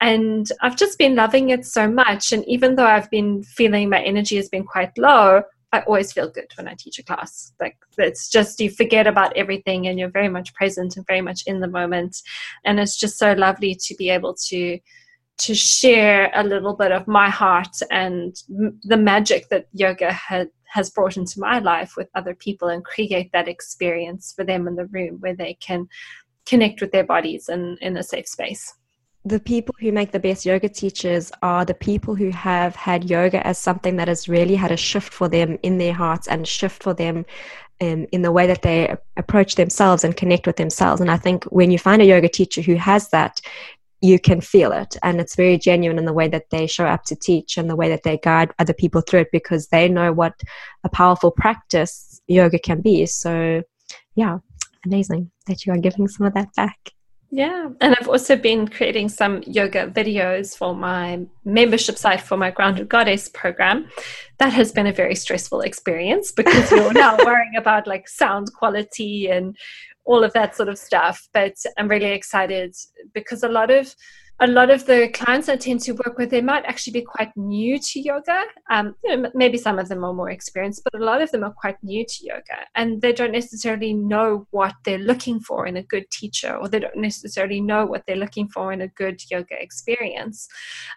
And 0.00 0.46
I've 0.60 0.76
just 0.76 0.98
been 0.98 1.14
loving 1.14 1.48
it 1.48 1.64
so 1.64 1.88
much. 1.88 2.32
And 2.32 2.46
even 2.46 2.76
though 2.76 2.86
I've 2.86 3.10
been 3.10 3.42
feeling 3.42 3.88
my 3.88 4.02
energy 4.02 4.36
has 4.36 4.50
been 4.50 4.64
quite 4.64 4.96
low, 4.98 5.42
I 5.72 5.80
always 5.80 6.12
feel 6.12 6.30
good 6.30 6.50
when 6.56 6.68
I 6.68 6.74
teach 6.78 6.98
a 6.98 7.02
class. 7.02 7.52
Like 7.58 7.76
it's 7.96 8.28
just 8.28 8.60
you 8.60 8.70
forget 8.70 9.06
about 9.06 9.34
everything 9.36 9.86
and 9.86 9.98
you're 9.98 10.10
very 10.10 10.28
much 10.28 10.54
present 10.54 10.96
and 10.96 11.06
very 11.06 11.22
much 11.22 11.42
in 11.46 11.60
the 11.60 11.68
moment. 11.68 12.16
And 12.64 12.78
it's 12.78 12.96
just 12.96 13.18
so 13.18 13.32
lovely 13.32 13.74
to 13.74 13.94
be 13.94 14.10
able 14.10 14.34
to 14.48 14.78
to 15.38 15.54
share 15.54 16.32
a 16.34 16.42
little 16.42 16.74
bit 16.74 16.90
of 16.90 17.06
my 17.06 17.30
heart 17.30 17.76
and 17.92 18.34
m- 18.50 18.80
the 18.82 18.96
magic 18.96 19.48
that 19.50 19.68
yoga 19.72 20.12
had 20.12 20.48
has 20.68 20.90
brought 20.90 21.16
into 21.16 21.40
my 21.40 21.58
life 21.58 21.94
with 21.96 22.08
other 22.14 22.34
people 22.34 22.68
and 22.68 22.84
create 22.84 23.30
that 23.32 23.48
experience 23.48 24.32
for 24.34 24.44
them 24.44 24.68
in 24.68 24.76
the 24.76 24.86
room 24.86 25.16
where 25.20 25.34
they 25.34 25.54
can 25.54 25.88
connect 26.46 26.80
with 26.80 26.92
their 26.92 27.04
bodies 27.04 27.48
in, 27.48 27.76
in 27.80 27.96
a 27.96 28.02
safe 28.02 28.26
space 28.26 28.74
the 29.24 29.40
people 29.40 29.74
who 29.80 29.92
make 29.92 30.12
the 30.12 30.18
best 30.18 30.46
yoga 30.46 30.68
teachers 30.68 31.30
are 31.42 31.64
the 31.64 31.74
people 31.74 32.14
who 32.14 32.30
have 32.30 32.74
had 32.74 33.10
yoga 33.10 33.46
as 33.46 33.58
something 33.58 33.96
that 33.96 34.08
has 34.08 34.28
really 34.28 34.54
had 34.54 34.70
a 34.70 34.76
shift 34.76 35.12
for 35.12 35.28
them 35.28 35.58
in 35.62 35.78
their 35.78 35.92
hearts 35.92 36.28
and 36.28 36.46
shift 36.46 36.82
for 36.82 36.94
them 36.94 37.26
in, 37.80 38.04
in 38.06 38.22
the 38.22 38.32
way 38.32 38.46
that 38.46 38.62
they 38.62 38.96
approach 39.16 39.54
themselves 39.54 40.02
and 40.04 40.16
connect 40.16 40.46
with 40.46 40.56
themselves. 40.56 41.00
And 41.00 41.10
I 41.10 41.16
think 41.16 41.44
when 41.44 41.70
you 41.70 41.78
find 41.78 42.00
a 42.00 42.06
yoga 42.06 42.28
teacher 42.28 42.62
who 42.62 42.76
has 42.76 43.10
that, 43.10 43.40
you 44.00 44.18
can 44.18 44.40
feel 44.40 44.72
it. 44.72 44.96
And 45.02 45.20
it's 45.20 45.36
very 45.36 45.58
genuine 45.58 45.98
in 45.98 46.04
the 46.04 46.12
way 46.12 46.28
that 46.28 46.50
they 46.50 46.66
show 46.66 46.86
up 46.86 47.04
to 47.04 47.16
teach 47.16 47.56
and 47.56 47.68
the 47.68 47.76
way 47.76 47.88
that 47.88 48.02
they 48.04 48.18
guide 48.18 48.52
other 48.58 48.72
people 48.72 49.00
through 49.00 49.20
it 49.20 49.32
because 49.32 49.68
they 49.68 49.88
know 49.88 50.12
what 50.12 50.34
a 50.84 50.88
powerful 50.88 51.30
practice 51.30 52.20
yoga 52.26 52.58
can 52.58 52.80
be. 52.80 53.06
So, 53.06 53.62
yeah, 54.14 54.38
amazing 54.84 55.30
that 55.46 55.66
you 55.66 55.72
are 55.72 55.78
giving 55.78 56.08
some 56.08 56.26
of 56.26 56.34
that 56.34 56.54
back. 56.54 56.92
Yeah, 57.30 57.68
and 57.82 57.94
I've 57.98 58.08
also 58.08 58.36
been 58.36 58.68
creating 58.68 59.10
some 59.10 59.42
yoga 59.46 59.86
videos 59.86 60.56
for 60.56 60.74
my 60.74 61.26
membership 61.44 61.98
site 61.98 62.22
for 62.22 62.38
my 62.38 62.50
Grounded 62.50 62.88
Goddess 62.88 63.28
program. 63.28 63.88
That 64.38 64.54
has 64.54 64.72
been 64.72 64.86
a 64.86 64.94
very 64.94 65.14
stressful 65.14 65.60
experience 65.60 66.32
because 66.32 66.70
you're 66.70 66.94
now 66.94 67.18
worrying 67.24 67.56
about 67.58 67.86
like 67.86 68.08
sound 68.08 68.50
quality 68.54 69.28
and 69.28 69.54
all 70.08 70.24
of 70.24 70.32
that 70.32 70.56
sort 70.56 70.70
of 70.70 70.78
stuff. 70.78 71.28
But 71.32 71.54
I'm 71.76 71.86
really 71.86 72.12
excited 72.12 72.74
because 73.12 73.42
a 73.44 73.48
lot 73.48 73.70
of 73.70 73.94
a 74.40 74.46
lot 74.46 74.70
of 74.70 74.86
the 74.86 75.08
clients 75.08 75.48
I 75.48 75.56
tend 75.56 75.80
to 75.80 75.92
work 75.92 76.16
with, 76.16 76.30
they 76.30 76.40
might 76.40 76.64
actually 76.64 76.92
be 76.92 77.02
quite 77.02 77.36
new 77.36 77.76
to 77.76 78.00
yoga. 78.00 78.44
Um, 78.70 78.94
you 79.02 79.16
know, 79.16 79.30
maybe 79.34 79.58
some 79.58 79.80
of 79.80 79.88
them 79.88 80.04
are 80.04 80.12
more 80.12 80.30
experienced, 80.30 80.82
but 80.84 81.00
a 81.00 81.04
lot 81.04 81.20
of 81.20 81.32
them 81.32 81.42
are 81.42 81.52
quite 81.52 81.76
new 81.82 82.04
to 82.06 82.18
yoga, 82.20 82.58
and 82.76 83.02
they 83.02 83.12
don't 83.12 83.32
necessarily 83.32 83.92
know 83.92 84.46
what 84.52 84.74
they're 84.84 84.98
looking 84.98 85.40
for 85.40 85.66
in 85.66 85.76
a 85.76 85.82
good 85.82 86.08
teacher, 86.10 86.54
or 86.54 86.68
they 86.68 86.78
don't 86.78 86.96
necessarily 86.96 87.60
know 87.60 87.84
what 87.84 88.04
they're 88.06 88.14
looking 88.14 88.48
for 88.48 88.72
in 88.72 88.80
a 88.82 88.88
good 88.88 89.20
yoga 89.28 89.60
experience. 89.60 90.46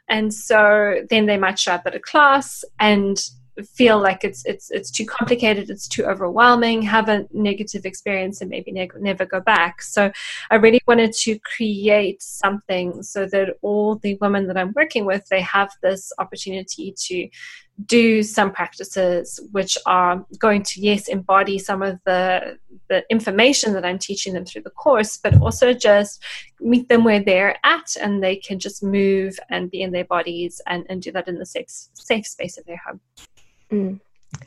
And 0.07 0.31
so 0.31 0.97
then 1.09 1.25
they 1.25 1.37
might 1.37 1.57
show 1.57 1.73
up 1.73 1.87
at 1.87 1.95
a 1.95 1.99
class 1.99 2.63
and 2.79 3.17
feel 3.65 3.99
like 3.99 4.23
it's 4.23 4.45
it's 4.45 4.71
it's 4.71 4.89
too 4.89 5.05
complicated 5.05 5.69
it's 5.69 5.87
too 5.87 6.05
overwhelming 6.05 6.81
have 6.81 7.09
a 7.09 7.25
negative 7.33 7.85
experience 7.85 8.41
and 8.41 8.49
maybe 8.49 8.71
ne- 8.71 8.89
never 8.99 9.25
go 9.25 9.39
back. 9.39 9.81
So 9.81 10.11
i 10.49 10.55
really 10.55 10.81
wanted 10.87 11.13
to 11.13 11.37
create 11.39 12.21
something 12.21 13.03
so 13.03 13.25
that 13.27 13.55
all 13.61 13.95
the 13.95 14.17
women 14.21 14.47
that 14.47 14.57
i'm 14.57 14.73
working 14.75 15.05
with 15.05 15.25
they 15.29 15.41
have 15.41 15.71
this 15.81 16.11
opportunity 16.17 16.93
to 16.97 17.29
do 17.85 18.21
some 18.21 18.51
practices 18.51 19.39
which 19.51 19.77
are 19.85 20.25
going 20.39 20.61
to 20.61 20.81
yes 20.81 21.07
embody 21.07 21.57
some 21.57 21.81
of 21.81 21.99
the 22.05 22.57
the 22.89 23.03
information 23.09 23.73
that 23.73 23.85
i'm 23.85 23.97
teaching 23.97 24.33
them 24.33 24.45
through 24.45 24.61
the 24.61 24.69
course 24.71 25.17
but 25.17 25.39
also 25.41 25.73
just 25.73 26.21
meet 26.59 26.89
them 26.89 27.03
where 27.03 27.23
they're 27.23 27.57
at 27.63 27.95
and 28.01 28.21
they 28.21 28.35
can 28.35 28.59
just 28.59 28.83
move 28.83 29.39
and 29.49 29.71
be 29.71 29.81
in 29.81 29.91
their 29.91 30.05
bodies 30.05 30.61
and, 30.67 30.85
and 30.89 31.01
do 31.01 31.11
that 31.11 31.27
in 31.27 31.37
the 31.39 31.45
safe 31.45 31.69
safe 31.93 32.27
space 32.27 32.57
of 32.57 32.65
their 32.65 32.81
home 32.85 32.99
Mm, 33.71 33.99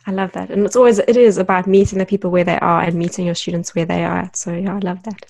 I 0.06 0.12
love 0.12 0.32
that. 0.32 0.50
And 0.50 0.64
it's 0.64 0.76
always, 0.76 0.98
it 0.98 1.16
is 1.16 1.38
about 1.38 1.66
meeting 1.66 1.98
the 1.98 2.06
people 2.06 2.30
where 2.30 2.44
they 2.44 2.58
are 2.58 2.82
and 2.82 2.94
meeting 2.94 3.26
your 3.26 3.34
students 3.34 3.74
where 3.74 3.86
they 3.86 4.04
are 4.04 4.18
at. 4.18 4.36
So, 4.36 4.52
yeah, 4.52 4.74
I 4.74 4.78
love 4.78 5.02
that. 5.04 5.24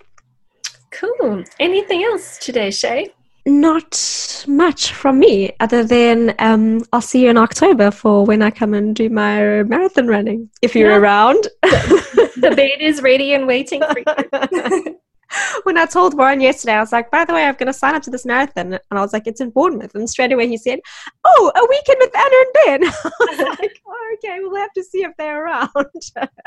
Cool. 0.91 1.45
Anything 1.59 2.05
else 2.05 2.39
today, 2.39 2.71
Shay? 2.71 3.13
Not 3.47 4.45
much 4.49 4.93
from 4.93 5.19
me, 5.19 5.53
other 5.61 5.85
than 5.85 6.35
um, 6.39 6.83
I'll 6.93 7.03
see 7.03 7.25
you 7.25 7.31
in 7.31 7.37
October 7.37 7.91
for 7.91 8.25
when 8.25 8.43
I 8.43 8.51
come 8.51 8.73
and 8.73 8.97
do 8.97 9.11
my 9.11 9.63
marathon 9.65 10.07
running. 10.07 10.49
If 10.63 10.75
you're 10.75 10.91
yeah. 10.91 10.97
around, 10.97 11.49
the, 11.63 12.33
the 12.37 12.51
bait 12.57 12.81
is 12.81 13.03
ready 13.03 13.35
and 13.35 13.47
waiting 13.47 13.83
for 13.83 13.99
you. 13.99 14.99
when 15.65 15.79
I 15.79 15.87
told 15.87 16.17
Warren 16.17 16.41
yesterday, 16.41 16.75
I 16.75 16.81
was 16.81 16.93
like, 16.93 17.11
by 17.11 17.25
the 17.25 17.33
way, 17.33 17.45
I'm 17.45 17.55
going 17.55 17.67
to 17.67 17.73
sign 17.73 17.95
up 17.95 18.03
to 18.05 18.11
this 18.11 18.27
marathon. 18.27 18.75
And 18.75 18.81
I 18.91 19.01
was 19.01 19.13
like, 19.13 19.27
it's 19.27 19.41
in 19.41 19.51
Bournemouth. 19.51 19.95
And 19.95 20.09
straight 20.09 20.33
away 20.33 20.49
he 20.49 20.57
said, 20.57 20.81
oh, 21.25 21.53
a 21.55 21.67
weekend 21.69 21.99
with 22.01 22.17
Anna 22.17 22.37
and 22.41 22.83
Ben. 22.83 22.93
I 23.05 23.47
was 23.47 23.59
like, 23.61 23.81
oh, 23.87 24.15
okay, 24.15 24.39
we'll 24.41 24.57
have 24.57 24.73
to 24.73 24.85
see 24.85 25.03
if 25.03 25.13
they're 25.19 25.45
around. 25.45 25.71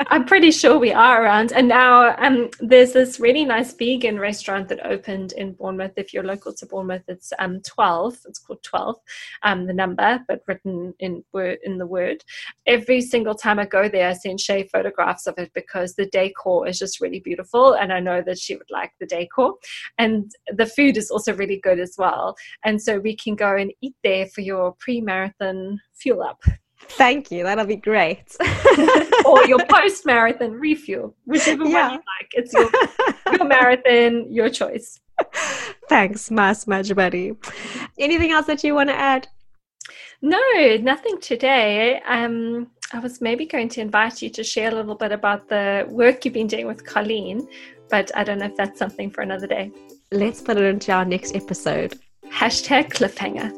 I'm 0.08 0.24
pretty 0.24 0.50
sure 0.50 0.78
we 0.78 0.92
are 0.92 1.22
around. 1.22 1.52
And 1.52 1.68
now 1.68 2.14
um, 2.18 2.50
there's 2.60 2.92
this 2.92 3.20
really 3.20 3.44
nice 3.44 3.72
vegan 3.72 4.18
restaurant 4.18 4.68
that 4.68 4.84
opened 4.86 5.32
in 5.32 5.52
Bournemouth. 5.52 5.92
If 5.96 6.12
you're 6.12 6.24
local 6.24 6.52
to 6.54 6.66
Bournemouth, 6.66 7.04
it's 7.08 7.32
um, 7.38 7.60
12. 7.62 8.18
It's 8.26 8.38
called 8.38 8.62
12, 8.62 8.96
um, 9.42 9.66
the 9.66 9.72
number, 9.72 10.20
but 10.28 10.42
written 10.46 10.94
in 11.00 11.24
word 11.32 11.58
in 11.64 11.78
the 11.78 11.86
word. 11.86 12.22
Every 12.66 13.00
single 13.00 13.34
time 13.34 13.58
I 13.58 13.66
go 13.66 13.88
there, 13.88 14.08
I 14.08 14.12
send 14.12 14.40
Shay 14.40 14.68
photographs 14.68 15.26
of 15.26 15.38
it 15.38 15.50
because 15.54 15.94
the 15.94 16.06
decor 16.06 16.66
is 16.66 16.78
just 16.78 17.00
really 17.00 17.20
beautiful. 17.20 17.74
And 17.74 17.92
I 17.92 18.00
know 18.00 18.22
that 18.22 18.38
she 18.38 18.56
would 18.56 18.70
like 18.70 18.77
the 19.00 19.06
decor. 19.06 19.54
And 19.98 20.30
the 20.54 20.66
food 20.66 20.96
is 20.96 21.10
also 21.10 21.34
really 21.34 21.60
good 21.60 21.78
as 21.80 21.94
well. 21.98 22.36
And 22.64 22.80
so 22.80 22.98
we 22.98 23.16
can 23.16 23.34
go 23.34 23.56
and 23.56 23.72
eat 23.80 23.94
there 24.02 24.26
for 24.26 24.40
your 24.40 24.74
pre 24.78 25.00
marathon 25.00 25.80
fuel 25.94 26.22
up. 26.22 26.42
Thank 26.80 27.30
you. 27.30 27.42
That'll 27.42 27.66
be 27.66 27.76
great. 27.76 28.36
or 29.26 29.44
your 29.46 29.64
post 29.68 30.06
marathon 30.06 30.52
refuel, 30.52 31.14
whichever 31.26 31.64
yeah. 31.64 31.88
one 31.88 31.92
you 31.92 32.02
like. 32.20 32.30
It's 32.32 32.52
your, 32.52 32.70
your 33.36 33.44
marathon, 33.46 34.32
your 34.32 34.48
choice. 34.48 35.00
Thanks, 35.88 36.30
Mas 36.30 36.64
Majbari. 36.66 37.36
Anything 37.98 38.30
else 38.30 38.46
that 38.46 38.62
you 38.62 38.74
want 38.74 38.90
to 38.90 38.94
add? 38.94 39.28
No, 40.22 40.76
nothing 40.80 41.20
today. 41.20 42.00
Um, 42.06 42.68
I 42.92 42.98
was 43.00 43.20
maybe 43.20 43.46
going 43.46 43.68
to 43.70 43.80
invite 43.80 44.22
you 44.22 44.30
to 44.30 44.42
share 44.42 44.70
a 44.70 44.74
little 44.74 44.94
bit 44.94 45.12
about 45.12 45.48
the 45.48 45.86
work 45.88 46.24
you've 46.24 46.34
been 46.34 46.46
doing 46.46 46.66
with 46.66 46.84
Colleen, 46.84 47.46
but 47.90 48.10
I 48.14 48.24
don't 48.24 48.38
know 48.38 48.46
if 48.46 48.56
that's 48.56 48.78
something 48.78 49.10
for 49.10 49.22
another 49.22 49.46
day. 49.46 49.70
Let's 50.10 50.40
put 50.40 50.56
it 50.56 50.64
into 50.64 50.92
our 50.92 51.04
next 51.04 51.34
episode. 51.34 51.98
Hashtag 52.30 52.92
cliffhanger. 52.92 53.52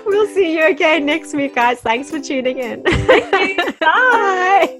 we'll 0.06 0.26
see 0.28 0.56
you 0.56 0.66
again 0.66 1.06
next 1.06 1.34
week, 1.34 1.54
guys. 1.54 1.80
Thanks 1.80 2.10
for 2.10 2.20
tuning 2.20 2.58
in. 2.58 2.82
Bye. 3.80 4.76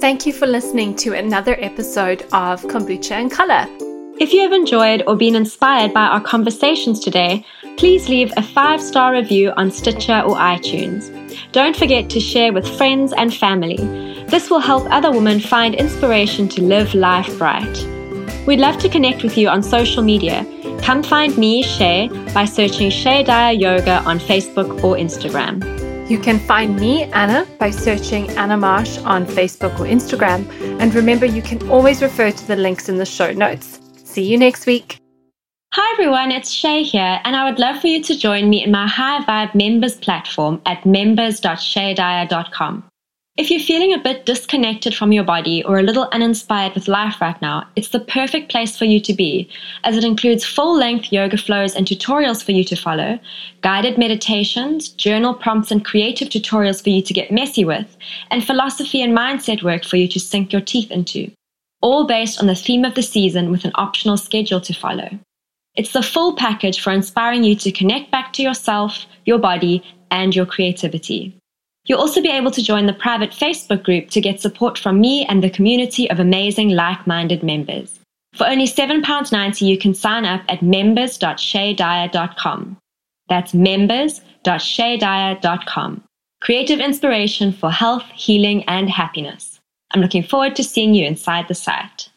Thank 0.00 0.26
you 0.26 0.32
for 0.32 0.46
listening 0.46 0.94
to 0.96 1.14
another 1.14 1.56
episode 1.58 2.22
of 2.32 2.62
Kombucha 2.62 3.12
and 3.12 3.30
Color. 3.30 3.66
If 4.20 4.32
you 4.32 4.40
have 4.40 4.52
enjoyed 4.52 5.04
or 5.06 5.14
been 5.14 5.36
inspired 5.36 5.94
by 5.94 6.06
our 6.06 6.20
conversations 6.20 6.98
today, 6.98 7.46
please 7.76 8.08
leave 8.08 8.32
a 8.36 8.42
five 8.42 8.82
star 8.82 9.12
review 9.12 9.52
on 9.56 9.70
Stitcher 9.70 10.22
or 10.26 10.34
iTunes. 10.34 11.12
Don't 11.52 11.76
forget 11.76 12.10
to 12.10 12.18
share 12.18 12.52
with 12.52 12.66
friends 12.76 13.12
and 13.12 13.32
family. 13.32 13.76
This 14.26 14.50
will 14.50 14.58
help 14.58 14.90
other 14.90 15.12
women 15.12 15.38
find 15.38 15.76
inspiration 15.76 16.48
to 16.48 16.64
live 16.64 16.94
life 16.94 17.40
right. 17.40 17.86
We'd 18.44 18.58
love 18.58 18.78
to 18.78 18.88
connect 18.88 19.22
with 19.22 19.38
you 19.38 19.48
on 19.48 19.62
social 19.62 20.02
media. 20.02 20.44
Come 20.82 21.04
find 21.04 21.38
me, 21.38 21.62
Shay, 21.62 22.08
by 22.34 22.44
searching 22.44 22.90
Shay 22.90 23.22
Dyer 23.22 23.52
Yoga 23.52 24.02
on 24.02 24.18
Facebook 24.18 24.82
or 24.82 24.96
Instagram. 24.96 25.62
You 26.10 26.18
can 26.18 26.40
find 26.40 26.74
me, 26.74 27.04
Anna, 27.04 27.46
by 27.60 27.70
searching 27.70 28.28
Anna 28.30 28.56
Marsh 28.56 28.98
on 28.98 29.26
Facebook 29.26 29.78
or 29.78 29.84
Instagram. 29.84 30.50
And 30.80 30.92
remember, 30.92 31.26
you 31.26 31.42
can 31.42 31.70
always 31.70 32.02
refer 32.02 32.32
to 32.32 32.46
the 32.48 32.56
links 32.56 32.88
in 32.88 32.96
the 32.96 33.06
show 33.06 33.30
notes. 33.30 33.77
See 34.08 34.24
you 34.24 34.38
next 34.38 34.64
week. 34.64 34.98
Hi 35.74 35.92
everyone, 35.92 36.32
it's 36.32 36.50
Shay 36.50 36.82
here, 36.82 37.20
and 37.24 37.36
I 37.36 37.44
would 37.44 37.58
love 37.58 37.78
for 37.78 37.88
you 37.88 38.02
to 38.04 38.16
join 38.16 38.48
me 38.48 38.64
in 38.64 38.70
my 38.70 38.86
High 38.86 39.22
Vibe 39.22 39.54
members 39.54 39.96
platform 39.96 40.62
at 40.64 40.86
members.shaydyer.com. 40.86 42.84
If 43.36 43.50
you're 43.50 43.60
feeling 43.60 43.92
a 43.92 43.98
bit 43.98 44.24
disconnected 44.24 44.94
from 44.94 45.12
your 45.12 45.24
body 45.24 45.62
or 45.62 45.78
a 45.78 45.82
little 45.82 46.08
uninspired 46.10 46.74
with 46.74 46.88
life 46.88 47.20
right 47.20 47.40
now, 47.42 47.68
it's 47.76 47.90
the 47.90 48.00
perfect 48.00 48.50
place 48.50 48.78
for 48.78 48.86
you 48.86 48.98
to 48.98 49.12
be, 49.12 49.46
as 49.84 49.94
it 49.94 50.04
includes 50.04 50.42
full 50.42 50.74
length 50.74 51.12
yoga 51.12 51.36
flows 51.36 51.76
and 51.76 51.86
tutorials 51.86 52.42
for 52.42 52.52
you 52.52 52.64
to 52.64 52.76
follow, 52.76 53.18
guided 53.60 53.98
meditations, 53.98 54.88
journal 54.88 55.34
prompts, 55.34 55.70
and 55.70 55.84
creative 55.84 56.30
tutorials 56.30 56.82
for 56.82 56.88
you 56.88 57.02
to 57.02 57.12
get 57.12 57.30
messy 57.30 57.66
with, 57.66 57.94
and 58.30 58.42
philosophy 58.42 59.02
and 59.02 59.14
mindset 59.14 59.62
work 59.62 59.84
for 59.84 59.96
you 59.96 60.08
to 60.08 60.18
sink 60.18 60.50
your 60.50 60.62
teeth 60.62 60.90
into. 60.90 61.30
All 61.80 62.06
based 62.06 62.40
on 62.40 62.46
the 62.46 62.54
theme 62.54 62.84
of 62.84 62.94
the 62.94 63.02
season 63.02 63.50
with 63.50 63.64
an 63.64 63.72
optional 63.74 64.16
schedule 64.16 64.60
to 64.60 64.74
follow. 64.74 65.18
It's 65.76 65.92
the 65.92 66.02
full 66.02 66.34
package 66.34 66.80
for 66.80 66.92
inspiring 66.92 67.44
you 67.44 67.54
to 67.56 67.70
connect 67.70 68.10
back 68.10 68.32
to 68.32 68.42
yourself, 68.42 69.06
your 69.24 69.38
body, 69.38 69.84
and 70.10 70.34
your 70.34 70.46
creativity. 70.46 71.36
You'll 71.84 72.00
also 72.00 72.20
be 72.20 72.30
able 72.30 72.50
to 72.50 72.62
join 72.62 72.86
the 72.86 72.92
private 72.92 73.30
Facebook 73.30 73.82
group 73.82 74.10
to 74.10 74.20
get 74.20 74.40
support 74.40 74.76
from 74.76 75.00
me 75.00 75.24
and 75.26 75.42
the 75.42 75.48
community 75.48 76.10
of 76.10 76.20
amazing 76.20 76.70
like 76.70 77.06
minded 77.06 77.42
members. 77.42 77.98
For 78.34 78.46
only 78.46 78.66
£7.90, 78.66 79.66
you 79.66 79.78
can 79.78 79.94
sign 79.94 80.24
up 80.24 80.42
at 80.48 80.62
members.shaydyer.com. 80.62 82.76
That's 83.28 83.54
members.shaydyer.com. 83.54 86.04
Creative 86.40 86.80
inspiration 86.80 87.52
for 87.52 87.70
health, 87.70 88.04
healing, 88.14 88.64
and 88.64 88.90
happiness. 88.90 89.57
I'm 89.90 90.00
looking 90.00 90.22
forward 90.22 90.56
to 90.56 90.64
seeing 90.64 90.94
you 90.94 91.06
inside 91.06 91.48
the 91.48 91.54
site. 91.54 92.10